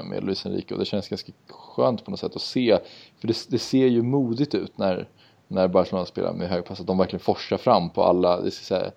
med 0.04 0.24
Luis 0.24 0.46
Enrique 0.46 0.74
och 0.74 0.78
det 0.78 0.84
känns 0.84 1.08
ganska 1.08 1.32
skönt 1.48 2.04
på 2.04 2.10
något 2.10 2.20
sätt 2.20 2.36
att 2.36 2.42
se. 2.42 2.78
För 3.20 3.28
det, 3.28 3.46
det 3.48 3.58
ser 3.58 3.86
ju 3.86 4.02
modigt 4.02 4.54
ut 4.54 4.78
när, 4.78 5.08
när 5.48 5.68
Barcelona 5.68 6.06
spelar 6.06 6.32
med 6.32 6.48
hög 6.48 6.64
press, 6.64 6.80
att 6.80 6.86
de 6.86 6.98
verkligen 6.98 7.20
forsar 7.20 7.56
fram 7.56 7.90
på 7.90 8.02
alla. 8.02 8.40
Det, 8.40 8.70
är, 8.70 8.92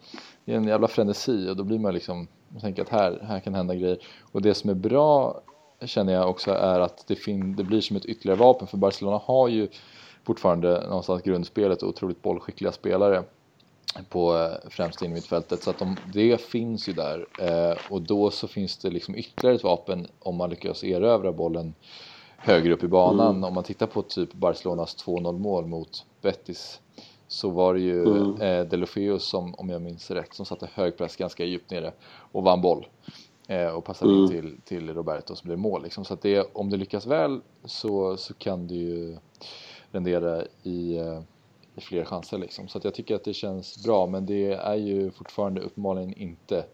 det 0.45 0.53
är 0.53 0.57
en 0.57 0.67
jävla 0.67 0.87
frenesi 0.87 1.49
och 1.49 1.55
då 1.55 1.63
blir 1.63 1.79
man 1.79 1.93
liksom, 1.93 2.27
man 2.47 2.61
tänker 2.61 2.81
att 2.81 2.89
här, 2.89 3.19
här 3.27 3.39
kan 3.39 3.55
hända 3.55 3.75
grejer. 3.75 3.97
Och 4.31 4.41
det 4.41 4.53
som 4.53 4.69
är 4.69 4.73
bra 4.73 5.41
känner 5.85 6.13
jag 6.13 6.29
också 6.29 6.51
är 6.51 6.79
att 6.79 7.07
det, 7.07 7.15
fin, 7.15 7.55
det 7.55 7.63
blir 7.63 7.81
som 7.81 7.97
ett 7.97 8.05
ytterligare 8.05 8.39
vapen 8.39 8.67
för 8.67 8.77
Barcelona 8.77 9.21
har 9.23 9.47
ju 9.47 9.67
fortfarande 10.23 10.87
någonstans 10.87 11.21
grundspelet 11.21 11.83
och 11.83 11.89
otroligt 11.89 12.21
bollskickliga 12.21 12.71
spelare 12.71 13.23
på 14.09 14.37
eh, 14.37 14.69
främst 14.69 15.01
in 15.01 15.13
mittfältet 15.13 15.63
så 15.63 15.69
att 15.69 15.79
de, 15.79 15.97
det 16.13 16.41
finns 16.41 16.89
ju 16.89 16.93
där 16.93 17.27
eh, 17.39 17.77
och 17.89 18.01
då 18.01 18.31
så 18.31 18.47
finns 18.47 18.77
det 18.77 18.89
liksom 18.89 19.15
ytterligare 19.15 19.55
ett 19.55 19.63
vapen 19.63 20.07
om 20.19 20.35
man 20.35 20.49
lyckas 20.49 20.83
erövra 20.83 21.31
bollen 21.31 21.73
högre 22.37 22.73
upp 22.73 22.83
i 22.83 22.87
banan. 22.87 23.35
Mm. 23.35 23.43
Om 23.43 23.53
man 23.53 23.63
tittar 23.63 23.87
på 23.87 24.01
typ 24.01 24.33
Barcelonas 24.33 25.05
2-0 25.05 25.39
mål 25.39 25.65
mot 25.65 26.05
Betis 26.21 26.81
så 27.27 27.49
var 27.49 27.73
det 27.73 27.79
ju 27.79 28.03
mm. 28.03 28.41
eh, 28.41 28.65
Delofeus 28.65 29.23
som, 29.23 29.55
om 29.55 29.69
jag 29.69 29.81
minns 29.81 30.11
rätt, 30.11 30.33
som 30.33 30.45
satte 30.45 30.69
hög 30.73 30.97
press 30.97 31.15
ganska 31.15 31.45
djupt 31.45 31.71
nere 31.71 31.93
och 32.31 32.43
vann 32.43 32.61
boll 32.61 32.87
eh, 33.47 33.67
och 33.67 33.83
passade 33.83 34.11
mm. 34.11 34.23
in 34.23 34.29
till, 34.29 34.61
till 34.65 34.93
Roberto 34.93 35.35
som 35.35 35.47
blev 35.47 35.59
mål. 35.59 35.83
Liksom. 35.83 36.05
Så 36.05 36.13
att 36.13 36.21
det, 36.21 36.47
om 36.53 36.69
det 36.69 36.77
lyckas 36.77 37.05
väl 37.05 37.41
så, 37.65 38.17
så 38.17 38.33
kan 38.33 38.67
det 38.67 38.75
ju 38.75 39.17
rendera 39.91 40.43
i 40.63 40.99
eh, 41.79 41.87
fler 41.87 42.05
chanser 42.05 42.37
liksom. 42.37 42.67
Så 42.67 42.77
att 42.77 42.83
jag 42.83 42.93
tycker 42.93 43.15
att 43.15 43.23
det 43.23 43.33
känns 43.33 43.83
bra 43.83 44.07
men 44.07 44.25
det 44.25 44.51
är 44.51 44.75
ju 44.75 45.11
fortfarande 45.11 45.61
uppenbarligen 45.61 46.13
inte 46.13 46.65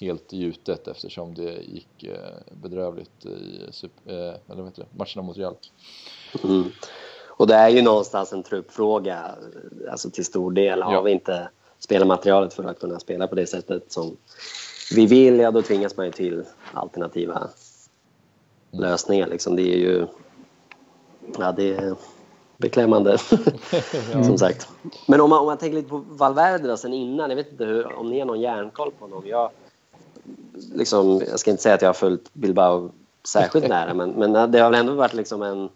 helt 0.00 0.32
gjutet 0.32 0.88
eftersom 0.88 1.34
det 1.34 1.52
gick 1.52 2.04
eh, 2.04 2.54
bedrövligt 2.62 3.26
i 3.26 3.60
super, 3.70 4.12
eh, 4.12 4.52
eller 4.52 4.64
heter 4.64 4.82
det, 4.82 4.98
matcherna 4.98 5.22
mot 5.22 5.36
Real. 5.36 5.56
Mm. 6.44 6.64
Och 7.36 7.46
det 7.46 7.54
är 7.54 7.68
ju 7.68 7.82
någonstans 7.82 8.32
en 8.32 8.42
truppfråga, 8.42 9.34
alltså 9.90 10.10
till 10.10 10.24
stor 10.24 10.50
del. 10.50 10.82
Har 10.82 10.92
ja. 10.92 11.02
vi 11.02 11.12
inte 11.12 11.48
spelarmaterialet 11.78 12.54
för 12.54 12.64
att 12.64 12.80
kunna 12.80 13.00
spela 13.00 13.26
på 13.26 13.34
det 13.34 13.46
sättet 13.46 13.92
som 13.92 14.16
vi 14.94 15.06
vill, 15.06 15.38
ja 15.38 15.50
då 15.50 15.62
tvingas 15.62 15.96
man 15.96 16.06
ju 16.06 16.12
till 16.12 16.44
alternativa 16.72 17.36
mm. 17.36 17.50
lösningar. 18.72 19.26
Liksom. 19.26 19.56
Det 19.56 19.62
är 19.62 19.78
ju... 19.78 20.06
Ja, 21.38 21.52
det 21.52 21.96
beklämmande, 22.64 23.18
som 24.12 24.38
sagt. 24.38 24.68
Men 25.06 25.20
om 25.20 25.30
man, 25.30 25.38
om 25.40 25.46
man 25.46 25.58
tänker 25.58 25.76
lite 25.76 25.88
på 25.88 26.04
Valverde 26.08 26.68
då, 26.68 26.76
sen 26.76 26.92
innan, 26.92 27.30
jag 27.30 27.36
vet 27.36 27.50
inte 27.50 27.64
hur, 27.64 27.98
om 27.98 28.10
ni 28.10 28.18
har 28.18 28.26
någon 28.26 28.40
järnkoll 28.40 28.90
på 28.98 29.04
honom. 29.04 29.22
Jag, 29.26 29.50
liksom, 30.74 31.22
jag 31.30 31.40
ska 31.40 31.50
inte 31.50 31.62
säga 31.62 31.74
att 31.74 31.82
jag 31.82 31.88
har 31.88 31.94
följt 31.94 32.34
Bilbao 32.34 32.90
särskilt 33.28 33.68
nära, 33.68 33.94
men, 33.94 34.10
men 34.10 34.50
det 34.50 34.58
har 34.58 34.70
väl 34.70 34.80
ändå 34.80 34.94
varit 34.94 35.14
liksom 35.14 35.42
en 35.42 35.68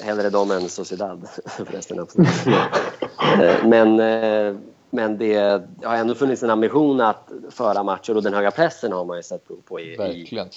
hellre 0.00 0.30
dem 0.30 0.50
än 0.50 0.68
Sociedad 0.68 1.28
förresten. 1.46 1.98
Eh, 1.98 3.64
men, 3.64 4.00
eh, 4.00 4.56
men 4.90 5.18
det 5.18 5.62
har 5.82 5.96
ändå 5.96 6.14
funnits 6.14 6.42
en 6.42 6.50
ambition 6.50 7.00
att 7.00 7.32
föra 7.50 7.82
matcher 7.82 8.16
och 8.16 8.22
den 8.22 8.34
höga 8.34 8.50
pressen 8.50 8.92
har 8.92 9.04
man 9.04 9.16
ju 9.16 9.22
sett 9.22 9.46
prov 9.46 9.60
på 9.64 9.80
i, 9.80 9.94
i 9.94 10.48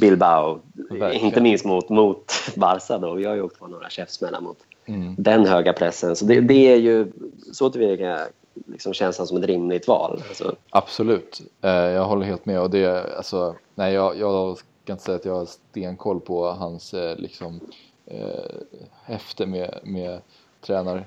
Bilbao. 0.00 0.60
Verkligen. 0.74 1.26
Inte 1.26 1.40
minst 1.40 1.64
mot, 1.64 1.88
mot 1.88 2.32
Barca 2.54 2.98
då. 2.98 3.14
Vi 3.14 3.24
har 3.24 3.34
ju 3.34 3.42
åkt 3.42 3.58
på 3.58 3.66
några 3.66 3.90
käftsmällar 3.90 4.40
mot 4.40 4.58
mm. 4.86 5.14
den 5.18 5.46
höga 5.46 5.72
pressen. 5.72 6.16
Så 6.16 6.24
det, 6.24 6.40
det 6.40 6.72
är 6.72 6.76
ju 6.76 7.12
så 7.52 7.70
tillvida 7.70 8.26
liksom 8.66 8.92
känns 8.92 9.18
han 9.18 9.26
som 9.26 9.36
ett 9.36 9.44
rimligt 9.44 9.88
val. 9.88 10.22
Alltså. 10.28 10.56
Absolut, 10.70 11.40
eh, 11.62 11.70
jag 11.70 12.04
håller 12.04 12.26
helt 12.26 12.46
med. 12.46 12.60
Och 12.60 12.70
det, 12.70 13.16
alltså, 13.16 13.54
nej, 13.74 13.94
jag, 13.94 14.18
jag 14.18 14.58
ska 14.58 14.92
inte 14.92 15.04
säga 15.04 15.16
att 15.16 15.24
jag 15.24 15.34
har 15.34 15.46
stenkoll 15.46 16.20
på 16.20 16.46
hans 16.46 16.94
eh, 16.94 17.16
liksom, 17.16 17.60
eh, 18.06 18.56
häfte 19.02 19.46
med, 19.46 19.78
med 19.82 20.20
tränar, 20.60 21.06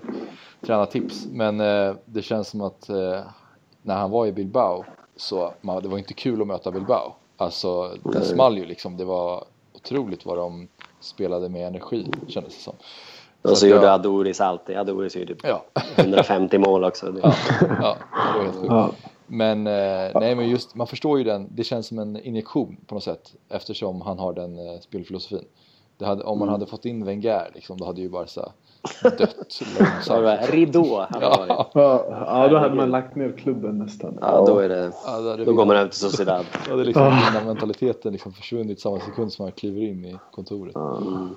tränartips. 0.61 1.25
Men 1.31 1.59
eh, 1.59 1.95
det 2.05 2.21
känns 2.21 2.47
som 2.47 2.61
att 2.61 2.89
eh, 2.89 3.21
när 3.81 3.95
han 3.95 4.11
var 4.11 4.27
i 4.27 4.31
Bilbao 4.31 4.85
så 5.15 5.53
man, 5.61 5.83
det 5.83 5.89
var 5.89 5.97
inte 5.97 6.13
kul 6.13 6.41
att 6.41 6.47
möta 6.47 6.71
Bilbao. 6.71 7.13
Alltså 7.37 7.97
det 8.03 8.21
small 8.21 8.57
ju 8.57 8.65
liksom. 8.65 8.97
Det 8.97 9.05
var 9.05 9.43
otroligt 9.73 10.25
vad 10.25 10.37
de 10.37 10.67
spelade 10.99 11.49
med 11.49 11.67
energi 11.67 12.11
kändes 12.27 12.55
det 12.55 12.61
som. 12.61 12.75
Och 13.41 13.49
så, 13.49 13.55
så 13.55 13.67
gjorde 13.67 13.85
jag... 13.85 13.93
Adoris 13.93 14.41
alltid. 14.41 14.77
Adoris 14.77 15.15
gjorde 15.15 15.35
ja. 15.43 15.65
150 15.95 16.57
mål 16.57 16.83
också. 16.83 17.13
Ja, 17.23 17.33
ja 17.81 17.97
det 18.33 18.37
var 18.37 18.43
helt 18.43 18.55
sjukt. 18.55 18.67
Ja. 18.69 18.91
Men, 19.27 19.67
eh, 19.67 20.11
nej, 20.15 20.35
men 20.35 20.49
just, 20.49 20.75
man 20.75 20.87
förstår 20.87 21.17
ju 21.17 21.23
den, 21.23 21.47
det 21.51 21.63
känns 21.63 21.87
som 21.87 21.99
en 21.99 22.19
injektion 22.19 22.77
på 22.87 22.95
något 22.95 23.03
sätt 23.03 23.33
eftersom 23.49 24.01
han 24.01 24.19
har 24.19 24.33
den 24.33 24.57
eh, 24.57 24.79
spelfilosofin. 24.79 25.45
Hade, 25.99 26.23
om 26.23 26.39
man 26.39 26.47
mm. 26.47 26.59
hade 26.59 26.65
fått 26.71 26.85
in 26.85 27.05
Wenger 27.05 27.51
liksom, 27.55 27.77
då 27.77 27.85
hade 27.85 28.01
ju 28.01 28.09
Barca 28.09 28.51
dött 29.03 29.61
långsamt. 29.79 30.49
Ridå 30.51 31.07
hade 31.09 31.25
ja. 31.25 31.69
ja. 31.73 32.05
ja, 32.27 32.47
då 32.47 32.57
hade 32.57 32.75
man 32.75 32.89
lagt 32.89 33.15
ner 33.15 33.31
klubben 33.31 33.77
nästan. 33.77 34.17
Ja, 34.21 34.45
då, 34.47 34.59
är 34.59 34.69
det, 34.69 34.91
ja, 35.05 35.21
då, 35.21 35.43
då 35.45 35.53
går 35.53 35.65
man 35.65 35.75
över 35.75 35.89
till 35.89 35.99
Sociedad. 35.99 36.45
Då 36.65 36.71
hade 36.71 36.83
liksom 36.83 37.03
oh. 37.03 37.45
mentaliteten 37.45 38.11
liksom 38.11 38.33
försvunnit 38.33 38.79
samma 38.79 38.99
sekund 38.99 39.33
som 39.33 39.45
man 39.45 39.51
kliver 39.51 39.81
in 39.81 40.05
i 40.05 40.17
kontoret. 40.31 40.75
Mm. 40.75 41.29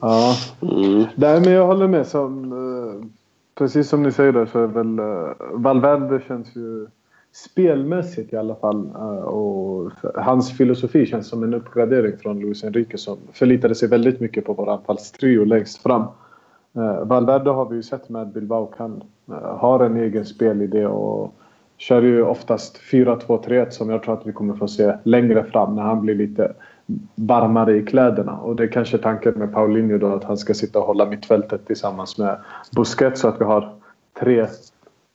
ja, 0.00 0.36
mm. 0.62 1.04
Nej, 1.14 1.40
men 1.40 1.52
jag 1.52 1.66
håller 1.66 1.88
med. 1.88 2.06
Som, 2.06 2.52
eh, 2.52 3.06
precis 3.54 3.88
som 3.88 4.02
ni 4.02 4.12
säger 4.12 4.32
där 4.32 4.46
så 4.46 4.58
är 4.58 4.66
väl 4.66 5.00
uh, 5.00 5.32
Valverde 5.52 6.22
känns 6.28 6.56
ju 6.56 6.86
spelmässigt 7.32 8.32
i 8.32 8.36
alla 8.36 8.54
fall 8.54 8.86
uh, 8.96 9.18
och 9.18 9.92
hans 10.14 10.56
filosofi 10.56 11.06
känns 11.06 11.28
som 11.28 11.42
en 11.42 11.54
uppgradering 11.54 12.18
från 12.18 12.40
Luis 12.40 12.64
Enrique 12.64 12.98
som 12.98 13.18
förlitade 13.32 13.74
sig 13.74 13.88
väldigt 13.88 14.20
mycket 14.20 14.44
på 14.44 14.52
vår 14.52 14.70
anfallstrio 14.70 15.44
längst 15.44 15.82
fram. 15.82 16.04
Eh, 16.78 17.04
Valverde 17.04 17.50
har 17.50 17.68
vi 17.68 17.76
ju 17.76 17.82
sett 17.82 18.08
med 18.08 18.28
Bilbao 18.28 18.66
kan 18.66 19.02
eh, 19.28 19.56
har 19.56 19.80
en 19.80 19.96
egen 19.96 20.26
spelidé 20.26 20.86
och 20.86 21.34
kör 21.76 22.02
ju 22.02 22.22
oftast 22.22 22.76
4-2-3-1 22.76 23.70
som 23.70 23.90
jag 23.90 24.02
tror 24.02 24.14
att 24.14 24.26
vi 24.26 24.32
kommer 24.32 24.54
få 24.54 24.68
se 24.68 24.94
längre 25.02 25.44
fram 25.44 25.74
när 25.74 25.82
han 25.82 26.00
blir 26.00 26.14
lite 26.14 26.52
varmare 27.14 27.76
i 27.76 27.86
kläderna. 27.86 28.32
Och 28.32 28.56
det 28.56 28.62
är 28.62 28.68
kanske 28.68 28.98
tanken 28.98 29.34
med 29.34 29.52
Paulinho 29.52 29.98
då 29.98 30.06
att 30.06 30.24
han 30.24 30.38
ska 30.38 30.54
sitta 30.54 30.78
och 30.78 30.86
hålla 30.86 31.06
mittfältet 31.06 31.66
tillsammans 31.66 32.18
med 32.18 32.36
Busquets 32.76 33.20
så 33.20 33.28
att 33.28 33.40
vi 33.40 33.44
har 33.44 33.72
tre 34.20 34.46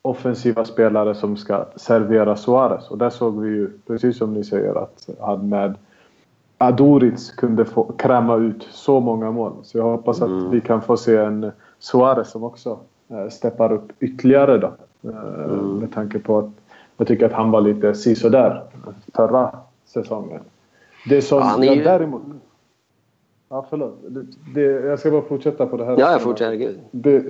offensiva 0.02 0.64
spelare 0.64 1.14
som 1.14 1.36
ska 1.36 1.66
servera 1.76 2.36
Suarez. 2.36 2.90
Och 2.90 2.98
där 2.98 3.10
såg 3.10 3.40
vi 3.40 3.48
ju, 3.48 3.70
precis 3.86 4.18
som 4.18 4.34
ni 4.34 4.44
säger, 4.44 4.74
att 4.74 5.08
han 5.20 5.48
med 5.48 5.74
Aduriz 6.58 7.30
kunde 7.30 7.64
få 7.64 7.92
kräma 7.92 8.36
ut 8.36 8.68
så 8.70 9.00
många 9.00 9.30
mål. 9.30 9.52
Så 9.62 9.78
jag 9.78 9.84
hoppas 9.84 10.22
att 10.22 10.28
mm. 10.28 10.50
vi 10.50 10.60
kan 10.60 10.82
få 10.82 10.96
se 10.96 11.16
en 11.16 11.52
Suarez 11.78 12.30
som 12.30 12.44
också 12.44 12.78
äh, 13.08 13.28
steppar 13.28 13.72
upp 13.72 13.92
ytterligare 14.00 14.58
då. 14.58 14.72
Äh, 15.10 15.44
mm. 15.44 15.78
Med 15.78 15.92
tanke 15.92 16.18
på 16.18 16.38
att 16.38 16.50
jag 16.96 17.06
tycker 17.06 17.26
att 17.26 17.32
han 17.32 17.50
var 17.50 17.60
lite 17.60 17.94
sisådär 17.94 18.62
förra 19.14 19.50
säsongen. 19.86 20.40
Det 21.08 21.22
som 21.22 21.38
ja, 21.38 21.74
ju... 21.74 21.82
däremot... 21.82 22.22
Ja, 23.48 23.66
förlåt. 23.70 23.98
Det, 24.54 24.62
jag 24.62 24.98
ska 24.98 25.10
bara 25.10 25.22
fortsätta 25.22 25.66
på 25.66 25.76
det 25.76 25.84
här. 25.84 25.96
Ja, 25.98 26.12
jag 26.12 26.22
fortsätter. 26.22 26.74
Det, 26.90 27.24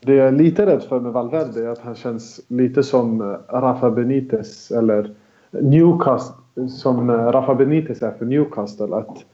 det 0.00 0.14
jag 0.14 0.28
är 0.28 0.32
lite 0.32 0.66
rädd 0.66 0.82
för 0.82 1.00
med 1.00 1.12
Valverde 1.12 1.64
är 1.64 1.68
att 1.68 1.78
han 1.78 1.94
känns 1.94 2.40
lite 2.48 2.82
som 2.82 3.20
eh, 3.20 3.36
Rafa 3.48 3.90
Benitez 3.90 4.70
eller 4.70 5.14
Newcastle. 5.50 6.36
Som 6.68 7.10
eh, 7.10 7.14
Rafa 7.14 7.54
Benitez 7.54 8.02
är 8.02 8.10
för 8.10 8.24
Newcastle. 8.24 8.96
Att 8.96 9.24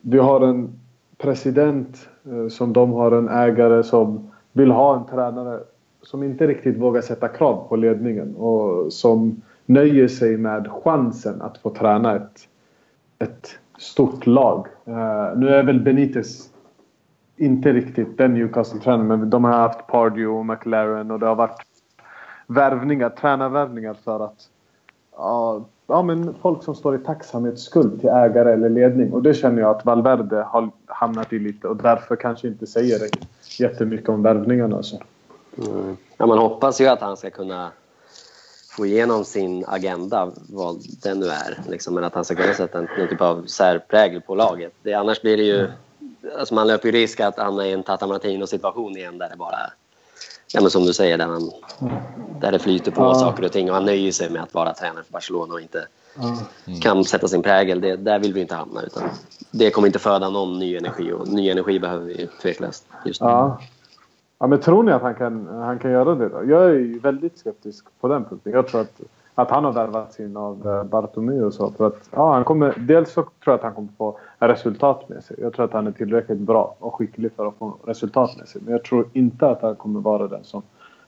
vi 0.00 0.18
har 0.18 0.40
en 0.40 0.80
president 1.18 2.08
eh, 2.24 2.48
som 2.48 2.72
de 2.72 2.92
har 2.92 3.12
en 3.12 3.28
ägare 3.28 3.82
som 3.82 4.30
vill 4.52 4.70
ha 4.70 4.96
en 4.96 5.06
tränare 5.06 5.60
som 6.02 6.22
inte 6.22 6.46
riktigt 6.46 6.76
vågar 6.76 7.00
sätta 7.00 7.28
krav 7.28 7.68
på 7.68 7.76
ledningen 7.76 8.36
och 8.36 8.92
som 8.92 9.42
nöjer 9.66 10.08
sig 10.08 10.36
med 10.36 10.68
chansen 10.72 11.42
att 11.42 11.58
få 11.58 11.70
träna 11.70 12.16
ett, 12.16 12.48
ett 13.18 13.48
stort 13.78 14.26
lag. 14.26 14.66
Uh, 14.88 15.38
nu 15.38 15.48
är 15.48 15.62
väl 15.62 15.80
Benitez 15.80 16.50
inte 17.36 17.72
riktigt 17.72 18.18
den 18.18 18.34
Newcastle-tränaren 18.34 19.06
men 19.06 19.30
de 19.30 19.44
har 19.44 19.52
haft 19.52 19.86
Pardew 19.86 20.38
och 20.38 20.46
McLaren 20.46 21.10
och 21.10 21.18
det 21.18 21.26
har 21.26 21.34
varit 21.34 21.62
värvningar, 22.46 23.08
tränarvärvningar 23.10 23.94
för 23.94 24.24
att 24.24 24.48
ja, 25.16 25.64
ja, 25.92 26.02
men 26.02 26.34
folk 26.42 26.64
som 26.64 26.74
står 26.74 26.94
i 26.94 26.98
tacksamhetsskuld 26.98 28.00
till 28.00 28.08
ägare 28.08 28.52
eller 28.52 28.68
ledning. 28.68 29.12
Och 29.12 29.22
det 29.22 29.34
känner 29.34 29.62
jag 29.62 29.76
att 29.76 29.84
Valverde 29.84 30.42
har 30.42 30.70
hamnat 30.86 31.32
i 31.32 31.38
lite 31.38 31.68
och 31.68 31.76
därför 31.76 32.16
kanske 32.16 32.48
inte 32.48 32.66
säger 32.66 33.08
jättemycket 33.58 34.08
om 34.08 34.22
värvningarna. 34.22 34.76
Alltså. 34.76 34.96
Mm. 35.58 35.96
Ja, 36.16 36.26
man 36.26 36.38
hoppas 36.38 36.80
ju 36.80 36.86
att 36.86 37.00
han 37.00 37.16
ska 37.16 37.30
kunna 37.30 37.70
få 38.76 38.86
igenom 38.86 39.24
sin 39.24 39.64
agenda, 39.68 40.30
vad 40.48 40.76
den 41.02 41.20
nu 41.20 41.26
är. 41.26 41.60
Liksom, 41.68 41.94
men 41.94 42.04
att 42.04 42.14
han 42.14 42.24
ska 42.24 42.34
kunna 42.34 42.54
sätta 42.54 42.78
en, 42.78 42.88
någon 42.98 43.08
typ 43.08 43.20
av 43.20 43.46
särprägel 43.46 44.20
på 44.20 44.34
laget. 44.34 44.72
Det, 44.82 44.94
annars 44.94 45.22
blir 45.22 45.36
det 45.36 45.42
ju... 45.42 45.68
Alltså 46.38 46.54
man 46.54 46.66
löper 46.66 46.88
ju 46.88 46.92
risk 46.92 47.20
att 47.20 47.38
hamna 47.38 47.66
i 47.66 47.72
en 47.72 47.82
Tata 47.82 48.06
Martino-situation 48.06 48.96
igen 48.96 49.18
där 49.18 49.28
det 49.28 49.36
bara... 49.36 49.58
Ja, 50.54 50.60
men 50.60 50.70
som 50.70 50.84
du 50.84 50.92
säger, 50.92 51.18
där, 51.18 51.26
man, 51.26 51.50
där 52.40 52.52
det 52.52 52.58
flyter 52.58 52.90
på 52.90 53.02
ja. 53.02 53.14
saker 53.14 53.44
och 53.44 53.52
ting 53.52 53.68
och 53.70 53.74
han 53.74 53.84
nöjer 53.84 54.12
sig 54.12 54.30
med 54.30 54.42
att 54.42 54.54
vara 54.54 54.74
tränare 54.74 55.04
för 55.04 55.12
Barcelona 55.12 55.54
och 55.54 55.60
inte 55.60 55.86
mm. 56.16 56.80
kan 56.80 57.04
sätta 57.04 57.28
sin 57.28 57.42
prägel. 57.42 57.80
Det, 57.80 57.96
där 57.96 58.18
vill 58.18 58.32
vi 58.32 58.40
inte 58.40 58.54
hamna. 58.54 58.82
Utan 58.82 59.02
det 59.50 59.70
kommer 59.70 59.86
inte 59.88 59.98
föda 59.98 60.30
någon 60.30 60.58
ny 60.58 60.76
energi 60.76 61.12
och 61.12 61.28
ny 61.28 61.50
energi 61.50 61.78
behöver 61.78 62.04
vi 62.04 62.28
tveklöst 62.42 62.86
just 63.04 63.20
nu. 63.20 63.28
Ja. 63.28 63.58
Ja, 64.42 64.46
men 64.46 64.60
tror 64.60 64.82
ni 64.82 64.92
att 64.92 65.02
han 65.02 65.14
kan, 65.14 65.46
han 65.46 65.78
kan 65.78 65.90
göra 65.90 66.14
det 66.14 66.28
då? 66.28 66.44
Jag 66.44 66.64
är 66.64 67.00
väldigt 67.00 67.38
skeptisk 67.38 67.84
på 68.00 68.08
den 68.08 68.24
punkten. 68.24 68.52
Jag 68.52 68.68
tror 68.68 68.80
att, 68.80 69.00
att 69.34 69.50
han 69.50 69.64
har 69.64 69.72
värvats 69.72 70.20
in 70.20 70.36
av 70.36 70.68
eh, 70.68 70.84
Bartomeu 70.84 71.44
och 71.44 71.54
så. 71.54 71.70
För 71.70 71.86
att, 71.86 72.08
ja, 72.10 72.32
han 72.32 72.44
kommer, 72.44 72.74
dels 72.78 73.12
så 73.12 73.22
tror 73.22 73.32
jag 73.44 73.54
att 73.54 73.62
han 73.62 73.74
kommer 73.74 73.88
få 73.98 74.18
resultat 74.38 75.08
med 75.08 75.24
sig. 75.24 75.36
Jag 75.40 75.52
tror 75.52 75.64
att 75.64 75.72
han 75.72 75.86
är 75.86 75.92
tillräckligt 75.92 76.38
bra 76.38 76.74
och 76.78 76.94
skicklig 76.94 77.32
för 77.36 77.46
att 77.46 77.54
få 77.58 77.74
resultat 77.84 78.36
med 78.38 78.48
sig. 78.48 78.62
Men 78.64 78.72
jag 78.72 78.84
tror 78.84 79.06
inte 79.12 79.48
att 79.48 79.62
han 79.62 79.76
kommer 79.76 80.00
vara 80.00 80.28
den 80.28 80.44
som 80.44 80.62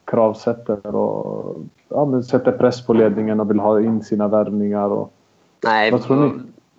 kravsätter 0.05 0.95
och 0.95 1.57
ja, 1.89 2.23
sätter 2.23 2.53
press 2.53 2.87
på 2.87 2.93
ledningen 2.93 3.41
och 3.41 3.51
vill 3.51 3.61
ha 3.61 3.81
in 3.81 4.05
sina 4.05 4.29
värvningar. 4.29 4.89
Och, 4.89 5.13
Nej, 5.65 5.91
vad 5.91 6.03
tror 6.03 6.17
ni? 6.17 6.31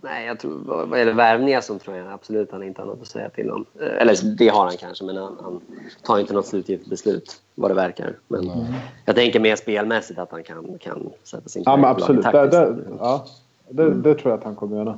Nej, 0.05 0.25
jag 0.25 0.39
tror, 0.39 0.59
vad 0.65 0.99
det 0.99 1.13
värvningar 1.13 1.61
som 1.61 1.79
tror 1.79 1.97
jag 1.97 2.11
absolut 2.11 2.51
han 2.51 2.63
inte 2.63 2.81
har 2.81 2.87
något 2.87 3.01
att 3.01 3.07
säga 3.07 3.29
till 3.29 3.51
om. 3.51 3.65
Eh, 3.79 4.01
eller 4.01 4.37
det 4.37 4.47
har 4.47 4.65
han 4.65 4.77
kanske, 4.77 5.05
men 5.05 5.17
han, 5.17 5.37
han 5.41 5.61
tar 6.03 6.19
inte 6.19 6.33
något 6.33 6.45
slutgiltigt 6.45 6.89
beslut 6.89 7.41
vad 7.55 7.71
det 7.71 7.75
verkar. 7.75 8.15
Men 8.27 8.43
mm. 8.43 8.65
jag 9.05 9.15
tänker 9.15 9.39
mer 9.39 9.55
spelmässigt 9.55 10.19
att 10.19 10.31
han 10.31 10.43
kan, 10.43 10.77
kan 10.79 11.09
sätta 11.23 11.49
sin 11.49 11.63
Ja, 11.65 11.77
men 11.77 11.85
absolut. 11.85 12.23
Det, 12.23 12.47
det, 12.47 12.75
ja, 12.99 13.25
det, 13.69 13.93
det, 13.93 14.15
tror 14.15 14.31
jag 14.31 14.37
att 14.37 14.43
han 14.43 14.55
kommer 14.55 14.77
göra. 14.77 14.97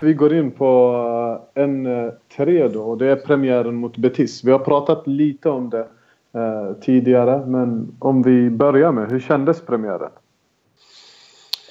Vi 0.00 0.14
går 0.14 0.34
in 0.34 0.50
på 0.50 1.40
en 1.54 1.86
eh, 1.86 2.12
tre 2.36 2.68
då 2.68 2.82
och 2.82 2.98
det 2.98 3.06
är 3.06 3.16
premiären 3.16 3.74
mot 3.74 3.96
Betis. 3.96 4.44
Vi 4.44 4.52
har 4.52 4.58
pratat 4.58 5.06
lite 5.06 5.48
om 5.48 5.70
det 5.70 5.86
eh, 6.32 6.72
tidigare 6.80 7.46
men 7.46 7.96
om 7.98 8.22
vi 8.22 8.50
börjar 8.50 8.92
med, 8.92 9.10
hur 9.10 9.20
kändes 9.20 9.60
premiären? 9.60 10.10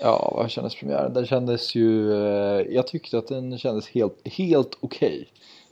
Ja, 0.02 0.34
vad 0.36 0.52
kändes 0.52 0.76
premiären? 0.76 1.14
Den 1.14 1.26
kändes 1.26 1.76
ju... 1.76 2.14
Eh, 2.14 2.62
jag 2.70 2.88
tyckte 2.88 3.18
att 3.18 3.28
den 3.28 3.58
kändes 3.58 3.88
helt, 3.90 4.28
helt 4.28 4.78
okej. 4.80 5.28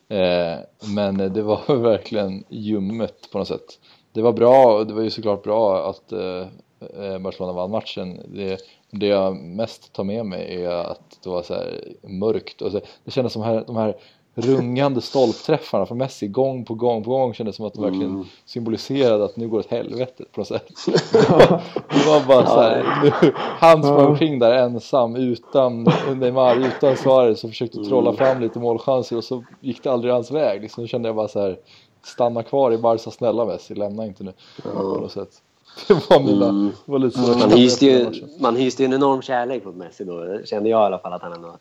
Okay. 0.10 0.58
Men 0.96 1.18
det 1.34 1.42
var 1.42 1.76
verkligen 1.82 2.44
ljummet 2.50 3.32
på 3.32 3.38
något 3.38 3.48
sätt. 3.48 3.80
Det 4.14 4.22
var 4.22 4.34
bra, 4.34 4.78
och 4.78 4.88
det 4.88 4.94
var 4.94 5.02
ju 5.02 5.10
såklart 5.10 5.44
bra 5.44 5.90
att 5.90 6.12
eh, 6.12 6.48
Barcelona 7.20 7.54
vann 7.54 7.72
matchen. 7.72 8.20
Det, 8.26 8.58
det 8.92 9.08
jag 9.08 9.36
mest 9.36 9.94
tar 9.94 10.04
med 10.04 10.26
mig 10.26 10.64
är 10.64 10.70
att 10.70 11.20
det 11.24 11.30
var 11.30 11.44
så 11.44 11.56
mörkt 12.02 12.62
och 12.62 12.72
så, 12.72 12.82
det 13.04 13.12
kändes 13.12 13.34
som 13.34 13.42
här, 13.42 13.64
de 13.68 13.76
här 13.76 13.96
rungande 14.36 15.02
stolpträffarna 15.02 15.86
från 15.86 15.98
Messi 15.98 16.28
gång 16.28 16.66
på 16.66 16.74
gång 16.74 17.04
på 17.04 17.10
gång 17.10 17.34
kändes 17.34 17.56
som 17.56 17.66
att 17.66 17.74
de 17.74 17.84
verkligen 17.84 18.12
mm. 18.12 18.26
symboliserade 18.46 19.26
att 19.26 19.38
nu 19.38 19.48
går 19.48 19.58
det 19.58 19.66
åt 19.66 19.72
helvete 19.72 20.24
på 20.32 20.42
något 20.42 20.48
sätt. 20.48 20.68
det 21.90 22.08
var 22.08 22.28
bara 22.28 22.46
så 22.46 22.62
här, 22.62 22.86
nu, 23.04 23.34
han 23.38 23.84
sprang 23.84 24.06
omkring 24.06 24.40
där 24.40 24.54
ensam 24.54 25.16
utan 25.16 25.84
Neymar, 26.16 26.56
utan 26.56 26.98
Suarez 26.98 27.44
och 27.44 27.50
försökte 27.50 27.84
trolla 27.84 28.10
mm. 28.10 28.18
fram 28.18 28.42
lite 28.42 28.60
målchanser 28.60 29.18
och 29.18 29.24
så 29.24 29.44
gick 29.60 29.84
det 29.84 29.92
aldrig 29.92 30.14
hans 30.14 30.32
väg. 30.32 30.62
Liksom 30.62 30.88
kände 30.88 31.10
jag 31.10 31.16
bara 31.16 31.28
så 31.28 31.40
här, 31.40 31.58
stanna 32.04 32.44
kvar 32.44 32.72
i 32.72 32.78
Barca 32.78 33.12
snälla 33.12 33.46
Messi, 33.46 33.76
lämna 33.76 34.06
inte 34.06 34.24
nu. 34.24 34.34
På 34.64 34.70
något 34.70 35.12
sätt. 35.12 35.30
Det 35.88 36.10
var 36.10 36.20
mina, 36.20 36.50
mm. 36.50 36.72
var 36.86 37.00
lite 37.00 37.20
så 37.20 37.38
man, 37.38 37.52
hyste 37.52 37.86
ju, 37.86 38.12
man 38.40 38.56
hyste 38.56 38.84
ju 38.84 38.86
en 38.86 38.94
enorm 38.94 39.22
kärlek 39.22 39.66
mot 39.66 39.76
Messi 39.76 40.04
då, 40.04 40.40
kände 40.46 40.70
jag 40.70 40.82
i 40.82 40.86
alla 40.86 41.00
fall 41.00 41.14
att 41.14 41.22
han 41.22 41.34
ändå 41.34 41.58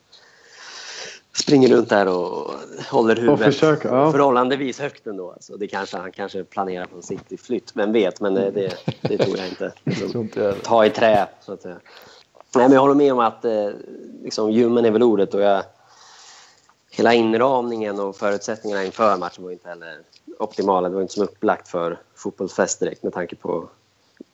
springer 1.41 1.69
runt 1.69 1.89
där 1.89 2.09
och 2.09 2.51
håller 2.91 3.17
huvudet 3.17 3.47
och 3.47 3.53
försöker, 3.53 3.89
ja. 3.89 4.13
förhållandevis 4.13 4.81
högt 4.81 5.07
ändå. 5.07 5.33
Alltså, 5.33 5.57
det 5.57 5.67
kanske, 5.67 5.97
han 5.97 6.13
kanske 6.13 6.45
planerar 6.45 6.85
på 6.85 6.97
en 6.97 7.03
City-flytt, 7.03 7.73
vem 7.75 7.93
vet? 7.93 8.21
Men 8.21 8.35
det, 8.35 8.51
det, 8.51 8.77
det 9.01 9.19
tror 9.19 9.39
jag 9.39 9.49
inte. 9.49 9.73
Liksom, 9.85 10.29
ta 10.63 10.87
i 10.87 10.91
trä, 10.91 11.29
så 11.41 11.53
att 11.53 11.63
säga. 11.63 11.77
Nej, 12.55 12.65
men 12.65 12.73
jag 12.73 12.81
håller 12.81 12.95
med 12.95 13.13
om 13.13 13.19
att 13.19 13.45
eh, 13.45 13.69
liksom, 14.23 14.51
ljummen 14.51 14.85
är 14.85 14.91
väl 14.91 15.03
ordet. 15.03 15.35
Och 15.35 15.41
jag, 15.41 15.63
hela 16.91 17.15
inramningen 17.15 18.01
och 18.01 18.17
förutsättningarna 18.17 18.85
inför 18.85 19.17
matchen 19.17 19.45
var 19.45 19.51
inte 19.51 19.69
heller 19.69 19.99
optimala. 20.39 20.89
Det 20.89 20.95
var 20.95 21.03
inte 21.03 21.15
som 21.15 21.23
upplagt 21.23 21.69
för 21.69 21.99
fotbollsfest 22.15 22.81
direkt 22.81 23.03
med 23.03 23.13
tanke 23.13 23.37
på 23.37 23.69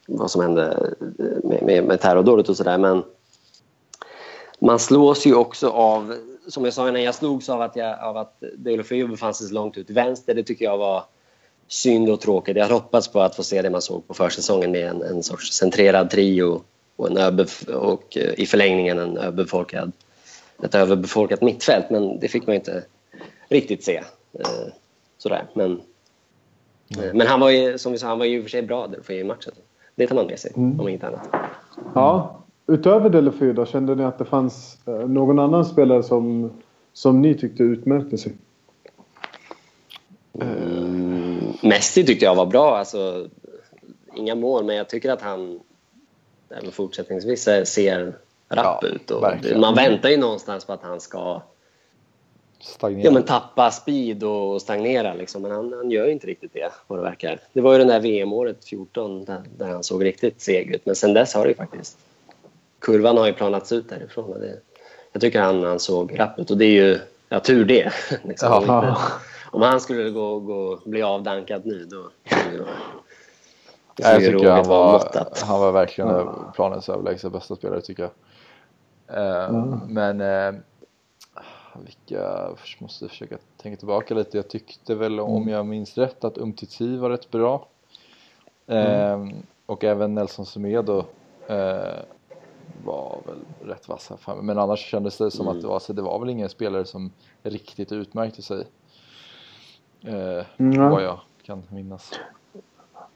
vad 0.07 0.31
som 0.31 0.43
hände 0.43 0.95
med, 1.45 1.63
med, 1.63 1.85
med 1.85 2.01
terrordådet 2.01 2.49
och 2.49 2.57
sådär. 2.57 2.79
Men 2.79 3.03
man 4.59 4.79
slås 4.79 5.27
ju 5.27 5.35
också 5.35 5.71
av 5.71 6.15
som 6.49 6.65
jag 6.65 6.75
sa 6.75 6.89
innan, 6.89 7.03
jag 7.03 7.15
slogs 7.15 7.49
av 7.49 7.61
att, 7.61 7.77
jag, 7.77 8.01
av 8.01 8.17
att 8.17 8.43
Deulofeu 8.57 9.09
befann 9.09 9.35
sig 9.35 9.49
så 9.49 9.55
långt 9.55 9.77
ut 9.77 9.91
vänster. 9.91 10.35
Det 10.35 10.43
tycker 10.43 10.65
jag 10.65 10.79
var 10.79 11.05
synd 11.69 12.11
och 12.11 12.21
tråkigt. 12.21 12.57
Jag 12.57 12.65
hade 12.65 12.75
hoppats 12.75 13.09
på 13.09 13.21
att 13.21 13.37
få 13.37 13.43
se 13.43 13.63
det 13.63 13.71
man 13.71 13.83
såg 13.83 14.09
på 14.09 14.15
försäsongen 14.15 14.71
med 14.71 14.87
en, 14.89 15.03
en 15.03 15.23
sorts 15.23 15.53
centrerad 15.53 16.11
trio 16.11 16.63
och, 16.97 17.11
en 17.11 17.47
och 17.75 18.17
uh, 18.17 18.41
i 18.41 18.47
förlängningen 18.47 18.99
en 18.99 19.17
överbefolkad, 19.17 19.93
ett 20.63 20.75
överbefolkat 20.75 21.43
mittfält. 21.43 21.91
Men 21.91 22.21
det 22.21 22.29
fick 22.29 22.47
man 22.47 22.57
inte 22.57 22.85
riktigt 23.49 23.85
se. 23.85 23.99
Uh, 24.39 24.73
sådär. 25.19 25.47
Men, 25.55 25.71
uh, 25.71 27.15
men 27.15 27.27
han 27.27 27.41
var 27.41 27.51
ju, 27.51 27.79
som 27.79 27.93
vi 27.93 27.99
sa, 27.99 28.07
han 28.07 28.19
var 28.19 28.27
ju 28.27 28.37
i 28.37 28.41
och 28.41 28.43
för 28.43 28.51
sig 28.51 28.63
bra 28.63 28.87
där 28.87 29.13
i 29.13 29.25
matchen. 29.25 29.53
Det 29.95 30.07
tar 30.07 30.15
man 30.15 30.27
med 30.27 30.39
sig, 30.39 30.53
mm. 30.57 30.81
om 30.81 30.89
inte 30.89 31.07
annat. 31.07 31.29
Ja, 31.95 32.46
Utöver 32.67 33.11
Delefeu 33.11 33.53
då, 33.53 33.67
kände 33.67 33.95
ni 33.95 34.05
att 34.05 34.19
det 34.19 34.25
fanns 34.25 34.79
eh, 34.87 34.95
någon 34.95 35.39
annan 35.39 35.65
spelare 35.65 36.03
som, 36.03 36.53
som 36.93 37.23
ni 37.23 37.35
tyckte 37.35 37.63
utmärkte 37.63 38.19
sig? 38.19 38.33
Mm, 40.41 41.53
Messi 41.63 42.05
tyckte 42.05 42.25
jag 42.25 42.35
var 42.35 42.47
bra. 42.47 42.77
Alltså, 42.79 43.29
inga 44.17 44.35
mål, 44.35 44.65
men 44.65 44.77
jag 44.77 44.89
tycker 44.89 45.11
att 45.11 45.23
han 45.23 45.61
även 46.51 46.73
fortsättningsvis 46.73 47.43
ser 47.65 48.17
rapp 48.49 48.79
ja, 48.83 48.89
ut. 48.89 49.11
Och 49.11 49.25
man 49.61 49.75
väntar 49.75 50.09
ju 50.09 50.17
någonstans 50.17 50.65
på 50.65 50.73
att 50.73 50.83
han 50.83 51.01
ska 51.01 51.43
Ja, 52.81 53.11
men 53.11 53.23
tappa 53.23 53.71
speed 53.71 54.25
och 54.25 54.63
stagnera. 54.63 55.15
Liksom. 55.15 55.43
Men 55.43 55.51
han, 55.51 55.73
han 55.73 55.91
gör 55.91 56.09
inte 56.09 56.27
riktigt 56.27 56.53
det, 56.53 56.73
vad 56.87 56.99
det 56.99 57.03
verkar. 57.03 57.41
Det 57.53 57.61
var 57.61 57.73
ju 57.73 57.79
det 57.79 57.85
där 57.85 58.01
VM-året 58.01 58.65
14 58.65 59.25
där, 59.25 59.43
där, 59.59 59.67
han 59.67 59.85
såg 59.85 60.05
riktigt 60.05 60.41
seg 60.41 60.75
ut. 60.75 60.87
Men 60.87 60.95
sen 60.95 61.15
dess 61.15 61.35
har 61.35 61.43
det 61.43 61.49
ju 61.49 61.55
faktiskt 61.55 61.99
kurvan 62.79 63.17
har 63.17 63.27
ju 63.27 63.33
planats 63.33 63.73
ut 63.73 63.89
därifrån. 63.89 64.25
Och 64.25 64.41
det, 64.41 64.61
jag 65.13 65.21
tycker 65.21 65.41
han, 65.41 65.65
han 65.65 65.79
såg 65.79 66.19
rapp 66.19 66.39
ut 66.39 66.51
och 66.51 66.59
det 66.59 66.65
är 66.65 66.85
ju 66.85 66.99
ja, 67.29 67.41
tur 67.41 67.65
det. 67.65 67.93
Liksom. 68.25 68.65
Ja. 68.67 68.99
Om 69.51 69.63
han 69.63 69.81
skulle 69.81 70.11
gå, 70.11 70.41
gå, 70.41 70.81
bli 70.85 71.03
avdankad 71.03 71.67
nu 71.67 71.85
då 71.85 72.11
skulle 72.25 72.65
ja, 73.97 74.13
jag 74.13 74.21
tycker 74.21 74.51
han 74.51 74.69
var, 74.69 75.11
han 75.47 75.61
var 75.61 75.73
verkligen 75.73 76.11
ja. 76.11 76.53
planens 76.55 76.89
överlägset 76.89 77.33
bästa 77.33 77.57
spelare 77.57 77.81
tycker 77.81 78.03
jag. 78.03 78.13
Eh, 79.19 79.49
mm. 79.49 79.81
Men 79.89 80.21
eh, 80.21 80.61
vilka, 81.85 82.23
jag 82.23 82.59
måste 82.79 83.09
försöka 83.09 83.39
tänka 83.63 83.79
tillbaka 83.79 84.15
lite. 84.15 84.37
Jag 84.37 84.49
tyckte 84.49 84.95
väl 84.95 85.13
mm. 85.13 85.25
om 85.25 85.49
jag 85.49 85.67
minns 85.67 85.99
rätt 85.99 86.25
att 86.25 86.39
Umtiti 86.39 86.97
var 86.97 87.11
rätt 87.11 87.31
bra. 87.31 87.69
Eh, 88.67 89.13
mm. 89.13 89.35
Och 89.67 89.85
även 89.85 90.15
Nelson 90.15 90.47
Semedo 90.47 91.05
eh, 91.47 91.99
var 92.85 93.19
väl 93.27 93.69
rätt 93.71 93.89
vassa. 93.89 94.17
Men 94.43 94.59
annars 94.59 94.79
kändes 94.81 95.19
det 95.19 95.31
som 95.31 95.47
Mm. 95.47 95.57
att 95.57 95.63
det 95.63 95.69
var, 95.69 95.79
så 95.79 95.93
det 95.93 96.03
var 96.03 96.19
väl 96.21 96.31
ingen 96.31 96.49
spelare 96.49 96.85
som 96.85 97.11
riktigt 97.43 97.93
utmärkte 97.93 98.43
sig. 98.43 98.67
Eh, 100.07 100.45
Mm. 100.57 100.91
Vad 100.91 101.03
jag 101.03 101.19
kan 101.43 101.63
minnas. 101.71 102.11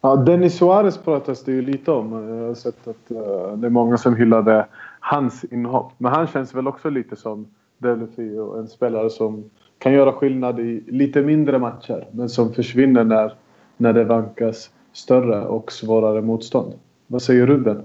Ja, 0.01 0.17
Dennis 0.17 0.59
Suarez 0.59 0.99
pratas 0.99 1.45
det 1.45 1.53
ju 1.53 1.63
lite 1.63 1.91
om. 1.93 2.13
Jag 2.29 2.47
har 2.47 2.55
sett 2.55 2.89
att 2.89 3.11
eh, 3.11 3.53
det 3.57 3.67
är 3.67 3.71
många 3.71 3.99
som 3.99 4.17
hyllade 4.17 4.67
hans 5.01 5.45
inhopp. 5.45 5.93
Men 5.99 6.13
han 6.13 6.27
känns 6.27 6.55
väl 6.55 6.69
också 6.69 6.91
lite 6.91 7.17
som 7.17 7.47
Delefio. 7.79 8.59
En 8.59 8.69
spelare 8.69 9.11
som 9.11 9.51
kan 9.79 9.93
göra 9.93 10.13
skillnad 10.13 10.61
i 10.61 10.85
lite 10.87 11.23
mindre 11.23 11.59
matcher. 11.59 12.09
Men 12.13 12.29
som 12.29 12.53
försvinner 12.53 13.05
när, 13.05 13.35
när 13.77 13.93
det 13.93 14.05
vankas 14.05 14.71
större 14.93 15.47
och 15.47 15.73
svårare 15.73 16.23
motstånd. 16.23 16.73
Vad 17.07 17.23
säger 17.23 17.47
Ruben? 17.47 17.85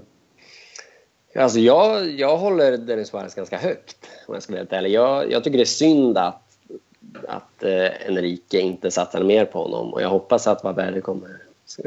Alltså 1.38 1.58
jag, 1.58 2.10
jag 2.10 2.36
håller 2.36 2.76
Dennis 2.76 3.08
Suarez 3.08 3.34
ganska 3.34 3.58
högt 3.58 3.96
om 4.26 4.34
jag 4.34 4.42
ska 4.42 4.52
vara 4.52 4.60
helt 4.60 4.72
ärlig. 4.72 4.90
Jag, 4.90 5.32
jag 5.32 5.44
tycker 5.44 5.58
det 5.58 5.62
är 5.62 5.64
synd 5.64 6.18
att, 6.18 6.42
att 7.28 7.62
eh, 7.62 8.08
Enrique 8.08 8.60
inte 8.60 8.90
satsar 8.90 9.22
mer 9.22 9.44
på 9.44 9.62
honom 9.62 9.92
och 9.94 10.02
jag 10.02 10.08
hoppas 10.08 10.46
att 10.46 10.64
Valverde 10.64 11.00
kommer, 11.00 11.30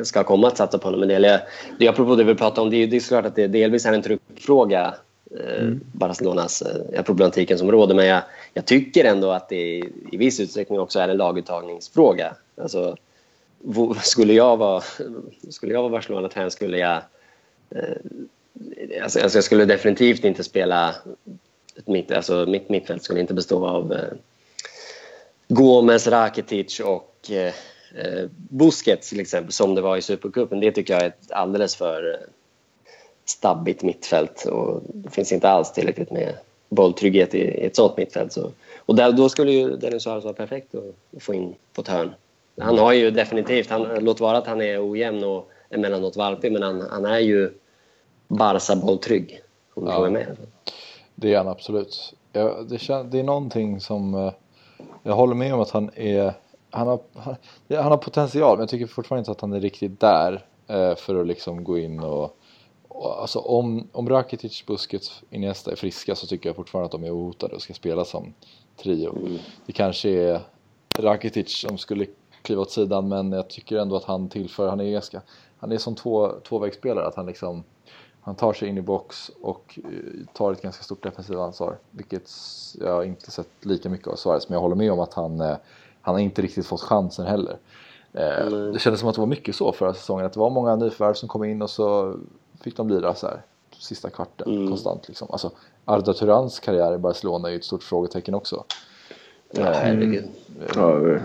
ska- 0.03 0.23
komma 0.23 0.47
att 0.47 0.57
satsa 0.57 0.77
på 0.77 0.87
honom. 0.87 0.99
Men 0.99 1.09
det, 1.09 1.15
är- 1.15 1.41
det 1.79 1.87
apropå 1.87 2.15
det 2.15 2.23
vi 2.23 2.35
pratade 2.35 2.61
om, 2.61 2.69
det 2.69 2.85
det 2.85 2.95
är 2.95 2.99
såklart 2.99 3.25
att 3.25 3.35
det 3.35 3.47
delvis 3.47 3.85
är 3.85 3.93
en 3.93 4.01
truppfråga 4.01 4.93
eh, 5.39 5.67
Barcelonas 5.93 6.61
eh, 6.61 7.03
problematiken 7.03 7.57
som 7.57 7.71
råder 7.71 7.95
men 7.95 8.05
jag, 8.05 8.21
jag 8.53 8.65
tycker 8.65 9.05
ändå 9.05 9.31
att 9.31 9.49
det 9.49 9.77
i, 10.11 10.17
viss 10.17 10.39
utsträckning 10.39 10.79
också 10.79 10.99
är 10.99 11.07
en 11.07 11.17
laguttagningsfråga. 11.17 12.35
Alltså, 12.61 12.95
skulle 14.03 14.33
jag 14.33 14.57
vara, 14.57 14.83
skulle 15.49 15.73
jag 15.73 15.81
vara 15.81 15.91
Barcelona-tränare 15.91 16.51
skulle 16.51 16.77
jag 16.77 17.01
Alltså, 17.71 17.85
Alltså, 19.03 19.19
alltså 19.19 19.37
jag 19.37 19.43
skulle 19.43 19.65
definitivt 19.65 20.23
inte 20.23 20.43
spela... 20.43 20.95
Ett 21.77 21.87
mitt, 21.87 22.11
alltså 22.11 22.45
mitt 22.45 22.69
mittfält 22.69 23.03
skulle 23.03 23.19
inte 23.19 23.33
bestå 23.33 23.67
av 23.67 23.93
eh, 23.93 24.13
Gomes, 25.47 26.07
Rakitic 26.07 26.79
och 26.79 27.15
eh, 27.29 27.53
eh 27.95 28.25
Busquets 28.49 29.09
till 29.09 29.19
exempel, 29.19 29.51
som 29.51 29.75
det 29.75 29.81
var 29.81 29.97
i 29.97 30.01
Supercupen. 30.01 30.59
Det 30.59 30.71
tycker 30.71 30.93
jag 30.93 31.03
är 31.03 31.07
ett 31.07 31.31
alldeles 31.31 31.75
för 31.75 32.13
eh, 32.13 32.19
stabbigt 33.25 33.83
mittfält 33.83 34.45
och 34.45 34.81
det 34.93 35.09
finns 35.09 35.31
inte 35.31 35.49
alls 35.49 35.73
tillräckligt 35.73 36.11
med 36.11 36.33
bolltrygghet 36.69 37.35
i, 37.35 37.37
i 37.37 37.65
ett 37.65 37.75
sånt 37.75 37.97
mittfält. 37.97 38.33
Så. 38.33 38.51
Och 38.77 38.95
där, 38.95 39.11
då 39.11 39.29
skulle 39.29 39.51
ju 39.51 39.75
Dennis 39.75 40.03
Suarez 40.03 40.23
vara 40.23 40.33
perfekt 40.33 40.75
att, 40.75 40.83
att 41.15 41.23
få 41.23 41.33
in 41.33 41.55
på 41.73 41.81
ett 41.81 41.87
hörn. 41.87 42.13
Han 42.61 42.77
har 42.77 42.93
ju 42.93 43.11
definitivt, 43.11 43.69
han, 43.69 43.87
låt 43.99 44.19
vara 44.19 44.37
att 44.37 44.47
han 44.47 44.61
är 44.61 44.91
ojämn 44.91 45.23
och 45.23 45.49
emellanåt 45.69 46.15
valpig, 46.15 46.51
men 46.51 46.63
han, 46.63 46.81
han 46.81 47.05
är 47.05 47.19
ju 47.19 47.51
Barca-bolltrygg. 48.29 49.41
Om 49.73 49.85
du 49.85 49.91
Ja. 49.91 50.09
med. 50.09 50.37
Det 51.15 51.33
är 51.33 51.37
han 51.37 51.47
absolut. 51.47 52.13
Ja, 52.33 52.61
det, 52.69 52.77
kän, 52.77 53.09
det 53.09 53.19
är 53.19 53.23
någonting 53.23 53.79
som... 53.81 54.13
eh, 54.13 54.31
Jag 55.03 55.13
håller 55.13 55.35
med 55.35 55.53
om 55.53 55.59
att 55.59 55.69
han 55.71 55.91
är... 55.95 56.33
Han 56.71 56.87
har, 56.87 56.99
han, 57.13 57.35
han 57.69 57.85
har 57.91 57.97
potential 57.97 58.57
men 58.57 58.59
jag 58.59 58.69
tycker 58.69 58.87
fortfarande 58.87 59.19
inte 59.21 59.31
att 59.31 59.41
han 59.41 59.53
är 59.53 59.59
riktigt 59.59 59.99
där 59.99 60.45
eh, 60.67 60.95
för 60.95 61.21
att 61.21 61.27
liksom 61.27 61.63
gå 61.63 61.77
in 61.77 61.99
och... 61.99 62.37
och 62.87 63.21
alltså 63.21 63.39
om, 63.39 63.87
om 63.91 64.09
Rakitic, 64.09 64.65
Busquets, 64.65 65.21
Iniesta 65.29 65.71
är 65.71 65.75
friska 65.75 66.15
så 66.15 66.27
tycker 66.27 66.49
jag 66.49 66.55
fortfarande 66.55 66.85
att 66.85 66.91
de 66.91 67.03
är 67.03 67.15
ohotade 67.15 67.55
och 67.55 67.61
ska 67.61 67.73
spela 67.73 68.05
som 68.05 68.33
trio. 68.83 69.17
Det 69.65 69.73
kanske 69.73 70.09
är 70.09 70.39
Rakitic 70.99 71.61
som 71.61 71.77
skulle 71.77 72.05
kliva 72.41 72.61
åt 72.61 72.71
sidan 72.71 73.07
men 73.07 73.31
jag 73.31 73.49
tycker 73.49 73.77
ändå 73.77 73.95
att 73.95 74.03
han 74.03 74.29
tillför, 74.29 74.69
han 74.69 74.79
är 74.79 74.91
ganska, 74.91 75.21
han 75.59 75.71
är 75.71 75.77
som 75.77 75.95
två, 75.95 76.31
tvåvägsspelare 76.47 77.07
att 77.07 77.15
han 77.15 77.25
liksom 77.25 77.63
han 78.21 78.35
tar 78.35 78.53
sig 78.53 78.67
in 78.67 78.77
i 78.77 78.81
box 78.81 79.31
och 79.41 79.79
eh, 79.83 79.91
tar 80.33 80.51
ett 80.51 80.61
ganska 80.61 80.83
stort 80.83 81.03
defensivt 81.03 81.37
ansvar. 81.37 81.77
Vilket 81.91 82.31
jag 82.79 83.05
inte 83.05 83.31
sett 83.31 83.49
lika 83.61 83.89
mycket 83.89 84.07
av 84.07 84.15
Suarez. 84.15 84.49
Men 84.49 84.53
jag 84.53 84.61
håller 84.61 84.75
med 84.75 84.91
om 84.91 84.99
att 84.99 85.13
han, 85.13 85.41
eh, 85.41 85.55
han 86.01 86.15
har 86.15 86.19
inte 86.19 86.41
riktigt 86.41 86.65
fått 86.65 86.81
chansen 86.81 87.25
heller. 87.25 87.57
Nej. 88.11 88.49
Det 88.73 88.79
kändes 88.79 88.99
som 88.99 89.09
att 89.09 89.15
det 89.15 89.21
var 89.21 89.27
mycket 89.27 89.55
så 89.55 89.71
förra 89.71 89.93
säsongen. 89.93 90.25
Att 90.25 90.33
det 90.33 90.39
var 90.39 90.49
många 90.49 90.75
nyförvärv 90.75 91.13
som 91.13 91.29
kom 91.29 91.43
in 91.43 91.61
och 91.61 91.69
så 91.69 92.15
fick 92.61 92.77
de 92.77 92.89
lira 92.89 93.15
så 93.15 93.27
här 93.27 93.41
sista 93.79 94.09
kvarten 94.09 94.51
Mm. 94.55 94.67
konstant. 94.67 95.07
Liksom. 95.07 95.27
Alltså, 95.31 95.51
Arda 95.85 96.13
Turans 96.13 96.59
karriär 96.59 96.93
i 96.93 96.97
Barcelona 96.97 97.47
är 97.47 97.51
ju 97.51 97.57
ett 97.57 97.63
stort 97.65 97.83
frågetecken 97.83 98.33
också. 98.35 98.63
Det- 99.51 99.63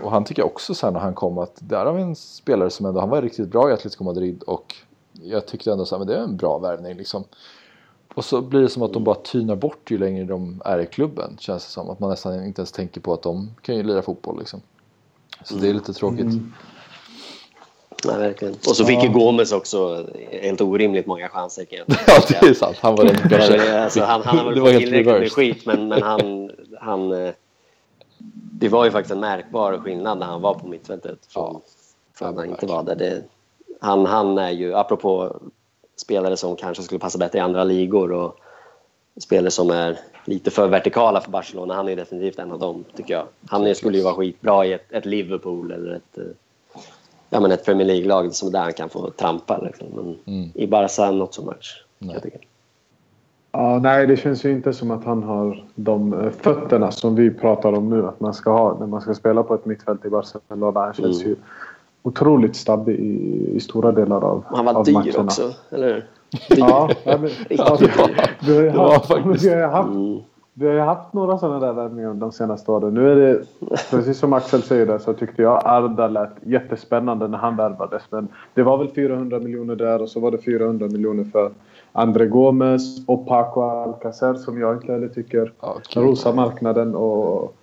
Och 0.02 0.10
han 0.10 0.24
tycker 0.24 0.42
jag 0.42 0.46
också 0.46 0.74
sen 0.74 0.92
när 0.92 1.00
han 1.00 1.14
kom 1.14 1.38
att 1.38 1.56
där 1.60 1.86
har 1.86 1.92
vi 1.92 2.02
en 2.02 2.16
spelare 2.16 2.70
som 2.70 2.86
ändå, 2.86 3.00
han 3.00 3.08
var 3.08 3.22
riktigt 3.22 3.48
bra 3.48 3.70
i 3.70 3.72
Atletico 3.72 4.04
Madrid 4.04 4.42
och 4.42 4.74
jag 5.22 5.46
tyckte 5.46 5.72
ändå 5.72 5.84
så 5.86 5.94
här, 5.94 5.98
men 5.98 6.06
det 6.08 6.14
är 6.16 6.22
en 6.22 6.36
bra 6.36 6.58
värvning 6.58 6.94
liksom. 6.96 7.24
Och 8.14 8.24
så 8.24 8.40
blir 8.42 8.60
det 8.60 8.68
som 8.68 8.82
att 8.82 8.92
de 8.92 9.04
bara 9.04 9.14
tynar 9.14 9.56
bort 9.56 9.90
ju 9.90 9.98
längre 9.98 10.24
de 10.24 10.62
är 10.64 10.78
i 10.78 10.86
klubben 10.86 11.36
känns 11.40 11.64
det 11.64 11.70
som. 11.70 11.90
Att 11.90 12.00
man 12.00 12.10
nästan 12.10 12.44
inte 12.44 12.60
ens 12.60 12.72
tänker 12.72 13.00
på 13.00 13.12
att 13.12 13.22
de 13.22 13.50
kan 13.62 13.76
ju 13.76 13.82
lira 13.82 14.02
fotboll 14.02 14.38
liksom. 14.38 14.60
Så 15.44 15.54
det 15.54 15.68
är 15.68 15.74
lite 15.74 15.92
tråkigt. 15.92 16.20
Mm. 16.20 16.52
Ja, 18.04 18.16
verkligen. 18.16 18.54
Och 18.54 18.76
så 18.76 18.84
fick 18.84 19.02
ju 19.02 19.08
Gomes 19.08 19.52
också 19.52 20.06
helt 20.30 20.60
orimligt 20.60 21.06
många 21.06 21.28
chanser. 21.28 21.64
Kan 21.64 21.78
jag 21.78 21.86
Ja 22.06 22.22
det 22.40 22.46
är 22.46 22.54
sant, 22.54 22.76
han 22.80 22.94
var 22.96 23.04
den 23.04 23.16
kanske. 23.16 23.82
Alltså, 23.82 24.00
han, 24.00 24.22
han 24.22 24.38
har 24.38 24.44
väl 24.50 24.60
fått 24.60 24.70
helt 24.70 24.84
tillräckligt 24.84 25.20
med 25.20 25.32
skit 25.32 25.66
men, 25.66 25.88
men 25.88 26.02
han, 26.10 26.50
han... 26.80 27.12
eh, 27.12 27.32
Det 28.52 28.68
var 28.68 28.84
ju 28.84 28.90
faktiskt 28.90 29.12
en 29.12 29.20
märkbar 29.20 29.78
skillnad 29.78 30.18
när 30.18 30.26
han 30.26 30.42
var 30.42 30.54
på 30.54 30.66
mittfältet 30.68 31.18
från, 31.28 31.54
Ja. 31.54 31.60
från 32.14 32.28
att 32.28 32.36
han 32.36 32.50
inte 32.50 32.66
var 32.66 32.82
där. 32.82 32.94
Det, 32.96 33.22
han, 33.84 34.06
han 34.06 34.38
är 34.38 34.50
ju, 34.50 34.74
apropå 34.74 35.36
spelare 35.96 36.36
som 36.36 36.56
kanske 36.56 36.82
skulle 36.82 36.98
passa 36.98 37.18
bättre 37.18 37.38
i 37.38 37.40
andra 37.40 37.64
ligor 37.64 38.12
och 38.12 38.36
spelare 39.20 39.50
som 39.50 39.70
är 39.70 39.98
lite 40.24 40.50
för 40.50 40.68
vertikala 40.68 41.20
för 41.20 41.30
Barcelona. 41.30 41.74
Han 41.74 41.88
är 41.88 41.96
definitivt 41.96 42.38
en 42.38 42.52
av 42.52 42.58
dem, 42.58 42.84
tycker 42.96 43.14
jag. 43.14 43.24
Han 43.48 43.66
är, 43.66 43.74
skulle 43.74 43.98
ju 43.98 44.04
vara 44.04 44.14
skitbra 44.14 44.66
i 44.66 44.72
ett, 44.72 44.92
ett 44.92 45.06
Liverpool 45.06 45.72
eller 45.72 45.94
ett, 45.94 46.18
eh, 46.18 46.24
ja, 47.30 47.40
men 47.40 47.50
ett 47.52 47.64
Premier 47.64 47.86
League-lag 47.86 48.34
som 48.34 48.50
där 48.50 48.60
han 48.60 48.72
kan 48.72 48.88
få 48.88 49.10
trampa. 49.10 49.58
Liksom. 49.58 49.86
Men 49.94 50.34
Mm. 50.36 50.50
i 50.54 50.66
Barca, 50.66 51.10
not 51.10 51.34
so 51.34 51.44
much. 51.44 51.84
Nej. 51.98 52.14
Jag 52.14 52.22
tycker. 52.22 52.40
Ja, 53.52 53.78
nej, 53.82 54.06
det 54.06 54.16
känns 54.16 54.44
ju 54.44 54.52
inte 54.52 54.72
som 54.72 54.90
att 54.90 55.04
han 55.04 55.22
har 55.22 55.64
de 55.74 56.12
eh, 56.20 56.30
fötterna 56.30 56.90
som 56.90 57.14
vi 57.14 57.30
pratar 57.30 57.72
om 57.72 57.90
nu 57.90 58.06
att 58.06 58.20
man 58.20 58.34
ska 58.34 58.50
ha 58.52 58.78
när 58.78 58.86
man 58.86 59.00
ska 59.00 59.14
spela 59.14 59.42
på 59.42 59.54
ett 59.54 59.64
mittfält 59.64 60.04
i 60.04 60.08
Barcelona. 60.10 60.80
Han 60.80 60.94
känns 60.94 61.16
Mm. 61.22 61.28
ju 61.30 61.36
otroligt 62.04 62.56
stabbig 62.56 62.94
i, 62.98 63.50
i 63.56 63.60
stora 63.60 63.92
delar 63.92 64.24
av, 64.24 64.44
Han 64.46 64.64
var 64.64 64.74
av 64.74 64.84
dyr 64.84 64.92
matcherna. 64.92 65.22
också, 65.24 65.50
eller 65.70 65.86
hur? 65.94 66.04
Ja, 66.48 66.88
men, 67.04 67.28
vi, 67.48 67.56
har 67.56 67.64
haft, 67.68 67.82
vi, 68.48 68.68
har 69.50 69.68
haft, 69.68 69.88
Mm. 69.94 70.18
vi 70.54 70.66
har 70.66 70.74
ju 70.74 70.80
haft 70.80 71.12
några 71.12 71.38
sådana 71.38 71.66
där 71.66 71.72
värvningar 71.72 72.14
de 72.14 72.32
senaste 72.32 72.70
åren. 72.72 72.94
Nu 72.94 73.10
är 73.12 73.16
det, 73.16 73.42
precis 73.90 74.18
som 74.18 74.32
Axel 74.32 74.62
säger 74.62 74.86
där, 74.86 74.98
så 74.98 75.12
tyckte 75.12 75.42
jag 75.42 75.62
Arda 75.64 76.08
lät 76.08 76.30
jättespännande 76.42 77.28
när 77.28 77.38
han 77.38 77.56
värvades. 77.56 78.02
Men 78.10 78.28
det 78.54 78.62
var 78.62 78.78
väl 78.78 78.88
400 78.88 79.38
miljoner 79.38 79.76
där 79.76 80.02
och 80.02 80.08
så 80.08 80.20
var 80.20 80.30
det 80.30 80.38
400 80.38 80.86
miljoner 80.88 81.24
för 81.24 81.50
André 81.92 82.26
Gomes 82.26 83.08
och 83.08 83.26
Paco 83.26 83.60
Alcacer 83.62 84.34
som 84.34 84.60
jag 84.60 84.74
inte 84.76 84.92
heller 84.92 85.08
tycker 85.08 85.52
kul. 85.92 86.02
rosar 86.02 86.32
marknaden. 86.32 86.94
Och, 86.94 87.54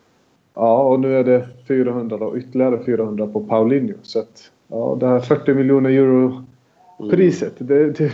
ja, 0.53 0.81
och 0.83 0.99
nu 0.99 1.17
är 1.19 1.23
det 1.23 1.47
400 1.67 2.15
och 2.15 2.35
ytterligare 2.37 2.83
400 2.85 3.27
på 3.27 3.39
Paulinho. 3.39 3.93
Så 4.03 4.19
att, 4.19 4.51
ja, 4.67 4.97
det 4.99 5.07
här 5.07 5.19
40 5.19 5.53
miljoner 5.53 5.89
euro 5.89 6.43
priset. 7.11 7.53
Det, 7.57 7.91
det, 7.91 8.11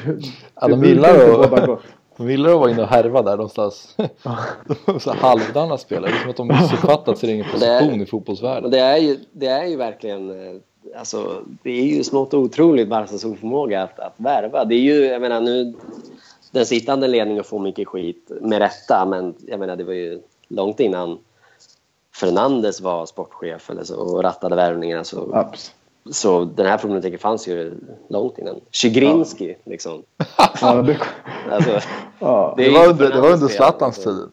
Ja, 0.61 0.67
de 0.67 0.83
gillar 0.83 1.13
inte 1.13 1.41
att- 1.43 1.49
båda 1.49 1.65
gott. 1.65 1.81
De 2.17 2.29
gillar 2.31 2.49
att 2.53 2.59
vara 2.59 2.71
inne 2.71 2.81
och 2.81 2.87
härva 2.87 3.21
där 3.21 3.31
någonstans. 3.37 3.97
så 4.99 5.11
halvdana 5.13 5.77
spelare, 5.77 6.11
det 6.11 6.17
är 6.17 6.21
som 6.21 6.29
att 6.29 6.37
de 6.37 6.47
missuppfattat 6.47 7.17
sin 7.17 7.29
egen 7.29 7.45
position 7.51 8.01
i 8.01 8.05
fotbollsvärlden. 8.05 8.71
det 8.71 8.79
är 8.79 8.97
ju, 8.97 9.17
det 9.31 9.45
är 9.47 9.65
ju 9.65 9.75
verkligen... 9.75 10.29
eh, 10.29 10.55
Alltså, 10.99 11.43
det 11.63 11.69
är 11.71 11.83
ju 11.85 12.03
smått 12.03 12.33
otroligt 12.33 12.87
Barcas 12.89 13.25
oförmåga 13.25 13.83
att, 13.83 13.99
att 13.99 14.13
värva. 14.17 14.65
Det 14.65 14.75
är 14.75 14.79
ju, 14.79 15.05
jag 15.05 15.21
menar 15.21 15.41
nu... 15.41 15.73
Den 16.51 16.65
sittande 16.65 17.07
ledningen 17.07 17.43
får 17.43 17.59
mycket 17.59 17.87
skit, 17.87 18.31
med 18.41 18.59
rätta, 18.59 19.05
men 19.09 19.33
jag 19.47 19.59
menar 19.59 19.75
det 19.75 19.83
var 19.83 19.93
ju 19.93 20.19
långt 20.47 20.79
innan 20.79 21.17
Fernandes 22.19 22.81
var 22.81 23.05
sportchef 23.05 23.69
eller 23.69 23.83
så, 23.83 23.95
och 23.99 24.23
rattade 24.23 24.55
värvningarna. 24.55 25.03
Så, 25.03 25.35
Abs. 25.35 25.71
så 26.11 26.45
den 26.45 26.65
här 26.65 26.77
problematiken 26.77 27.19
fanns 27.19 27.47
ju 27.47 27.73
långt 28.09 28.37
innan. 28.37 28.55
Liksom. 29.65 30.03
Ja, 30.61 30.81
det, 30.81 30.97
Alltså, 31.51 31.79
ja. 32.19 32.53
Det 32.57 32.69
var 32.69 32.87
under, 32.87 33.09
det 33.11 33.21
var 33.21 33.31
under 33.31 33.47
Zlatans 33.47 33.97
alltså. 33.97 34.09
tid. 34.13 34.29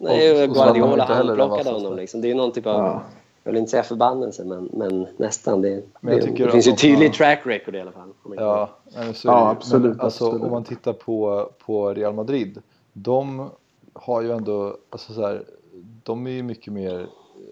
Nej, 0.00 0.44
Och- 0.48 0.54
Guardiola 0.54 1.04
handplockade 1.04 1.70
honom. 1.70 1.96
Liksom. 1.96 2.20
Det 2.20 2.26
är 2.26 2.28
ju 2.28 2.34
någon 2.34 2.52
typ 2.52 2.66
av, 2.66 2.72
Ja. 2.78 3.02
jag 3.44 3.52
vill 3.52 3.58
inte 3.58 3.70
säga 3.70 3.82
förbannelse, 3.82 4.44
men, 4.44 4.68
men 4.72 5.06
nästan. 5.16 5.62
Det, 5.62 5.82
Men 6.00 6.20
det, 6.20 6.44
det 6.44 6.50
finns 6.50 6.68
ju 6.68 6.72
tydlig 6.72 7.12
track 7.14 7.40
record 7.44 7.76
i 7.76 7.80
alla 7.80 7.92
fall. 7.92 8.08
Ja, 8.36 8.68
nej, 8.96 9.14
så 9.14 9.28
är 9.28 9.32
Ja, 9.32 9.50
absolut, 9.50 9.96
Men, 9.96 10.00
alltså, 10.00 10.24
absolut. 10.24 10.42
Om 10.44 10.50
man 10.50 10.64
tittar 10.64 10.92
på, 10.92 11.48
på 11.66 11.94
Real 11.94 12.14
Madrid. 12.14 12.62
De 12.92 13.50
har 13.92 14.22
ju 14.22 14.32
ändå, 14.32 14.76
alltså 14.90 15.12
så 15.12 15.20
här, 15.26 15.42
de 16.04 16.26
är 16.26 16.30
ju 16.30 16.42
mycket 16.42 16.72
mer, 16.72 17.08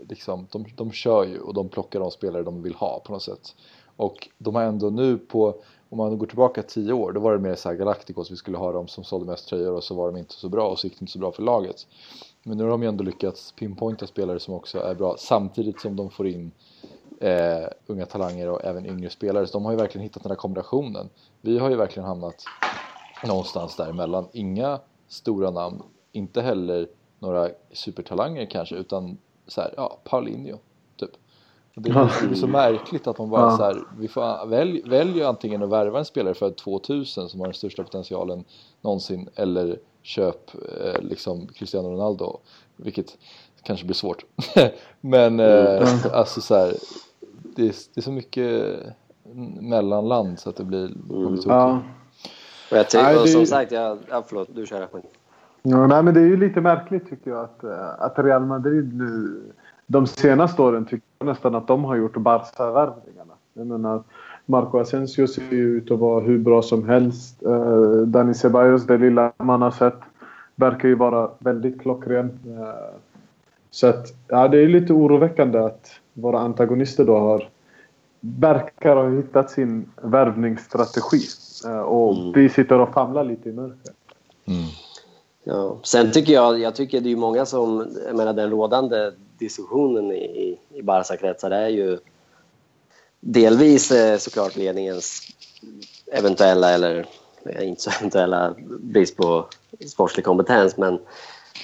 liksom, 0.09 0.47
de, 0.53 0.65
de 0.77 0.93
kör 0.93 1.25
ju 1.25 1.41
och 1.41 1.55
de 1.55 1.69
plockar 1.69 2.01
de 2.01 2.11
spelare 2.11 2.43
de 2.43 2.63
vill 2.63 2.75
ha 2.75 3.01
på 3.05 3.13
något 3.13 3.23
sätt. 3.23 3.55
Och 3.97 4.29
de 4.39 4.55
har 4.55 4.63
ändå 4.63 4.91
nu 4.91 5.19
på, 5.19 5.63
om 5.89 5.99
man 5.99 6.19
går 6.19 6.27
tillbaka 6.27 6.63
tio 6.63 6.93
år, 6.93 7.13
då 7.13 7.21
var 7.21 7.33
det 7.33 7.39
mer 7.39 7.55
så 7.55 7.69
här 7.69 7.77
Galacticos, 7.77 8.31
vi 8.31 8.37
skulle 8.37 8.57
ha 8.57 8.73
dem 8.73 8.89
som 8.89 9.05
sålde 9.05 9.27
mest 9.27 9.49
tröjor 9.49 9.73
och 9.73 9.85
så 9.85 9.95
var 9.95 10.13
de 10.13 10.19
inte 10.19 10.35
så 10.35 10.49
bra 10.49 10.69
och 10.69 10.79
så 10.79 10.87
gick 10.87 10.99
det 10.99 11.03
inte 11.03 11.13
så 11.13 11.19
bra 11.19 11.33
för 11.33 11.43
laget. 11.43 11.87
Men 12.43 12.59
nu 12.59 12.65
har 12.65 12.71
de 12.71 12.83
ju 12.83 12.89
ändå 12.89 13.05
lyckats 13.05 13.53
pinpointa 13.53 14.07
spelare 14.07 14.41
som 14.41 14.55
också 14.55 14.79
är 14.79 14.95
bra 14.95 15.17
samtidigt 15.19 15.81
som 15.81 15.97
de 15.97 16.11
får 16.11 16.29
in 16.29 16.53
eh, 17.21 17.67
unga 17.87 18.07
talanger 18.07 18.49
och 18.49 18.65
även 18.65 18.87
yngre 18.87 19.11
spelare. 19.11 19.47
Så 19.47 19.53
de 19.53 19.65
har 19.65 19.73
ju 19.73 19.79
verkligen 19.79 20.03
hittat 20.03 20.23
den 20.23 20.31
här 20.31 20.37
kombinationen. 20.37 21.09
Vi 21.41 21.59
har 21.59 21.71
ju 21.71 21.77
verkligen 21.77 22.09
hamnat 22.09 22.45
någonstans 23.27 23.77
däremellan. 23.77 24.29
Inga 24.33 24.81
stora 25.09 25.51
namn, 25.51 25.83
inte 26.13 26.43
heller 26.43 26.89
några 27.23 27.49
supertalanger 27.73 28.47
kanske, 28.47 28.75
utan 28.77 29.19
så 29.47 29.61
här, 29.61 29.75
ja, 29.77 29.99
Paulinho, 30.05 30.59
typ. 30.97 31.11
Och 31.77 31.83
det 31.83 31.91
är 31.91 32.35
så 32.35 32.47
märkligt 32.47 33.07
att 33.07 33.19
man 33.19 33.31
bara 33.31 33.51
ja. 33.51 33.57
så 33.57 33.63
här, 33.63 33.83
vi 33.99 34.09
får 34.09 34.47
välj, 34.47 34.83
välj 34.87 35.23
antingen 35.23 35.63
att 35.63 35.69
värva 35.69 35.99
en 35.99 36.05
spelare 36.05 36.35
för 36.35 36.51
2000 36.51 37.29
som 37.29 37.41
har 37.41 37.47
den 37.47 37.55
största 37.55 37.83
potentialen 37.83 38.45
någonsin 38.81 39.29
eller 39.35 39.79
köp 40.03 40.51
eh, 40.55 41.03
liksom 41.03 41.47
Cristiano 41.47 41.89
Ronaldo, 41.89 42.39
vilket 42.77 43.19
kanske 43.63 43.87
blir 43.87 43.95
svårt. 43.95 44.25
Men 45.01 45.41
eh, 45.41 45.89
alltså 46.13 46.41
så 46.41 46.55
här, 46.55 46.75
det, 47.57 47.63
är, 47.63 47.75
det 47.95 48.01
är 48.01 48.03
så 48.03 48.13
mycket 48.13 48.79
mellanland 49.61 50.41
så 50.41 50.51
att 50.51 50.57
det 50.57 50.65
blir, 50.65 50.85
mm. 51.11 51.41
ja. 51.47 51.83
Och 52.71 52.77
jag 52.77 52.91
tycker, 52.91 53.23
och 53.23 53.29
som 53.29 53.47
sagt, 53.47 53.73
jag, 53.73 53.99
ja, 54.11 54.25
förlåt, 54.29 54.49
du 54.55 54.67
kör 54.67 54.87
på. 54.87 55.01
Ja, 55.63 55.87
nej, 55.87 56.03
men 56.03 56.15
det 56.15 56.21
är 56.21 56.27
ju 56.27 56.37
lite 56.37 56.61
märkligt 56.61 57.11
tycker 57.11 57.31
jag 57.31 57.41
att, 57.41 57.65
eh, 57.65 58.03
att 58.03 58.19
Real 58.19 58.47
Madrid 58.47 58.99
nu 58.99 59.41
de 59.87 60.07
senaste 60.07 60.63
åren 60.63 60.85
tycker 60.85 61.07
jag 61.19 61.27
nästan 61.27 61.55
att 61.55 61.67
de 61.67 61.85
har 61.85 61.97
gjort 61.97 62.17
Barca-värvningarna. 62.17 63.33
Jag 63.55 63.67
menar, 63.67 64.03
Marco 64.47 64.79
Asensio 64.79 65.27
ser 65.27 65.53
ju 65.53 65.77
ut 65.77 65.91
att 65.91 65.99
vara 65.99 66.21
hur 66.21 66.39
bra 66.39 66.63
som 66.63 66.89
helst. 66.89 67.43
Uh, 67.47 68.03
Dani 68.03 68.35
Ceballos, 68.35 68.87
det 68.87 68.99
lilla 68.99 69.33
man 69.39 69.63
har 69.63 69.71
sett, 69.71 70.01
verkar 70.55 70.89
ju 70.89 70.95
vara 70.95 71.31
väldigt 71.39 71.81
klockren. 71.81 72.39
Uh, 72.47 72.99
så 73.71 73.87
att, 73.87 74.07
ja, 74.29 74.49
det 74.49 74.59
är 74.59 74.69
lite 74.69 74.93
oroväckande 74.93 75.59
att 75.59 75.91
våra 76.13 76.39
antagonister 76.39 77.05
då 77.05 77.19
har 77.19 77.49
verkar 78.21 78.97
ha 78.97 79.09
hittat 79.09 79.51
sin 79.51 79.91
värvningsstrategi. 80.03 81.21
Uh, 81.67 81.81
och 81.81 82.17
mm. 82.17 82.33
vi 82.33 82.49
sitter 82.49 82.81
och 82.81 82.93
famlar 82.93 83.25
lite 83.25 83.49
i 83.49 83.53
mörkret. 83.53 83.97
Mm. 84.47 84.65
Ja. 85.45 85.79
Sen 85.83 86.13
tycker 86.13 86.33
jag, 86.33 86.61
jag 86.61 86.75
tycker 86.75 87.01
det 87.01 87.13
är 87.13 87.17
många 87.17 87.47
som, 87.47 87.97
jag 88.07 88.17
menar 88.17 88.33
den 88.33 88.51
rådande 88.51 89.13
diskussionen 89.39 90.13
i, 90.13 90.59
i 90.75 90.83
Barca-kretsar 90.83 91.51
är 91.51 91.69
ju 91.69 91.99
delvis 93.21 93.91
eh, 93.91 94.19
såklart 94.19 94.57
ledningens 94.57 95.23
eventuella 96.13 96.71
eller 96.71 97.07
inte 97.61 97.83
så 97.83 97.91
eventuella 97.91 98.55
brist 98.81 99.17
på 99.17 99.47
sportslig 99.87 100.25
kompetens 100.25 100.77
men 100.77 100.99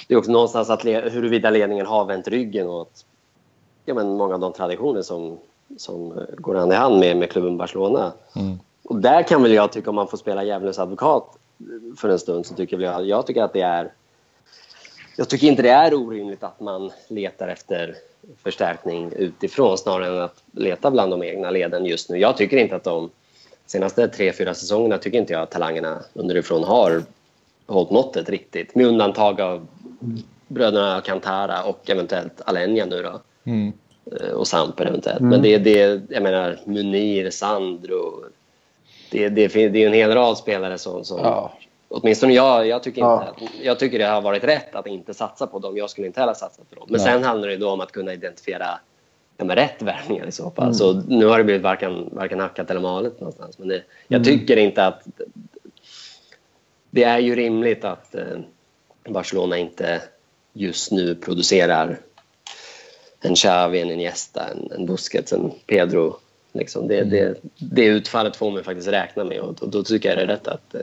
det 0.09 0.15
är 0.15 0.19
också 0.19 0.31
någonstans 0.31 0.71
att 0.71 0.85
huruvida 0.85 1.51
ledningen 1.51 1.87
har 1.87 2.05
vänt 2.05 2.29
ryggen 2.29 2.67
åt 2.67 3.05
ja, 3.85 3.95
men 3.95 4.17
många 4.17 4.35
av 4.35 4.41
de 4.41 4.53
traditioner 4.53 5.03
som, 5.03 5.39
som 5.77 6.13
eh, 6.19 6.25
går 6.37 6.55
hand 6.55 6.73
i 6.73 6.77
hand 6.77 6.99
med, 6.99 7.17
med 7.17 7.31
klubben 7.31 7.57
Barcelona. 7.57 8.13
Mm. 8.37 8.59
Och 8.85 8.97
där 8.97 9.23
kan 9.23 9.43
väl 9.43 9.53
jag 9.53 9.73
tycka, 9.73 9.91
om 9.91 9.97
man 9.97 10.09
får 10.09 10.19
spela 10.19 10.45
djävulens 10.45 10.79
advokat 10.79 11.38
för 11.97 12.09
en 12.09 12.19
stund, 12.19 12.47
så 12.47 12.55
tycker 12.55 12.79
jag, 12.79 13.07
jag 13.07 13.27
tycker 13.27 13.43
att 13.43 13.53
det 13.53 13.61
är 13.61 13.93
jag 15.19 15.29
tycker 15.29 15.47
inte 15.47 15.63
det 15.63 15.71
är 15.71 15.95
orimligt 15.95 16.43
att 16.43 16.61
man 16.61 16.91
letar 17.09 17.49
efter 17.49 17.95
förstärkning 18.43 19.13
utifrån 19.17 19.79
snarare 19.79 20.17
än 20.17 20.23
att 20.23 20.43
leta 20.53 20.91
bland 20.91 21.11
de 21.11 21.23
egna 21.23 21.51
leden 21.51 21.85
just 21.85 22.11
nu. 22.11 22.19
Jag 22.19 22.37
tycker 22.37 22.57
inte 22.57 22.77
att 22.77 22.85
de 22.85 23.11
senaste 23.67 24.09
tre, 24.09 24.33
fyra 24.33 24.55
säsongerna 24.55 24.99
tycker 24.99 25.19
inte 25.19 25.33
jag 25.33 25.43
att 25.43 25.51
talangerna 25.51 25.99
underifrån 26.15 26.65
har 26.65 27.03
hållit 27.67 27.91
måttet 27.91 28.29
riktigt. 28.29 28.75
Med 28.75 28.87
undantag 28.87 29.41
av 29.41 29.67
bröderna 30.49 31.01
Cantara 31.01 31.65
och 31.65 31.91
eventuellt 31.91 32.41
Alenia 32.45 32.87
nu 32.87 33.03
då. 33.03 33.21
Mm. 33.45 33.73
Eh, 34.21 34.31
och 34.31 34.47
Samper 34.47 34.87
eventuellt. 34.87 35.21
Mm. 35.21 35.31
Men 35.31 35.43
det 35.43 35.55
är 35.55 35.59
det, 35.59 36.03
jag 36.09 36.23
menar 36.23 36.61
Munir, 36.65 37.31
Sandro. 37.31 38.25
Det, 39.11 39.29
det, 39.29 39.49
det 39.49 39.83
är 39.83 39.87
en 39.87 39.93
hel 39.93 40.15
rad 40.15 40.39
spelare 40.39 40.79
som, 40.79 41.05
som 41.05 41.19
ja. 41.19 41.53
Åtminstone 41.91 42.33
jag, 42.33 42.67
jag, 42.67 42.83
tycker 42.83 43.01
inte, 43.01 43.43
ja. 43.45 43.49
jag 43.63 43.79
tycker 43.79 43.99
det 43.99 44.05
har 44.05 44.21
varit 44.21 44.45
rätt 44.45 44.75
att 44.75 44.87
inte 44.87 45.15
satsa 45.15 45.47
på 45.47 45.59
dem. 45.59 45.77
Jag 45.77 45.91
skulle 45.91 46.07
inte 46.07 46.21
heller 46.21 46.35
satsa 46.35 46.63
på 46.71 46.75
dem. 46.75 46.87
Men 46.89 47.01
Nej. 47.01 47.13
sen 47.13 47.25
handlar 47.25 47.49
det 47.49 47.57
då 47.57 47.71
om 47.71 47.81
att 47.81 47.93
kunna 47.93 48.13
identifiera 48.13 48.81
ja, 49.37 49.45
med 49.45 49.59
rätt 49.59 49.83
värvningar 49.83 50.27
i 50.27 50.33
så 50.33 50.51
fall. 50.51 50.65
Mm. 50.65 50.75
Så 50.75 50.93
nu 50.93 51.27
har 51.27 51.39
det 51.39 51.45
blivit 51.45 51.63
varken, 51.63 52.09
varken 52.13 52.41
hackat 52.41 52.71
eller 52.71 52.81
malet 52.81 53.21
någonstans. 53.21 53.59
Men 53.59 53.69
det, 53.69 53.83
jag 54.09 54.19
mm. 54.19 54.25
tycker 54.25 54.57
inte 54.57 54.87
att... 54.87 55.07
Det 56.91 57.05
är 57.05 57.19
ju 57.19 57.37
rimligt 57.37 57.85
att 57.85 58.15
eh, 58.15 58.39
Barcelona 59.09 59.59
inte 59.59 60.03
just 60.53 60.93
nu 60.93 61.15
producerar 61.15 61.99
en 63.21 63.35
Xavi, 63.35 63.81
en 63.81 63.91
Iniesta, 63.91 64.49
en, 64.49 64.73
en 64.73 64.87
Busquets, 64.87 65.33
en 65.33 65.53
Pedro. 65.67 66.17
Liksom 66.59 66.89
det, 66.89 66.99
mm. 66.99 67.11
det, 67.11 67.35
det 67.57 67.85
utfallet 67.85 68.37
får 68.37 68.51
man 68.51 68.65
faktiskt 68.65 68.89
räkna 68.89 69.25
med 69.25 69.41
och 69.41 69.55
då, 69.61 69.67
då 69.67 69.83
tycker 69.83 70.09
jag 70.09 70.19
det 70.19 70.23
är 70.23 70.27
rätt 70.27 70.49
att 70.49 70.75
eh, 70.75 70.81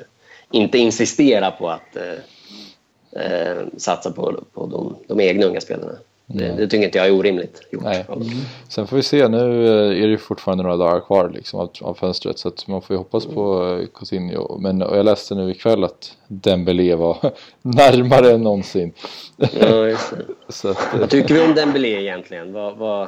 inte 0.51 0.77
insistera 0.77 1.51
på 1.51 1.69
att 1.69 1.95
eh, 1.95 3.23
eh, 3.23 3.57
satsa 3.77 4.11
på, 4.11 4.43
på 4.53 4.65
de, 4.65 4.95
de 5.07 5.23
egna 5.23 5.45
unga 5.45 5.61
spelarna. 5.61 5.95
Det, 6.27 6.51
det, 6.57 6.67
tycker 6.67 6.85
inte 6.85 6.97
jag 6.97 7.07
är 7.07 7.13
orimligt 7.13 7.61
gjort. 7.71 7.83
Nej. 7.83 8.05
Mm. 8.09 8.27
Sen 8.69 8.87
får 8.87 8.95
vi 8.95 9.03
se, 9.03 9.27
nu 9.27 9.67
är 9.67 9.89
det 9.89 10.07
ju 10.07 10.17
fortfarande 10.17 10.63
några 10.63 10.77
dagar 10.77 10.99
kvar 10.99 11.29
liksom 11.29 11.59
av, 11.59 11.69
av 11.81 11.93
fönstret 11.93 12.39
så 12.39 12.47
att 12.47 12.67
man 12.67 12.81
får 12.81 12.93
ju 12.93 12.97
hoppas 12.97 13.25
på 13.25 13.65
eh, 13.81 13.87
Coutinho. 13.87 14.57
Men 14.57 14.79
jag 14.79 15.05
läste 15.05 15.35
nu 15.35 15.51
ikväll 15.51 15.83
att 15.83 16.17
Dembélé 16.27 16.95
var 16.95 17.17
närmare 17.61 18.31
än 18.31 18.43
någonsin. 18.43 18.93
Ja, 19.37 19.87
just 19.87 20.11
det. 20.11 20.25
så 20.53 20.69
att, 20.69 20.77
Vad 20.99 21.09
tycker 21.09 21.33
vi 21.33 21.41
om 21.41 21.55
Dembélé 21.55 22.01
egentligen? 22.01 22.53
Vad, 22.53 22.77
vad, 22.77 23.07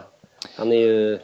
han 0.55 0.71
är 0.71 0.75
ju... 0.75 1.19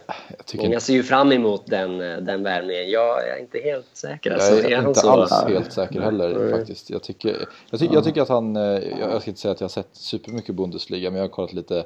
Många 0.55 0.79
ser 0.79 0.93
ju 0.93 1.03
fram 1.03 1.31
emot 1.31 1.65
den, 1.65 1.97
den 2.25 2.43
värvningen. 2.43 2.89
Jag 2.89 3.27
är 3.27 3.39
inte 3.39 3.59
helt 3.59 3.89
säker. 3.93 4.31
Jag 4.31 4.59
är, 4.59 4.71
är 4.71 4.87
inte 4.87 4.99
så... 4.99 5.09
alls 5.09 5.43
helt 5.47 5.73
säker 5.73 6.01
heller 6.01 6.29
mm. 6.31 6.51
faktiskt. 6.51 6.89
Jag 6.89 7.03
tycker, 7.03 7.47
jag, 7.69 7.79
tycker, 7.79 7.93
jag 7.93 8.03
tycker 8.03 8.21
att 8.21 8.29
han... 8.29 8.55
Eh, 8.55 8.99
jag 8.99 9.21
ska 9.21 9.31
inte 9.31 9.41
säga 9.41 9.51
att 9.51 9.61
jag 9.61 9.65
har 9.65 9.69
sett 9.69 9.89
supermycket 9.91 10.55
Bundesliga 10.55 11.11
men 11.11 11.17
jag 11.17 11.23
har 11.23 11.29
kollat 11.29 11.53
lite 11.53 11.85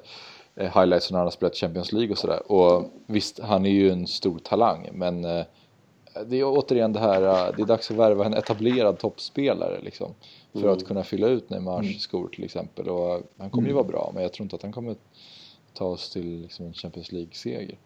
eh, 0.56 0.80
highlights 0.80 1.12
när 1.12 1.18
han 1.18 1.26
har 1.26 1.32
spelat 1.32 1.56
Champions 1.56 1.92
League 1.92 2.12
och 2.12 2.18
sådär. 2.18 2.52
Och 2.52 2.92
visst, 3.06 3.40
han 3.40 3.66
är 3.66 3.72
ju 3.72 3.92
en 3.92 4.08
stor 4.08 4.40
talang 4.40 4.90
men 4.94 5.26
eh, 5.26 5.46
det 6.26 6.40
är 6.40 6.44
återigen 6.44 6.94
det 6.94 7.00
här, 7.00 7.22
det 7.58 7.62
är 7.62 7.66
dags 7.66 7.92
att 7.92 7.98
värva 7.98 8.26
en 8.26 8.34
etablerad 8.34 9.00
toppspelare 9.00 9.80
liksom. 9.82 10.14
För 10.52 10.60
mm. 10.60 10.74
att 10.74 10.88
kunna 10.88 11.04
fylla 11.04 11.28
ut 11.28 11.50
Neymars 11.50 11.86
mm. 11.86 12.00
skor 12.00 12.28
till 12.28 12.44
exempel. 12.44 12.90
Och 12.90 13.22
han 13.38 13.50
kommer 13.50 13.68
ju 13.68 13.72
mm. 13.72 13.76
vara 13.76 13.88
bra 13.88 14.12
men 14.14 14.24
jag 14.24 14.34
tror 14.34 14.44
inte 14.44 14.56
att 14.56 14.62
han 14.62 14.72
kommer 14.72 14.96
ta 15.78 15.86
oss 15.86 16.10
till 16.10 16.42
liksom, 16.42 16.66
en 16.66 16.74
Champions 16.74 17.12
League-seger. 17.12 17.78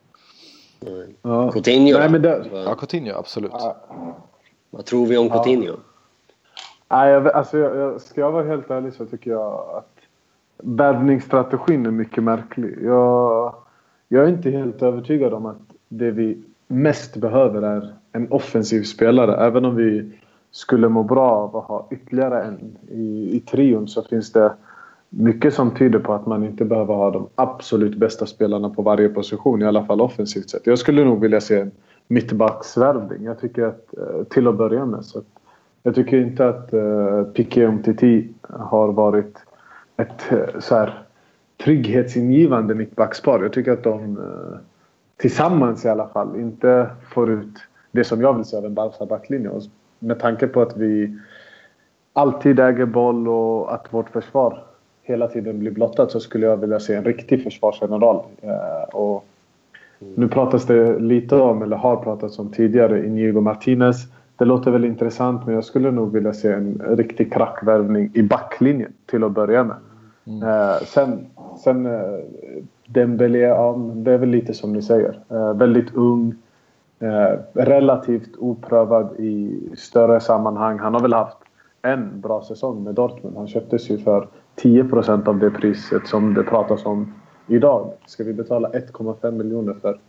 Mm. 0.88 1.14
Ja. 1.22 1.52
Coutinho 1.52 1.98
Nej, 1.98 2.10
men 2.10 2.22
det... 2.22 2.50
Ja, 2.54 2.76
Coutinho, 2.76 3.14
absolut. 3.14 3.52
Ja. 3.54 3.78
Vad 4.70 4.86
tror 4.86 5.06
vi 5.06 5.18
om 5.18 5.28
ja. 5.28 5.34
Coutinho? 5.34 5.76
Nej, 6.90 7.12
jag, 7.12 7.28
alltså, 7.28 7.58
jag, 7.58 7.76
jag, 7.76 8.02
ska 8.02 8.22
jag 8.22 8.32
vara 8.32 8.44
helt 8.44 8.72
ärlig 8.72 8.94
så 8.94 9.06
tycker 9.06 9.32
jag 9.32 9.78
att 9.78 9.98
värvningsstrategin 10.58 11.86
är 11.86 11.92
mycket 11.92 12.24
märklig. 12.24 12.78
Jag, 12.84 13.56
jag 14.08 14.24
är 14.24 14.28
inte 14.28 14.50
helt 14.50 14.82
övertygad 14.82 15.34
om 15.34 15.46
att 15.46 15.62
det 15.88 16.12
vi 16.12 16.44
mest 16.68 17.16
behöver 17.16 17.62
är 17.62 17.96
en 18.12 18.32
offensiv 18.32 18.84
spelare. 18.84 19.46
Även 19.46 19.66
om 19.66 19.76
vi 19.76 20.12
skulle 20.52 20.90
må 20.90 21.04
bra 21.04 21.32
av 21.32 21.58
att 21.58 21.66
ha 21.66 21.88
ytterligare 21.92 22.44
en 22.44 22.78
i, 22.92 23.36
i 23.36 23.40
trion 23.40 23.88
så 23.88 24.04
finns 24.04 24.32
det 24.32 24.54
mycket 25.14 25.54
som 25.54 25.72
tyder 25.72 26.00
på 26.00 26.14
att 26.14 26.26
man 26.26 26.44
inte 26.44 26.66
behöver 26.66 26.94
ha 26.94 27.12
de 27.12 27.28
absolut 27.36 27.96
bästa 27.96 28.26
spelarna 28.26 28.70
på 28.70 28.82
varje 28.82 29.10
position, 29.10 29.62
i 29.62 29.66
alla 29.66 29.86
fall 29.86 30.02
offensivt 30.02 30.50
sett. 30.50 30.68
Jag 30.68 30.80
skulle 30.80 31.04
nog 31.04 31.22
vilja 31.22 31.42
se 31.42 31.60
en 31.60 31.72
mittbacksvärvning. 32.08 33.24
Jag 33.24 33.40
tycker 33.40 33.64
att, 33.64 33.94
eh, 33.98 34.24
till 34.24 34.48
att 34.48 34.58
börja 34.58 34.86
med. 34.86 35.06
Så 35.06 35.22
jag 35.84 35.96
tycker 35.96 36.18
inte 36.18 36.50
att 36.50 36.74
eh, 36.74 36.80
uh, 36.80 37.24
Piqué 37.24 37.64
Umtiti 37.64 38.28
har 38.42 38.92
varit 38.92 39.38
ett 39.98 40.32
uh, 40.32 40.60
så 40.60 40.76
här, 40.76 41.04
trygghetsingivande 41.64 42.76
mittbackspar. 42.76 43.40
Jag 43.42 43.54
tycker 43.54 43.72
att 43.72 43.84
de 43.84 44.18
uh, 44.18 44.58
tillsammans 45.18 45.86
i 45.86 45.90
alla 45.90 46.08
fall 46.08 46.40
inte 46.40 46.90
får 47.14 47.32
ut 47.32 47.56
det 47.92 48.04
som 48.04 48.22
jag 48.22 48.34
vill 48.34 48.46
se 48.46 48.58
av 48.58 48.66
en 48.66 48.74
Barca 48.74 49.06
backlinje. 49.06 49.52
Med 50.00 50.20
tanke 50.20 50.48
på 50.48 50.62
att 50.62 50.78
vi 50.78 51.18
alltid 52.14 52.60
äger 52.60 52.86
boll 52.86 53.28
och 53.28 53.74
att 53.74 53.94
vårt 53.94 54.10
försvar 54.10 54.71
hela 55.04 55.28
tiden 55.28 55.60
blir 55.60 55.72
blottat 55.72 56.12
så 56.12 56.20
skulle 56.20 56.46
jag 56.46 56.58
vilja 56.58 56.80
se 56.80 56.96
en 56.96 57.06
riktig 57.06 57.44
försvarsgeneral. 57.44 58.24
Eh, 58.42 58.96
och 58.96 59.26
nu 60.16 60.28
pratas 60.28 60.66
det 60.66 61.00
lite 61.00 61.36
om, 61.36 61.62
eller 61.62 61.78
har 61.78 61.96
pratats 61.96 62.40
om 62.40 62.50
tidigare, 62.50 63.06
Inigo 63.06 63.42
Martinez. 63.42 63.98
Det 64.36 64.46
låter 64.46 64.72
väl 64.72 64.86
intressant 64.86 65.46
men 65.46 65.56
jag 65.56 65.64
skulle 65.64 65.92
nog 65.92 66.14
vilja 66.14 66.34
se 66.34 66.52
en 66.52 66.82
riktig 66.90 67.34
krackvärvning 67.34 68.12
i 68.14 68.24
backlinjen 68.24 68.94
till 69.06 69.24
att 69.24 69.32
börja 69.32 69.64
med. 69.64 69.76
Mm. 70.26 70.50
Eh, 70.50 70.78
sen 70.86 71.26
sen 71.58 71.86
eh, 71.86 72.20
Dembélé, 72.86 73.40
ja, 73.40 73.76
det 73.96 74.12
är 74.12 74.18
väl 74.18 74.30
lite 74.30 74.54
som 74.54 74.74
ni 74.74 74.82
säger. 74.82 75.20
Eh, 75.30 75.54
väldigt 75.54 75.96
ung. 75.96 76.34
Eh, 77.00 77.40
relativt 77.54 78.38
oprövad 78.40 79.20
i 79.20 79.60
större 79.78 80.20
sammanhang. 80.20 80.80
Han 80.80 80.94
har 80.94 81.02
väl 81.02 81.14
haft 81.14 81.38
en 81.82 82.22
bra 82.22 82.44
säsong 82.44 82.84
med 82.84 82.96
Dortmund. 82.96 83.38
Han 83.38 83.48
köptes 83.48 83.90
ju 83.90 83.98
för 83.98 84.28
10 84.56 84.84
procent 84.84 85.28
av 85.28 85.40
det 85.40 85.52
priset 85.52 86.08
som 86.08 86.34
det 86.34 86.44
pratas 86.44 86.86
om 86.86 87.14
idag. 87.48 87.94
Ska 88.06 88.24
vi 88.24 88.34
betala 88.34 88.70
1,5 88.70 89.32
miljoner 89.32 89.74
för 89.82 90.00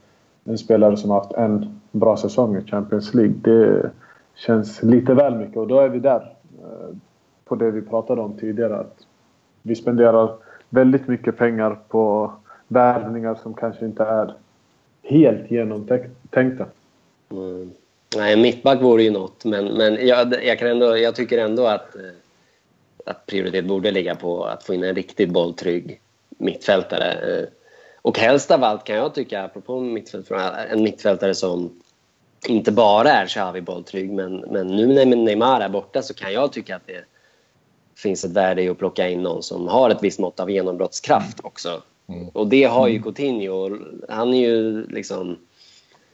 en 0.45 0.59
spelare 0.59 0.97
som 0.97 1.11
har 1.11 1.19
haft 1.21 1.33
en 1.33 1.81
bra 1.91 2.17
säsong 2.17 2.57
i 2.57 2.71
Champions 2.71 3.15
League? 3.15 3.35
Det 3.43 3.91
känns 4.35 4.83
lite 4.83 5.15
väl 5.15 5.35
mycket 5.35 5.57
och 5.57 5.69
då 5.69 5.81
är 5.81 5.89
vi 5.89 5.99
där. 5.99 6.33
Eh, 6.63 6.97
på 7.45 7.57
det 7.57 7.71
vi 7.71 7.83
pratade 7.83 8.21
om 8.21 8.33
tidigare. 8.39 8.77
Att 8.77 9.07
vi 9.63 9.75
spenderar 9.75 10.31
väldigt 10.69 11.09
mycket 11.09 11.37
pengar 11.37 11.79
på 11.89 12.33
värvningar 12.69 13.35
som 13.35 13.55
kanske 13.55 13.85
inte 13.85 14.05
är 14.05 14.35
helt 15.03 15.51
genomtänkta. 15.51 16.67
Mm. 17.31 17.71
Nej, 18.17 18.37
mittback 18.37 18.83
vore 18.83 19.03
ju 19.03 19.11
något, 19.11 19.45
men, 19.45 19.65
men 19.65 20.07
jag, 20.07 20.45
jag, 20.45 20.59
kan 20.59 20.69
ändå, 20.69 20.97
jag 20.97 21.15
tycker 21.15 21.39
ändå 21.39 21.67
att, 21.67 21.97
eh, 21.97 22.03
att 23.07 23.27
prioritet 23.27 23.65
borde 23.65 23.91
ligga 23.91 24.15
på 24.15 24.45
att 24.45 24.65
få 24.65 24.75
in 24.75 24.85
en 24.85 24.95
riktigt 24.95 25.31
bolltrygg 25.31 26.01
mittfältare. 26.39 27.13
Eh, 27.13 27.49
och 28.03 28.19
helst 28.19 28.51
av 28.51 28.65
allt 28.65 28.85
kan 28.85 28.97
jag 28.97 29.15
tycka, 29.15 29.45
apropå 29.45 29.81
mittfältare, 29.81 30.65
en 30.65 30.83
mittfältare 30.83 31.35
som 31.35 31.83
inte 32.49 32.73
bara 32.73 33.11
är 33.11 33.27
Xavi 33.27 33.61
bolltrygg, 33.61 34.13
men, 34.13 34.37
men 34.37 34.67
nu 34.67 34.87
när 34.87 35.07
Neymar 35.07 35.61
är 35.61 35.69
borta 35.69 36.03
så 36.03 36.15
kan 36.15 36.33
jag 36.33 36.53
tycka 36.53 36.77
att 36.77 36.87
det 36.87 37.05
finns 37.97 38.25
ett 38.25 38.31
värde 38.31 38.63
i 38.63 38.69
att 38.69 38.79
plocka 38.79 39.09
in 39.09 39.23
någon 39.23 39.43
som 39.43 39.69
har 39.69 39.91
ett 39.91 40.03
visst 40.03 40.19
mått 40.19 40.41
av 40.41 40.51
genombrottskraft 40.51 41.41
också. 41.43 41.83
Mm. 42.09 42.29
Och 42.29 42.47
det 42.47 42.65
har 42.65 42.89
ju 42.89 43.03
Coutinho. 43.03 43.79
Han 44.09 44.35
är 44.35 44.49
ju 44.49 44.87
liksom 44.87 45.39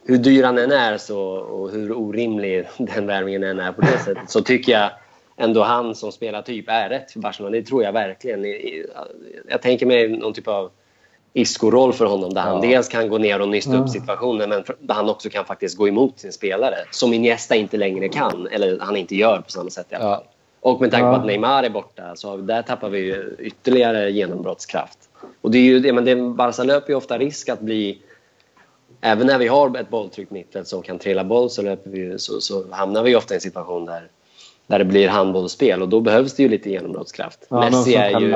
hur 0.04 0.18
dyr 0.18 0.44
han 0.44 0.58
än 0.58 0.72
är 0.72 0.98
så, 0.98 1.20
och 1.30 1.70
hur 1.70 1.92
orimlig 1.92 2.68
den 2.78 3.06
värvningen 3.06 3.42
än 3.42 3.60
är 3.60 3.72
på 3.72 3.80
det 3.80 3.98
sättet 3.98 4.30
så 4.30 4.40
tycker 4.40 4.72
jag 4.72 4.90
ändå 5.38 5.62
han 5.62 5.94
som 5.94 6.12
spelar 6.12 6.42
typ 6.42 6.64
är 6.68 6.88
rätt 6.88 7.10
för 7.12 7.20
Barcelona. 7.20 7.56
Det 7.56 7.62
tror 7.62 7.82
jag 7.82 7.92
verkligen. 7.92 8.44
Jag 9.48 9.62
tänker 9.62 9.86
mig 9.86 10.08
någon 10.08 10.32
typ 10.32 10.48
av 10.48 10.70
Isco-roll 11.32 11.92
för 11.92 12.04
honom 12.06 12.34
där 12.34 12.40
han 12.40 12.60
dels 12.60 12.88
kan 12.88 13.08
gå 13.08 13.18
ner 13.18 13.40
och 13.40 13.48
nysta 13.48 13.76
upp 13.76 13.88
situationen 13.88 14.48
men 14.48 14.64
där 14.78 14.94
han 14.94 15.08
också 15.08 15.30
kan 15.30 15.44
faktiskt 15.44 15.76
gå 15.76 15.88
emot 15.88 16.18
sin 16.18 16.32
spelare 16.32 16.76
som 16.90 17.12
Iniesta 17.12 17.54
inte 17.54 17.76
längre 17.76 18.08
kan, 18.08 18.48
eller 18.50 18.78
han 18.80 18.96
inte 18.96 19.16
gör 19.16 19.40
på 19.40 19.50
samma 19.50 19.70
sätt 19.70 19.86
i 19.90 19.94
alla 19.94 20.04
fall. 20.04 20.24
Ja. 20.24 20.32
Och 20.60 20.80
med 20.80 20.90
tanke 20.90 21.04
på 21.04 21.20
att 21.20 21.26
Neymar 21.26 21.62
är 21.62 21.70
borta 21.70 22.16
så 22.16 22.36
där 22.36 22.62
tappar 22.62 22.88
vi 22.88 23.24
ytterligare 23.38 24.10
genombrottskraft. 24.10 24.98
Och 25.40 25.50
det 25.50 25.58
är 25.58 25.62
ju 25.62 25.80
det, 25.80 25.92
men 25.92 26.04
det, 26.04 26.16
Barca 26.16 26.64
löper 26.64 26.90
ju 26.90 26.96
ofta 26.96 27.18
risk 27.18 27.48
att 27.48 27.60
bli 27.60 27.98
även 29.00 29.26
när 29.26 29.38
vi 29.38 29.48
har 29.48 29.76
ett 29.76 29.88
bolltryck 29.88 30.30
mittfält 30.30 30.68
som 30.68 30.82
kan 30.82 30.98
trilla 30.98 31.24
boll 31.24 31.50
så, 31.50 31.62
löper 31.62 31.90
vi, 31.90 32.18
så, 32.18 32.40
så 32.40 32.70
hamnar 32.70 33.02
vi 33.02 33.16
ofta 33.16 33.34
i 33.34 33.36
en 33.36 33.40
situation 33.40 33.84
där, 33.84 34.08
där 34.68 34.78
det 34.78 34.84
blir 34.84 35.08
handbollsspel 35.08 35.82
och 35.82 35.88
då 35.88 36.00
behövs 36.00 36.34
det 36.34 36.42
ju 36.42 36.48
lite 36.48 36.70
genombrottskraft. 36.70 37.46
Ja, 37.48 37.70
Messi 37.70 37.94
är 37.94 38.20
ju 38.20 38.30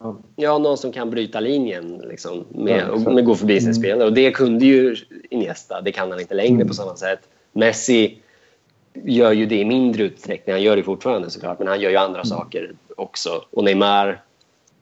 ja. 0.00 0.16
ja. 0.36 0.58
någon 0.58 0.78
som 0.78 0.92
kan 0.92 1.10
bryta 1.10 1.40
linjen 1.40 2.02
liksom, 2.08 2.44
med, 2.50 2.84
ja, 2.88 2.92
och, 2.92 3.14
med 3.14 3.24
gå 3.24 3.34
förbi 3.34 3.60
sin 3.60 3.68
mm. 3.68 3.74
spelare. 3.74 4.04
Och 4.04 4.12
det 4.12 4.30
kunde 4.30 4.64
ju 4.64 4.96
Iniesta, 5.30 5.80
det 5.80 5.92
kan 5.92 6.10
han 6.10 6.20
inte 6.20 6.34
längre 6.34 6.54
mm. 6.54 6.68
på 6.68 6.74
samma 6.74 6.96
sätt. 6.96 7.20
Messi 7.52 8.18
gör 8.94 9.32
ju 9.32 9.46
det 9.46 9.56
i 9.56 9.64
mindre 9.64 10.02
utsträckning, 10.02 10.52
han 10.52 10.62
gör 10.62 10.76
det 10.76 10.82
fortfarande 10.82 11.30
såklart, 11.30 11.58
men 11.58 11.68
han 11.68 11.80
gör 11.80 11.90
ju 11.90 11.96
andra 11.96 12.20
mm. 12.20 12.24
saker 12.24 12.72
också. 12.96 13.44
Och 13.50 13.64
Neymar 13.64 14.22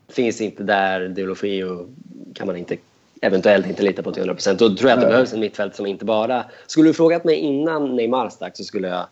finns 0.08 0.40
inte 0.40 0.62
där, 0.62 1.08
Deulofeu 1.08 1.86
kan 2.34 2.46
man 2.46 2.56
inte 2.56 2.76
eventuellt 3.20 3.66
inte 3.66 3.82
lita 3.82 4.02
på 4.02 4.12
till 4.12 4.22
100%. 4.22 4.56
Då 4.58 4.76
tror 4.76 4.90
jag 4.90 4.96
att 4.96 5.04
det 5.04 5.10
behövs 5.10 5.32
en 5.32 5.40
mittfält 5.40 5.76
som 5.76 5.86
inte 5.86 6.04
bara... 6.04 6.44
Skulle 6.66 6.88
du 6.88 6.94
frågat 6.94 7.24
mig 7.24 7.36
innan 7.36 7.96
Neymar 7.96 8.28
stack 8.28 8.56
så 8.56 8.64
skulle 8.64 8.88
jag 8.88 9.06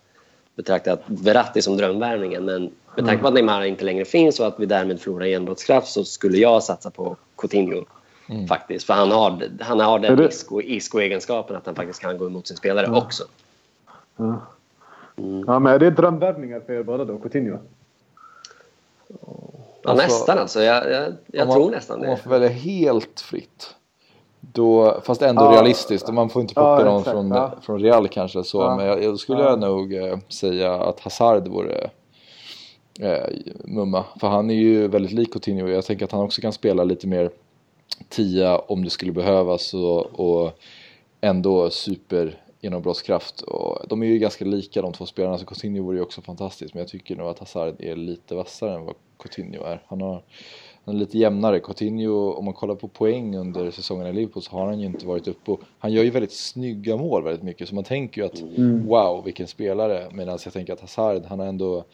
betraktat 0.55 1.03
Verratti 1.07 1.63
som 1.63 1.77
drömvärvningen. 1.77 2.45
Men 2.45 2.71
med 2.97 3.07
tanke 3.07 3.23
på 3.23 3.29
att 3.29 3.35
Neymar 3.35 3.63
inte 3.63 3.85
längre 3.85 4.05
finns 4.05 4.41
och 4.41 4.47
att 4.47 4.61
vi 4.61 4.67
därmed 4.67 5.01
förlorar 5.01 5.27
genombrottskraft 5.27 5.89
så 5.89 6.05
skulle 6.05 6.39
jag 6.39 6.63
satsa 6.63 6.91
på 6.91 7.17
Coutinho. 7.37 7.85
Mm. 8.29 8.47
Faktiskt. 8.47 8.87
För 8.87 8.95
han 8.95 9.11
har, 9.11 9.49
han 9.61 9.81
har 9.81 9.99
den 9.99 10.31
Isco-egenskapen 10.63 11.57
att 11.57 11.67
han 11.67 11.75
faktiskt 11.75 12.01
kan 12.01 12.19
gå 12.19 12.27
emot 12.27 12.47
sin 12.47 12.57
spelare 12.57 12.87
ja. 12.87 12.99
också. 12.99 13.25
Ja. 14.17 14.41
Mm. 15.17 15.45
ja, 15.47 15.59
men 15.59 15.75
är 15.75 15.79
det 15.79 15.91
drömvärvningar 15.91 16.61
för 16.61 16.73
er 16.73 16.83
båda 16.83 17.05
då, 17.05 17.19
Coutinho? 17.19 17.59
Ja, 19.09 19.91
alltså, 19.91 20.07
nästan 20.07 20.39
alltså. 20.39 20.63
Jag, 20.63 20.91
jag, 20.91 21.13
jag 21.27 21.53
tror 21.53 21.71
nästan 21.71 22.01
det. 22.01 22.07
Om 22.07 22.11
man 22.11 22.19
får 22.19 22.31
välja 22.31 22.49
helt 22.49 23.21
fritt. 23.21 23.75
Då, 24.55 25.01
fast 25.05 25.23
ändå 25.23 25.43
ja, 25.43 25.53
realistiskt. 25.53 26.13
Man 26.13 26.31
får 26.31 26.43
inte 26.43 26.55
plocka 26.55 26.85
ja, 26.85 26.85
någon 26.85 27.05
från, 27.05 27.31
ja. 27.31 27.53
från 27.63 27.81
Real 27.81 28.09
kanske. 28.09 28.45
Så, 28.45 28.61
ja. 28.61 28.77
Men 28.77 28.87
jag, 28.87 29.05
jag 29.05 29.19
skulle 29.19 29.43
jag 29.43 29.61
nog 29.61 29.95
eh, 29.95 30.19
säga 30.29 30.75
att 30.75 31.01
Hazard 31.01 31.49
vore 31.49 31.91
eh, 33.01 33.27
mumma. 33.65 34.05
För 34.21 34.29
han 34.29 34.51
är 34.51 34.55
ju 34.55 34.89
väldigt 34.89 35.13
lik 35.13 35.33
Coutinho. 35.33 35.69
Jag 35.69 35.85
tänker 35.85 36.05
att 36.05 36.13
han 36.13 36.21
också 36.21 36.41
kan 36.41 36.53
spela 36.53 36.85
lite 36.85 37.07
mer 37.07 37.31
tia 38.09 38.59
om 38.59 38.85
det 38.85 38.91
skulle 38.91 39.13
behövas. 39.13 39.75
Och, 39.75 40.21
och 40.21 40.59
ändå 41.21 41.71
super 41.71 42.39
genombrottskraft. 42.61 43.41
Och 43.41 43.89
de 43.89 44.03
är 44.03 44.07
ju 44.07 44.19
ganska 44.19 44.45
lika 44.45 44.83
de 44.83 44.93
två 44.93 45.07
spelarna. 45.07 45.39
Så 45.39 45.47
Coutinho 45.47 45.85
vore 45.85 45.97
ju 45.97 46.03
också 46.03 46.23
fantastiskt. 46.23 46.75
Men 46.75 46.81
jag 46.81 46.89
tycker 46.89 47.17
nog 47.17 47.29
att 47.29 47.39
Hazard 47.39 47.75
är 47.79 47.97
lite 47.97 48.35
vassare 48.35 48.75
än 48.75 48.85
vad 48.85 48.95
Coutinho 49.19 49.65
är. 49.65 49.83
Han 49.87 50.01
har 50.01 50.23
han 50.85 50.95
är 50.95 50.99
lite 50.99 51.19
jämnare. 51.19 51.61
Coutinho, 51.61 52.33
om 52.33 52.45
man 52.45 52.55
kollar 52.55 52.75
på 52.75 52.89
poäng 52.89 53.37
under 53.37 53.71
säsongen 53.71 54.07
i 54.07 54.13
Liverpool 54.13 54.43
så 54.43 54.51
har 54.51 54.67
han 54.67 54.81
ju 54.81 54.87
inte 54.87 55.07
varit 55.07 55.29
uppe 55.29 55.51
och 55.51 55.61
han 55.79 55.93
gör 55.93 56.05
ju 56.05 56.11
väldigt 56.11 56.33
snygga 56.33 56.97
mål 56.97 57.23
väldigt 57.23 57.43
mycket 57.43 57.69
så 57.69 57.75
man 57.75 57.85
tänker 57.85 58.21
ju 58.21 58.27
att 58.27 58.41
mm. 58.41 58.87
wow 58.87 59.25
vilken 59.25 59.49
spelare 59.49 60.09
medan 60.13 60.39
jag 60.45 60.53
tänker 60.53 60.73
att 60.73 60.81
Hazard 60.81 61.25
han 61.25 61.39
har 61.39 61.47
ändå 61.47 61.85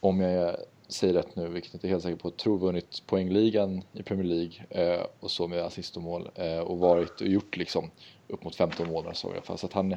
om 0.00 0.20
jag 0.20 0.56
säger 0.88 1.14
rätt 1.14 1.36
nu, 1.36 1.48
vilket 1.48 1.72
jag 1.72 1.76
inte 1.76 1.86
är 1.86 1.90
helt 1.90 2.02
säker 2.02 2.16
på, 2.16 2.30
tror 2.30 2.58
vunnit 2.58 3.02
poängligan 3.06 3.82
i 3.92 4.02
Premier 4.02 4.26
League 4.26 4.52
eh, 4.70 5.06
och 5.20 5.30
så 5.30 5.48
med 5.48 5.62
assist 5.62 5.96
och 5.96 6.02
mål 6.02 6.30
eh, 6.34 6.58
och 6.58 6.78
varit 6.78 7.20
och 7.20 7.26
gjort 7.26 7.56
liksom 7.56 7.90
upp 8.28 8.44
mot 8.44 8.56
15 8.56 8.88
mål 8.88 9.10
så 9.14 9.32
jag 9.34 9.44
fast 9.44 9.64
att 9.64 9.72
han 9.72 9.96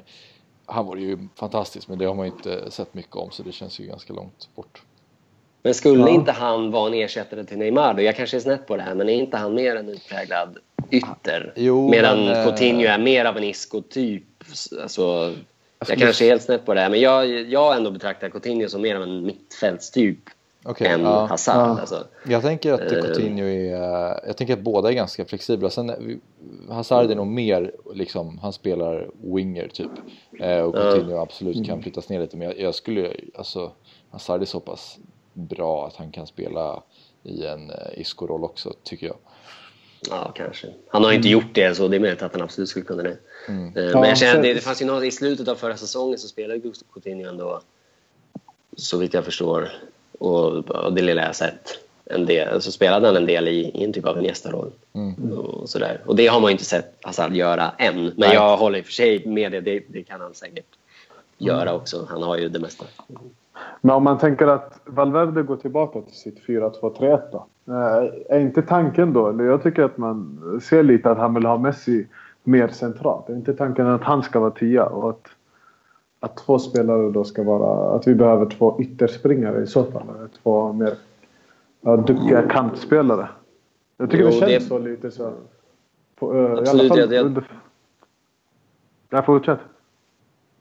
han 0.66 0.86
var 0.86 0.96
ju 0.96 1.18
fantastisk 1.36 1.88
men 1.88 1.98
det 1.98 2.06
har 2.06 2.16
man 2.16 2.26
ju 2.26 2.32
inte 2.32 2.72
sett 2.72 2.94
mycket 2.94 3.16
om 3.16 3.32
så 3.32 3.44
det 3.44 3.52
känns 3.52 3.80
ju 3.80 3.86
ganska 3.86 4.14
långt 4.14 4.50
bort. 4.56 4.84
Men 5.64 5.74
skulle 5.74 6.02
ja. 6.02 6.10
inte 6.10 6.32
han 6.32 6.72
vara 6.72 6.88
en 6.88 6.94
ersättare 6.94 7.44
till 7.44 7.58
Neymar 7.58 7.94
då? 7.94 8.02
Jag 8.02 8.16
kanske 8.16 8.38
är 8.38 8.42
snett 8.42 8.68
på 8.68 8.78
det 8.78 8.84
här, 8.84 8.96
men 8.96 9.10
är 9.10 9.14
inte 9.14 9.38
han 9.38 9.54
mer 9.54 9.76
en 9.76 9.90
utpräglad 9.90 10.58
ytter? 10.92 11.54
Jo, 11.56 11.90
Medan 11.90 12.26
men, 12.26 12.46
Coutinho 12.46 12.88
är 12.88 12.98
mer 12.98 13.26
av 13.26 13.38
en 13.38 13.44
Isco-typ. 13.44 14.24
Alltså, 14.82 15.34
jag 15.88 15.98
kanske 15.98 16.26
är 16.26 16.30
helt 16.30 16.44
snett 16.44 16.66
på 16.66 16.74
det 16.74 16.82
här, 16.82 16.90
men 16.90 17.00
jag, 17.00 17.28
jag 17.28 17.78
ändå 17.78 17.92
betraktar 17.92 18.30
Coutinho 18.30 18.68
som 18.70 18.82
mer 18.82 18.96
av 18.96 19.04
en 19.04 19.26
mittfältstyp 19.26 20.20
okay, 20.66 20.88
än 20.88 21.02
ja, 21.02 21.26
Hazard. 21.26 21.56
Ja. 21.56 21.80
Alltså. 21.80 22.04
Jag 22.28 22.42
tänker 22.42 22.74
att 22.74 22.92
uh, 22.92 23.02
Coutinho 23.02 23.46
är, 23.46 23.72
jag 24.28 24.38
tänker 24.38 24.54
att 24.54 24.60
båda 24.60 24.90
är 24.90 24.94
ganska 24.94 25.26
flexibla. 25.26 25.70
Sen, 25.70 26.22
Hazard 26.70 27.12
är 27.12 27.16
nog 27.16 27.28
mer, 27.28 27.72
liksom, 27.94 28.38
han 28.38 28.54
spelar 28.54 29.10
winger 29.36 29.68
typ. 29.68 29.92
Eh, 30.40 30.60
och 30.60 30.74
Coutinho 30.76 31.14
uh, 31.14 31.22
absolut 31.22 31.68
kan 31.68 31.82
flyttas 31.84 32.10
ner 32.10 32.20
lite, 32.20 32.38
men 32.38 32.48
jag, 32.48 32.60
jag 32.60 32.76
skulle, 32.76 33.14
alltså 33.36 33.72
Hazard 34.12 34.42
är 34.42 34.46
så 34.46 34.60
pass 34.60 34.98
bra 35.34 35.88
att 35.88 35.96
han 35.96 36.12
kan 36.12 36.28
spela 36.28 36.84
i 37.24 37.46
en 37.46 37.70
eh, 37.70 38.02
Isco-roll 38.02 38.44
också, 38.44 38.74
tycker 38.84 39.08
jag. 39.08 39.18
Ja, 40.10 40.32
kanske. 40.36 40.68
Han 40.88 41.04
har 41.04 41.12
inte 41.12 41.28
mm. 41.28 41.40
gjort 41.40 41.54
det, 41.56 41.76
så 41.76 41.88
det 41.88 41.98
är 41.98 42.00
möjligt 42.00 42.22
att 42.22 42.34
han 42.34 42.42
absolut 42.42 42.70
skulle 42.70 42.86
kunna 42.86 43.04
det. 43.04 43.18
Mm. 43.48 43.78
Eh, 43.78 44.00
men 44.00 44.10
jag 44.10 44.18
känner, 44.18 44.42
det, 44.42 44.54
det 44.54 44.62
fanns 44.62 44.82
ju 44.82 44.86
något, 44.86 45.04
i 45.04 45.12
slutet 45.12 45.48
av 45.48 45.56
förra 45.56 45.78
säsongen 45.78 46.20
så 46.20 46.28
spelade 46.28 46.60
Gustav 46.60 46.86
Coutinho 46.94 47.30
ändå, 47.30 47.62
så 48.78 48.98
vitt 48.98 49.14
jag 49.14 49.26
förstår, 49.26 49.70
och, 50.20 50.70
och 50.70 50.94
det 50.94 51.02
lilla 51.02 51.22
jag 51.22 51.36
sett, 51.36 51.80
en 52.06 52.26
del, 52.26 52.62
så 52.62 52.72
spelade 52.72 53.08
han 53.08 53.16
en 53.16 53.26
del 53.26 53.48
i, 53.48 53.72
i 53.74 53.84
en 53.84 53.94
typ 53.94 54.06
av 54.06 54.18
en 54.18 54.24
gästaroll. 54.24 54.72
Mm. 54.94 55.32
Och, 55.38 55.70
sådär. 55.70 56.02
och 56.06 56.16
det 56.16 56.28
har 56.28 56.40
man 56.40 56.50
ju 56.50 56.52
inte 56.52 56.66
sett 56.66 56.98
Hazard 57.02 57.36
göra 57.36 57.72
än. 57.78 58.04
Men 58.04 58.14
Nej. 58.18 58.34
jag 58.34 58.58
håller 58.58 58.80
i 58.80 58.82
och 58.82 58.86
för 58.86 58.94
sig 58.94 59.26
med 59.26 59.52
det, 59.52 59.62
det, 59.62 59.84
det 59.88 60.04
kan 60.04 60.22
han 60.22 60.34
säkert 60.34 60.66
göra 61.38 61.70
mm. 61.70 61.76
också. 61.76 62.08
Han 62.10 62.24
har 62.24 62.38
ju 62.38 62.50
det 62.50 62.60
mesta. 62.60 62.86
Men 63.82 63.96
om 63.96 64.04
man 64.04 64.18
tänker 64.18 64.48
att 64.48 64.80
Valverde 64.86 65.44
går 65.44 65.56
tillbaka 65.56 66.02
till 66.02 66.16
sitt 66.16 66.46
4-2-3-1 66.48 67.22
då. 67.32 67.46
Eh, 67.68 68.10
är 68.30 68.40
inte 68.40 68.62
tanken 68.62 69.14
då, 69.14 69.30
eller 69.30 69.44
jag 69.44 69.64
tycker 69.64 69.84
att 69.84 69.98
man 69.98 70.40
ser 70.64 70.84
lite 70.84 71.12
att 71.12 71.18
han 71.18 71.34
vill 71.34 71.46
ha 71.46 71.58
Messi 71.58 72.08
mer 72.44 72.68
centralt. 72.68 73.30
Är 73.30 73.34
inte 73.34 73.54
tanken 73.54 73.88
att 73.88 74.04
han 74.04 74.24
ska 74.24 74.40
vara 74.40 74.52
tia 74.52 74.86
och 74.86 75.10
att, 75.10 75.28
att 76.20 76.38
två 76.38 76.60
spelare 76.60 77.10
då 77.10 77.24
ska 77.24 77.44
vara... 77.44 77.96
Att 77.96 78.08
vi 78.08 78.16
behöver 78.16 78.46
två 78.46 78.78
ytterspringare 78.82 79.64
i 79.64 79.68
så 79.68 79.84
fall. 79.84 80.04
Två 80.44 80.74
mer 80.74 80.94
ja, 81.82 81.98
duktiga 81.98 82.42
kantspelare. 82.42 83.30
Jag 83.98 84.10
tycker 84.10 84.24
jo, 84.24 84.30
det 84.30 84.36
känns 84.36 84.64
det... 84.64 84.70
så 84.70 84.80
lite 84.80 85.12
så. 85.12 85.34
På, 86.16 86.34
uh, 86.34 86.52
Absolut. 86.52 86.84
I 86.84 86.90
alla 86.90 86.90
fall 86.90 87.14
jag, 87.14 87.26
under... 87.26 87.44
Jag 89.10 89.26
fortsätter. 89.26 89.66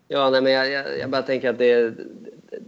Ja, 0.09 0.31
nej, 0.31 0.43
men 0.43 0.53
jag, 0.53 0.71
jag, 0.71 0.99
jag, 0.99 1.11
bara 1.11 1.23
tänker 1.23 1.51
att 1.51 1.59
det, 1.59 1.95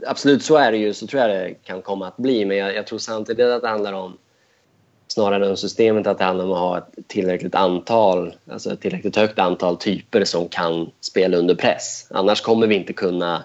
absolut 0.06 0.42
så 0.42 0.56
är 0.56 0.72
det 0.72 0.78
ju, 0.78 0.94
så 0.94 1.06
tror 1.06 1.22
jag 1.22 1.30
det 1.30 1.54
kan 1.54 1.82
komma 1.82 2.08
att 2.08 2.16
bli. 2.16 2.44
Men 2.44 2.56
jag, 2.56 2.74
jag 2.74 2.86
tror 2.86 2.98
samtidigt 2.98 3.46
att 3.46 3.62
det 3.62 3.68
handlar 3.68 3.92
om 3.92 4.18
snarare 5.12 5.46
än 5.46 5.56
systemet 5.56 6.06
att 6.06 6.18
det 6.18 6.24
handlar 6.24 6.44
om 6.44 6.52
att 6.52 6.58
ha 6.58 6.78
ett 6.78 7.08
tillräckligt 7.08 7.54
antal, 7.54 8.34
alltså 8.50 8.72
ett 8.72 8.80
tillräckligt 8.80 9.16
högt 9.16 9.38
antal 9.38 9.76
typer 9.76 10.24
som 10.24 10.48
kan 10.48 10.90
spela 11.00 11.36
under 11.36 11.54
press. 11.54 12.06
Annars 12.10 12.40
kommer 12.40 12.66
vi 12.66 12.74
inte 12.74 12.92
kunna 12.92 13.44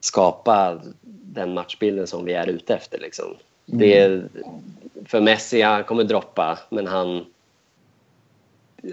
skapa 0.00 0.80
den 1.34 1.54
matchbilden 1.54 2.06
som 2.06 2.24
vi 2.24 2.32
är 2.32 2.46
ute 2.46 2.74
efter. 2.74 2.98
Liksom. 2.98 3.26
Mm. 3.26 3.78
Det 3.78 3.98
är, 3.98 4.28
för 5.06 5.20
Messi, 5.20 5.62
han 5.62 5.84
kommer 5.84 6.04
droppa, 6.04 6.58
men 6.68 6.86
han... 6.86 7.24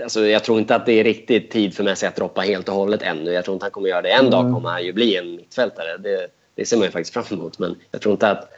Alltså 0.04 0.28
jag 0.28 0.44
tror 0.44 0.60
inte 0.60 0.76
att 0.76 0.86
det 0.86 0.94
är 0.94 1.04
riktigt 1.04 1.52
tid 1.52 1.74
för 1.74 1.84
Messi 1.84 2.06
att 2.06 2.16
droppa 2.16 2.42
helt 2.42 2.70
och 2.70 2.76
hållet 2.76 3.02
ännu. 3.02 3.32
Jag 3.32 3.46
tror 3.46 3.54
inte 3.54 3.64
han 3.64 3.72
kommer 3.72 3.90
göra 3.90 4.02
det. 4.02 4.10
En 4.10 4.30
dag 4.30 4.54
kommer 4.54 4.70
han 4.70 4.84
ju 4.84 4.94
bli 4.94 5.16
en 5.16 5.36
mittfältare. 5.36 5.98
Det, 5.98 6.28
det 6.56 6.66
ser 6.66 6.78
man 6.78 6.86
ju 6.86 6.92
faktiskt 6.92 7.14
fram 7.14 7.40
emot. 7.40 7.60
Men 7.60 7.76
jag 7.92 8.02
tror 8.02 8.12
inte 8.12 8.30
att 8.30 8.50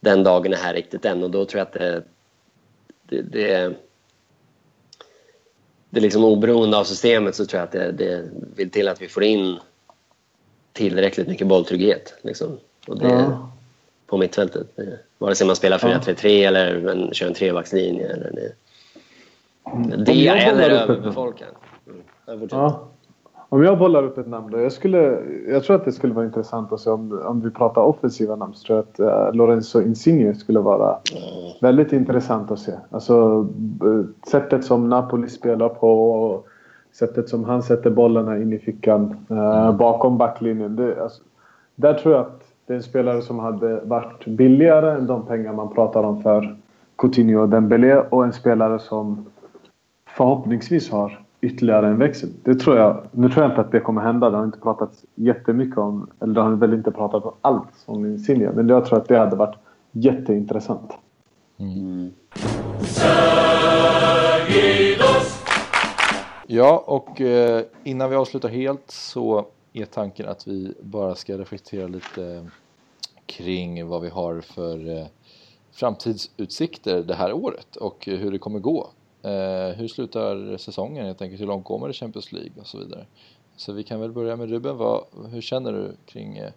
den 0.00 0.24
dagen 0.24 0.52
är 0.52 0.56
här 0.56 0.74
riktigt 0.74 1.04
än 1.04 1.22
och 1.22 1.30
då 1.30 1.44
tror 1.44 1.58
jag 1.58 1.66
att 1.66 1.72
det, 1.72 2.02
det, 3.08 3.22
det, 3.22 3.74
det 5.90 5.98
är 5.98 6.02
liksom 6.02 6.24
oberoende 6.24 6.76
av 6.76 6.84
systemet 6.84 7.34
så 7.34 7.46
tror 7.46 7.58
jag 7.58 7.66
att 7.66 7.72
det, 7.72 7.92
det 7.92 8.24
vill 8.56 8.70
till 8.70 8.88
att 8.88 9.02
vi 9.02 9.08
får 9.08 9.24
in 9.24 9.58
tillräckligt 10.72 11.28
mycket 11.28 11.46
bolltrygghet. 11.46 12.14
Liksom. 12.22 12.58
Och 12.86 12.98
det, 12.98 13.08
ja. 13.08 13.52
På 14.06 14.16
mittfältet. 14.16 14.66
Vare 15.18 15.34
sig 15.34 15.46
man 15.46 15.56
spelar 15.56 15.78
4-3-3 15.78 16.28
ja. 16.28 16.48
eller 16.48 16.80
man 16.80 17.14
kör 17.14 17.26
en 17.26 17.34
trebackslinje. 17.34 18.06
Eller 18.06 18.30
det. 18.30 18.52
Det 20.06 20.28
eller 20.28 20.70
överbefolkad. 20.70 21.48
Mm. 22.26 22.48
Ja. 22.50 22.80
Om 23.50 23.62
jag 23.62 23.78
bollar 23.78 24.02
upp 24.02 24.18
ett 24.18 24.28
namn 24.28 24.50
då. 24.50 24.60
Jag, 24.60 24.72
skulle, 24.72 25.18
jag 25.48 25.64
tror 25.64 25.76
att 25.76 25.84
det 25.84 25.92
skulle 25.92 26.14
vara 26.14 26.24
intressant 26.24 26.72
att 26.72 26.80
se 26.80 26.90
om, 26.90 27.22
om 27.24 27.40
vi 27.40 27.50
pratar 27.50 27.82
offensiva 27.82 28.36
namn. 28.36 28.54
Så 28.54 28.66
tror 28.66 28.76
jag 28.76 29.08
att 29.08 29.28
uh, 29.28 29.34
Lorenzo 29.34 29.82
Insigne 29.82 30.34
skulle 30.34 30.60
vara 30.60 30.86
mm. 30.88 31.52
väldigt 31.60 31.92
intressant 31.92 32.50
att 32.50 32.58
se. 32.58 32.72
Alltså 32.90 33.46
sättet 34.30 34.64
som 34.64 34.88
Napoli 34.88 35.28
spelar 35.28 35.68
på 35.68 36.10
och 36.12 36.46
sättet 36.92 37.28
som 37.28 37.44
han 37.44 37.62
sätter 37.62 37.90
bollarna 37.90 38.38
in 38.38 38.52
i 38.52 38.58
fickan 38.58 39.16
uh, 39.30 39.76
bakom 39.76 40.18
backlinjen. 40.18 40.76
Det, 40.76 41.02
alltså, 41.02 41.22
där 41.74 41.94
tror 41.94 42.14
jag 42.14 42.20
att 42.20 42.42
det 42.66 42.72
är 42.72 42.76
en 42.76 42.82
spelare 42.82 43.22
som 43.22 43.38
hade 43.38 43.80
varit 43.80 44.26
billigare 44.26 44.90
än 44.90 45.06
de 45.06 45.26
pengar 45.26 45.52
man 45.52 45.74
pratar 45.74 46.02
om 46.02 46.22
för 46.22 46.56
Coutinho 46.98 47.40
och 47.40 47.48
Dembélé 47.48 47.96
och 47.96 48.24
en 48.24 48.32
spelare 48.32 48.78
som 48.78 49.26
förhoppningsvis 50.18 50.90
har 50.90 51.24
ytterligare 51.40 51.86
en 51.86 51.98
växel. 51.98 52.28
Det 52.44 52.54
tror 52.54 52.76
jag. 52.76 53.06
Nu 53.12 53.28
tror 53.28 53.42
jag 53.42 53.52
inte 53.52 53.60
att 53.60 53.72
det 53.72 53.80
kommer 53.80 54.02
hända. 54.02 54.30
Det 54.30 54.36
har 54.36 54.44
inte 54.44 54.58
pratats 54.58 55.04
jättemycket 55.14 55.78
om, 55.78 56.10
eller 56.20 56.34
det 56.34 56.40
har 56.40 56.50
väl 56.50 56.74
inte 56.74 56.90
pratat 56.90 57.24
om 57.24 57.32
allt 57.40 57.84
om 57.86 58.06
Insigne. 58.06 58.50
Men 58.54 58.68
jag 58.68 58.86
tror 58.86 58.98
att 58.98 59.08
det 59.08 59.18
hade 59.18 59.36
varit 59.36 59.56
jätteintressant. 59.92 60.92
Mm. 61.58 62.10
Ja, 66.46 66.84
och 66.86 67.20
eh, 67.20 67.62
innan 67.84 68.10
vi 68.10 68.16
avslutar 68.16 68.48
helt 68.48 68.90
så 68.90 69.46
är 69.72 69.84
tanken 69.84 70.28
att 70.28 70.46
vi 70.48 70.74
bara 70.82 71.14
ska 71.14 71.38
reflektera 71.38 71.86
lite 71.86 72.48
kring 73.26 73.88
vad 73.88 74.02
vi 74.02 74.08
har 74.08 74.40
för 74.40 74.98
eh, 74.98 75.06
framtidsutsikter 75.72 77.02
det 77.02 77.14
här 77.14 77.32
året 77.32 77.76
och 77.76 78.06
hur 78.06 78.30
det 78.30 78.38
kommer 78.38 78.58
gå. 78.58 78.88
Eh, 79.22 79.76
hur 79.76 79.88
slutar 79.88 80.56
säsongen? 80.56 81.06
helt 81.06 81.22
enkelt? 81.22 81.40
hur 81.40 81.46
långt 81.46 81.64
kommer 81.64 81.86
det 81.88 81.94
Champions 81.94 82.32
League 82.32 82.52
och 82.60 82.66
så 82.66 82.78
vidare. 82.78 83.06
Så 83.56 83.72
vi 83.72 83.82
kan 83.82 84.00
väl 84.00 84.12
börja 84.12 84.36
med 84.36 84.50
Ruben. 84.50 84.76
Vad, 84.76 85.04
hur 85.32 85.40
känner 85.40 85.72
du 85.72 85.96
kring 86.06 86.36
eh, 86.38 86.50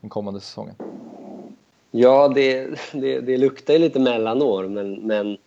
den 0.00 0.10
kommande 0.10 0.40
säsongen? 0.40 0.74
Ja, 1.90 2.28
det, 2.28 2.68
det, 2.92 3.20
det 3.20 3.38
luktar 3.38 3.74
ju 3.74 3.78
lite 3.78 4.00
mellanår 4.00 4.68
men, 4.68 4.94
men 4.94 5.38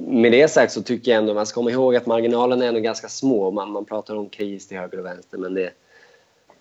med 0.00 0.32
det 0.32 0.48
sagt 0.48 0.72
så 0.72 0.82
tycker 0.82 1.10
jag 1.10 1.18
ändå 1.18 1.34
man 1.34 1.46
ska 1.46 1.54
komma 1.54 1.70
ihåg 1.70 1.96
att 1.96 2.06
marginalerna 2.06 2.64
är 2.64 2.68
ändå 2.68 2.80
ganska 2.80 3.08
små. 3.08 3.50
Man, 3.50 3.72
man 3.72 3.84
pratar 3.84 4.16
om 4.16 4.28
kris 4.28 4.68
till 4.68 4.78
höger 4.78 4.98
och 4.98 5.04
vänster 5.04 5.38
men 5.38 5.54
det 5.54 5.70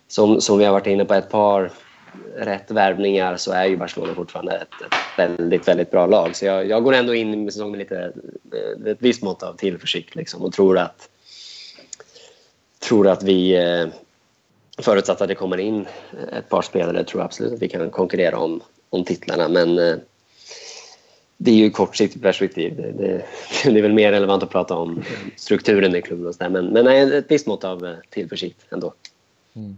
som, 0.08 0.42
som 0.42 0.58
vi 0.58 0.66
har 0.66 0.74
varit 0.74 0.88
inne 0.88 1.06
på 1.06 1.14
ett 1.14 1.30
par 1.30 1.72
rätt 2.36 2.72
värvningar 2.72 3.38
så 3.38 3.52
är 3.52 3.66
ju 3.66 3.78
Barcelona 3.78 4.16
fortfarande 4.16 4.56
ett, 4.56 4.82
ett 4.82 4.98
väldigt, 5.18 5.68
väldigt 5.68 5.92
bra 5.92 6.06
lag. 6.06 6.36
Så 6.36 6.46
jag, 6.46 6.68
jag 6.68 6.84
går 6.84 6.94
ändå 6.94 7.16
in 7.16 7.48
i 7.48 7.52
säsongen 7.52 7.72
med 7.72 7.80
lite, 7.80 8.14
eh, 8.54 8.92
ett 8.92 8.98
visst 9.02 9.24
mått 9.24 9.44
av 9.44 9.54
tillförsikt 9.54 10.16
liksom, 10.16 10.42
och 10.42 10.54
tror 10.54 10.78
att, 10.78 11.10
tror 12.80 13.08
att 13.08 13.24
vi, 13.24 13.56
eh, 13.56 13.88
förutsatt 14.78 15.22
att 15.22 15.28
det 15.28 15.36
kommer 15.36 15.58
in 15.58 15.88
ett 16.34 16.50
par 16.50 16.62
spelare, 16.62 17.04
tror 17.04 17.22
jag 17.22 17.26
absolut 17.26 17.54
att 17.54 17.62
vi 17.62 17.70
kan 17.70 17.90
konkurrera 17.90 18.38
om, 18.38 18.62
om 18.90 19.04
titlarna. 19.04 19.48
Men 19.48 19.80
eh, 19.80 19.96
det 21.38 21.52
är 21.52 21.56
ju 21.56 21.70
kortsiktigt 21.70 22.24
perspektiv. 22.24 22.76
Det, 22.76 22.92
det, 22.92 23.26
det, 23.64 23.80
är 23.80 23.82
väl 23.82 23.94
mer 23.94 24.12
relevant 24.12 24.44
att 24.44 24.50
prata 24.50 24.76
om 24.76 25.04
strukturen 25.36 25.96
i 25.96 26.02
klubben 26.02 26.28
och 26.28 26.36
så 26.36 26.44
där. 26.44 26.50
Men, 26.50 26.66
men 26.66 26.88
ett 26.88 27.26
visst 27.28 27.48
mått 27.48 27.64
av 27.64 27.96
tillförsikt 28.10 28.66
ändå. 28.70 28.94
Mm. 29.56 29.78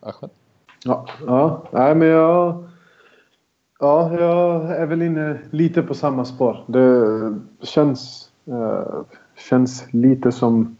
Ahmed? 0.00 0.30
Ja, 0.86 1.06
ja. 1.26 1.62
Nej, 1.70 1.94
men 1.94 2.08
jag... 2.08 2.64
Ja, 3.80 4.12
jag 4.20 4.70
är 4.70 4.86
väl 4.86 5.02
inne 5.02 5.38
lite 5.50 5.82
på 5.82 5.94
samma 5.94 6.24
spår. 6.24 6.64
Det 6.66 7.66
känns, 7.66 8.30
eh, 8.46 9.00
känns 9.48 9.92
lite 9.92 10.32
som 10.32 10.76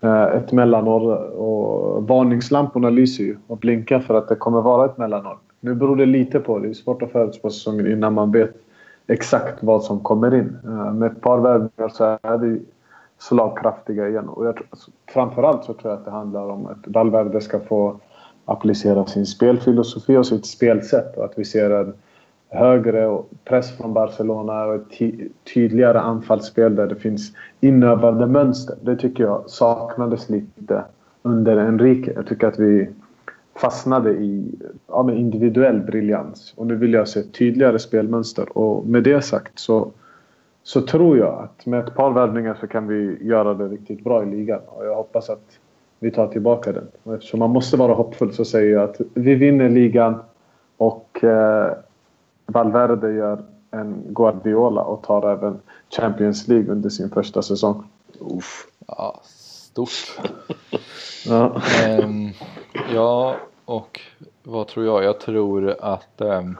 eh, 0.00 0.22
ett 0.22 0.52
mellanår 0.52 1.16
och 1.36 2.08
varningslamporna 2.08 2.90
lyser 2.90 3.24
ju 3.24 3.36
och 3.46 3.56
blinkar 3.56 4.00
för 4.00 4.14
att 4.14 4.28
det 4.28 4.34
kommer 4.34 4.60
vara 4.60 4.84
ett 4.84 4.98
mellanår. 4.98 5.38
Nu 5.60 5.74
beror 5.74 5.96
det 5.96 6.06
lite 6.06 6.40
på. 6.40 6.58
Det 6.58 6.68
är 6.68 6.74
svårt 6.74 7.02
att 7.02 7.12
förutspå 7.12 7.50
säsongen 7.50 7.92
innan 7.92 8.14
man 8.14 8.32
vet 8.32 8.54
exakt 9.06 9.62
vad 9.62 9.82
som 9.82 10.00
kommer 10.00 10.34
in. 10.34 10.58
Eh, 10.64 10.92
med 10.92 11.12
ett 11.12 11.20
par 11.20 11.38
värvningar 11.38 11.88
så 11.88 12.18
är 12.22 12.38
vi 12.38 12.62
slagkraftiga 13.18 14.08
igen. 14.08 14.28
Och 14.28 14.46
jag, 14.46 14.58
framförallt 15.14 15.64
så 15.64 15.72
tror 15.72 15.92
jag 15.92 15.98
att 15.98 16.04
det 16.04 16.10
handlar 16.10 16.48
om 16.48 16.66
att 16.66 16.86
Valverde 16.86 17.40
ska 17.40 17.60
få 17.60 17.96
applicera 18.44 19.06
sin 19.06 19.26
spelfilosofi 19.26 20.16
och 20.16 20.26
sitt 20.26 20.46
spelsätt 20.46 21.16
och 21.16 21.24
att 21.24 21.32
vi 21.36 21.44
ser 21.44 21.70
en 21.70 21.94
högre 22.48 23.18
press 23.44 23.76
från 23.76 23.92
Barcelona 23.92 24.64
och 24.64 24.74
ett 24.74 25.10
tydligare 25.54 26.00
anfallsspel 26.00 26.76
där 26.76 26.86
det 26.86 26.96
finns 26.96 27.32
inövade 27.60 28.26
mönster. 28.26 28.76
Det 28.80 28.96
tycker 28.96 29.24
jag 29.24 29.44
saknades 29.46 30.30
lite 30.30 30.84
under 31.22 31.56
Enrique. 31.56 32.12
Jag 32.14 32.26
tycker 32.26 32.46
att 32.46 32.58
vi 32.58 32.88
fastnade 33.54 34.10
i 34.10 34.54
ja, 34.88 35.12
individuell 35.12 35.80
briljans 35.80 36.54
och 36.56 36.66
nu 36.66 36.76
vill 36.76 36.92
jag 36.92 37.08
se 37.08 37.20
ett 37.20 37.34
tydligare 37.34 37.78
spelmönster 37.78 38.58
och 38.58 38.86
med 38.86 39.02
det 39.02 39.22
sagt 39.22 39.58
så 39.58 39.92
så 40.62 40.80
tror 40.80 41.18
jag 41.18 41.42
att 41.44 41.66
med 41.66 41.80
ett 41.80 41.94
par 41.94 42.10
värvningar 42.10 42.56
så 42.60 42.66
kan 42.66 42.88
vi 42.88 43.18
göra 43.20 43.54
det 43.54 43.68
riktigt 43.68 44.04
bra 44.04 44.22
i 44.22 44.26
ligan 44.26 44.60
och 44.66 44.86
jag 44.86 44.94
hoppas 44.94 45.30
att 45.30 45.58
vi 46.02 46.10
tar 46.10 46.26
tillbaka 46.26 46.72
den. 46.72 46.88
Och 47.02 47.14
eftersom 47.14 47.40
man 47.40 47.50
måste 47.50 47.76
vara 47.76 47.94
hoppfull 47.94 48.34
så 48.34 48.44
säger 48.44 48.72
jag 48.72 48.90
att 48.90 48.96
vi 49.14 49.34
vinner 49.34 49.68
ligan 49.68 50.22
och 50.76 51.24
eh, 51.24 51.72
Valverde 52.46 53.12
gör 53.12 53.44
en 53.70 54.02
Guardiola 54.08 54.82
och 54.82 55.02
tar 55.02 55.32
även 55.32 55.60
Champions 55.90 56.48
League 56.48 56.72
under 56.72 56.90
sin 56.90 57.10
första 57.10 57.42
säsong. 57.42 57.84
Uff. 58.20 58.66
Ja, 58.86 59.20
stort. 59.24 60.20
ja. 61.26 61.62
Um, 62.02 62.30
ja, 62.94 63.36
och 63.64 64.00
vad 64.42 64.66
tror 64.66 64.86
jag? 64.86 65.04
Jag 65.04 65.20
tror 65.20 65.76
att 65.80 66.20
um, 66.20 66.56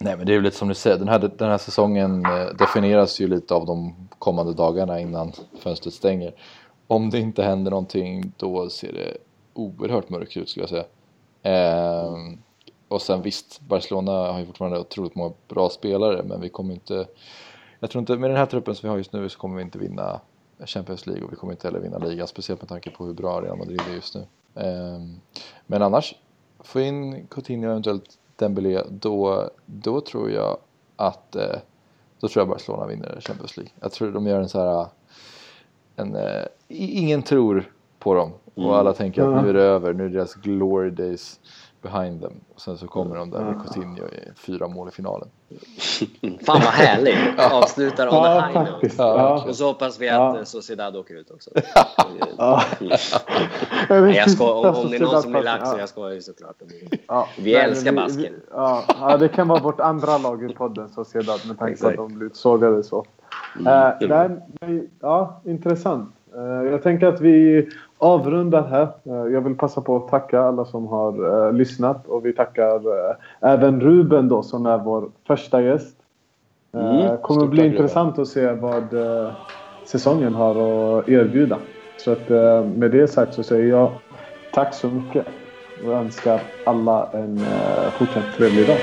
Nej 0.00 0.16
men 0.16 0.26
det 0.26 0.32
är 0.32 0.34
ju 0.34 0.42
lite 0.42 0.56
som 0.56 0.68
du 0.68 0.74
säger, 0.74 0.98
den 0.98 1.08
här, 1.08 1.30
den 1.38 1.50
här 1.50 1.58
säsongen 1.58 2.26
eh, 2.26 2.56
definieras 2.58 3.20
ju 3.20 3.28
lite 3.28 3.54
av 3.54 3.66
de 3.66 3.94
kommande 4.18 4.54
dagarna 4.54 5.00
innan 5.00 5.32
fönstret 5.58 5.94
stänger 5.94 6.32
om 6.86 7.10
det 7.10 7.18
inte 7.20 7.42
händer 7.42 7.70
någonting 7.70 8.32
då 8.36 8.70
ser 8.70 8.92
det 8.92 9.16
oerhört 9.54 10.08
mörkt 10.08 10.36
ut 10.36 10.48
skulle 10.48 10.62
jag 10.62 10.70
säga. 10.70 10.84
Eh, 11.42 12.14
och 12.88 13.02
sen 13.02 13.22
visst, 13.22 13.60
Barcelona 13.60 14.12
har 14.12 14.38
ju 14.38 14.46
fortfarande 14.46 14.78
otroligt 14.78 15.14
många 15.14 15.34
bra 15.48 15.70
spelare 15.70 16.22
men 16.22 16.40
vi 16.40 16.48
kommer 16.48 16.74
inte 16.74 17.06
jag 17.84 17.90
tror 17.90 18.00
inte, 18.00 18.16
med 18.16 18.30
den 18.30 18.36
här 18.36 18.46
truppen 18.46 18.74
som 18.74 18.86
vi 18.86 18.90
har 18.90 18.96
just 18.96 19.12
nu 19.12 19.28
så 19.28 19.38
kommer 19.38 19.56
vi 19.56 19.62
inte 19.62 19.78
vinna 19.78 20.20
Champions 20.66 21.06
League 21.06 21.24
och 21.24 21.32
vi 21.32 21.36
kommer 21.36 21.52
inte 21.52 21.66
heller 21.66 21.80
vinna 21.80 21.98
ligan 21.98 22.28
speciellt 22.28 22.60
med 22.60 22.68
tanke 22.68 22.90
på 22.90 23.06
hur 23.06 23.12
bra 23.12 23.40
Real 23.40 23.58
Madrid 23.58 23.80
är 23.88 23.94
just 23.94 24.14
nu. 24.14 24.26
Eh, 24.54 25.00
men 25.66 25.82
annars, 25.82 26.14
få 26.60 26.80
in 26.80 27.26
Coutinho 27.26 27.66
och 27.66 27.70
eventuellt 27.70 28.18
Dembélé 28.36 28.82
då, 28.88 29.50
då 29.66 30.00
tror 30.00 30.30
jag 30.30 30.58
att 30.96 31.36
eh, 31.36 31.56
då 32.20 32.28
tror 32.28 32.40
jag 32.40 32.48
Barcelona 32.48 32.86
vinner 32.86 33.20
Champions 33.20 33.56
League. 33.56 33.72
Jag 33.80 33.92
tror 33.92 34.12
de 34.12 34.26
gör 34.26 34.40
en 34.40 34.48
så 34.48 34.58
här 34.58 34.86
en, 35.96 36.16
eh, 36.16 36.44
ingen 36.68 37.22
tror 37.22 37.70
på 37.98 38.14
dem. 38.14 38.30
Och 38.54 38.62
mm. 38.62 38.74
alla 38.74 38.92
tänker 38.92 39.22
att 39.22 39.42
nu 39.42 39.50
är 39.50 39.54
det 39.54 39.62
över, 39.62 39.92
nu 39.92 40.04
är 40.04 40.08
deras 40.08 40.34
glory 40.34 40.90
days 40.90 41.40
behind 41.84 42.20
them. 42.22 42.32
Och 42.54 42.60
sen 42.60 42.78
så 42.78 42.86
kommer 42.86 43.16
de 43.16 43.30
där 43.30 43.40
med 43.44 43.62
Coutinho 43.62 44.06
i 44.06 44.32
fyra 44.36 44.68
mål 44.68 44.88
i 44.88 44.90
finalen. 44.90 45.28
Fan 46.46 46.60
vad 46.64 46.72
härligt! 46.72 47.38
Avslutar 47.52 48.08
on 48.08 48.14
a 48.14 48.20
Ja, 48.24 48.60
high 48.60 48.72
note. 48.72 48.90
Ja, 48.98 49.16
Ja. 49.18 49.44
Och 49.48 49.56
så 49.56 49.66
hoppas 49.66 50.00
vi 50.00 50.08
att 50.08 50.14
Ja. 50.14 50.38
ja. 50.38 50.44
Sociedad 50.44 50.96
åker 50.96 51.14
ut 51.14 51.30
också. 51.30 51.50
Ja. 52.38 52.62
Nej, 53.88 54.16
jag 54.16 54.30
ska, 54.30 54.52
om, 54.52 54.74
om 54.76 54.90
det 54.90 54.96
är 54.96 55.00
någon 55.00 55.22
som 55.22 55.32
blir 55.32 55.42
lack 55.42 55.66
så 55.66 55.74
Ja. 55.74 55.80
jag 55.80 55.88
skojar 55.88 56.14
ju 56.14 56.22
såklart. 56.22 56.56
Ja. 57.08 57.28
Vi 57.38 57.52
Nej, 57.52 57.62
älskar 57.62 57.92
basken. 57.92 58.34
Ja, 58.50 58.82
ja, 59.00 59.16
det 59.16 59.28
kan 59.28 59.48
vara 59.48 59.60
vårt 59.60 59.80
andra 59.80 60.18
lag 60.18 60.50
i 60.50 60.54
podden, 60.54 60.88
Sociedad, 60.88 61.40
med 61.46 61.58
tanke 61.58 61.80
på 61.82 61.88
att 61.88 61.96
de 61.96 62.14
blir 62.14 62.26
utsågade 62.26 62.82
så. 62.82 63.04
Mm. 63.60 63.66
Eh, 63.66 64.08
nej, 64.08 64.28
men, 64.60 64.88
ja, 65.00 65.40
intressant. 65.44 66.14
Eh, 66.36 66.70
jag 66.70 66.82
tänker 66.82 67.06
att 67.06 67.20
vi 67.20 67.68
avrundar 68.04 68.62
här. 68.62 68.88
Eh, 69.04 69.32
jag 69.32 69.40
vill 69.40 69.54
passa 69.54 69.80
på 69.80 69.96
att 69.96 70.08
tacka 70.08 70.40
alla 70.40 70.64
som 70.64 70.86
har 70.86 71.46
eh, 71.46 71.52
lyssnat 71.52 72.06
och 72.06 72.26
vi 72.26 72.32
tackar 72.32 72.74
eh, 72.76 73.14
även 73.40 73.80
Ruben 73.80 74.28
då 74.28 74.42
som 74.42 74.66
är 74.66 74.78
vår 74.78 75.08
första 75.26 75.62
gäst. 75.62 75.96
Eh, 76.74 77.00
Mm, 77.00 77.16
kommer 77.22 77.46
bli 77.46 77.66
intressant 77.66 78.18
att 78.18 78.28
se 78.28 78.52
vad 78.52 78.94
eh, 78.94 79.30
säsongen 79.84 80.34
har 80.34 80.50
att 80.50 81.08
erbjuda. 81.08 81.58
Så 81.96 82.12
att, 82.12 82.30
eh, 82.30 82.64
med 82.64 82.90
det 82.90 83.08
sagt 83.08 83.34
så 83.34 83.42
säger 83.42 83.68
jag 83.70 83.90
tack 84.52 84.74
så 84.74 84.88
mycket 84.88 85.26
och 85.86 85.92
önskar 85.92 86.40
alla 86.66 87.08
en 87.12 87.38
eh, 87.38 87.90
fortsatt 87.98 88.24
trevlig 88.36 88.66
dag. 88.66 88.78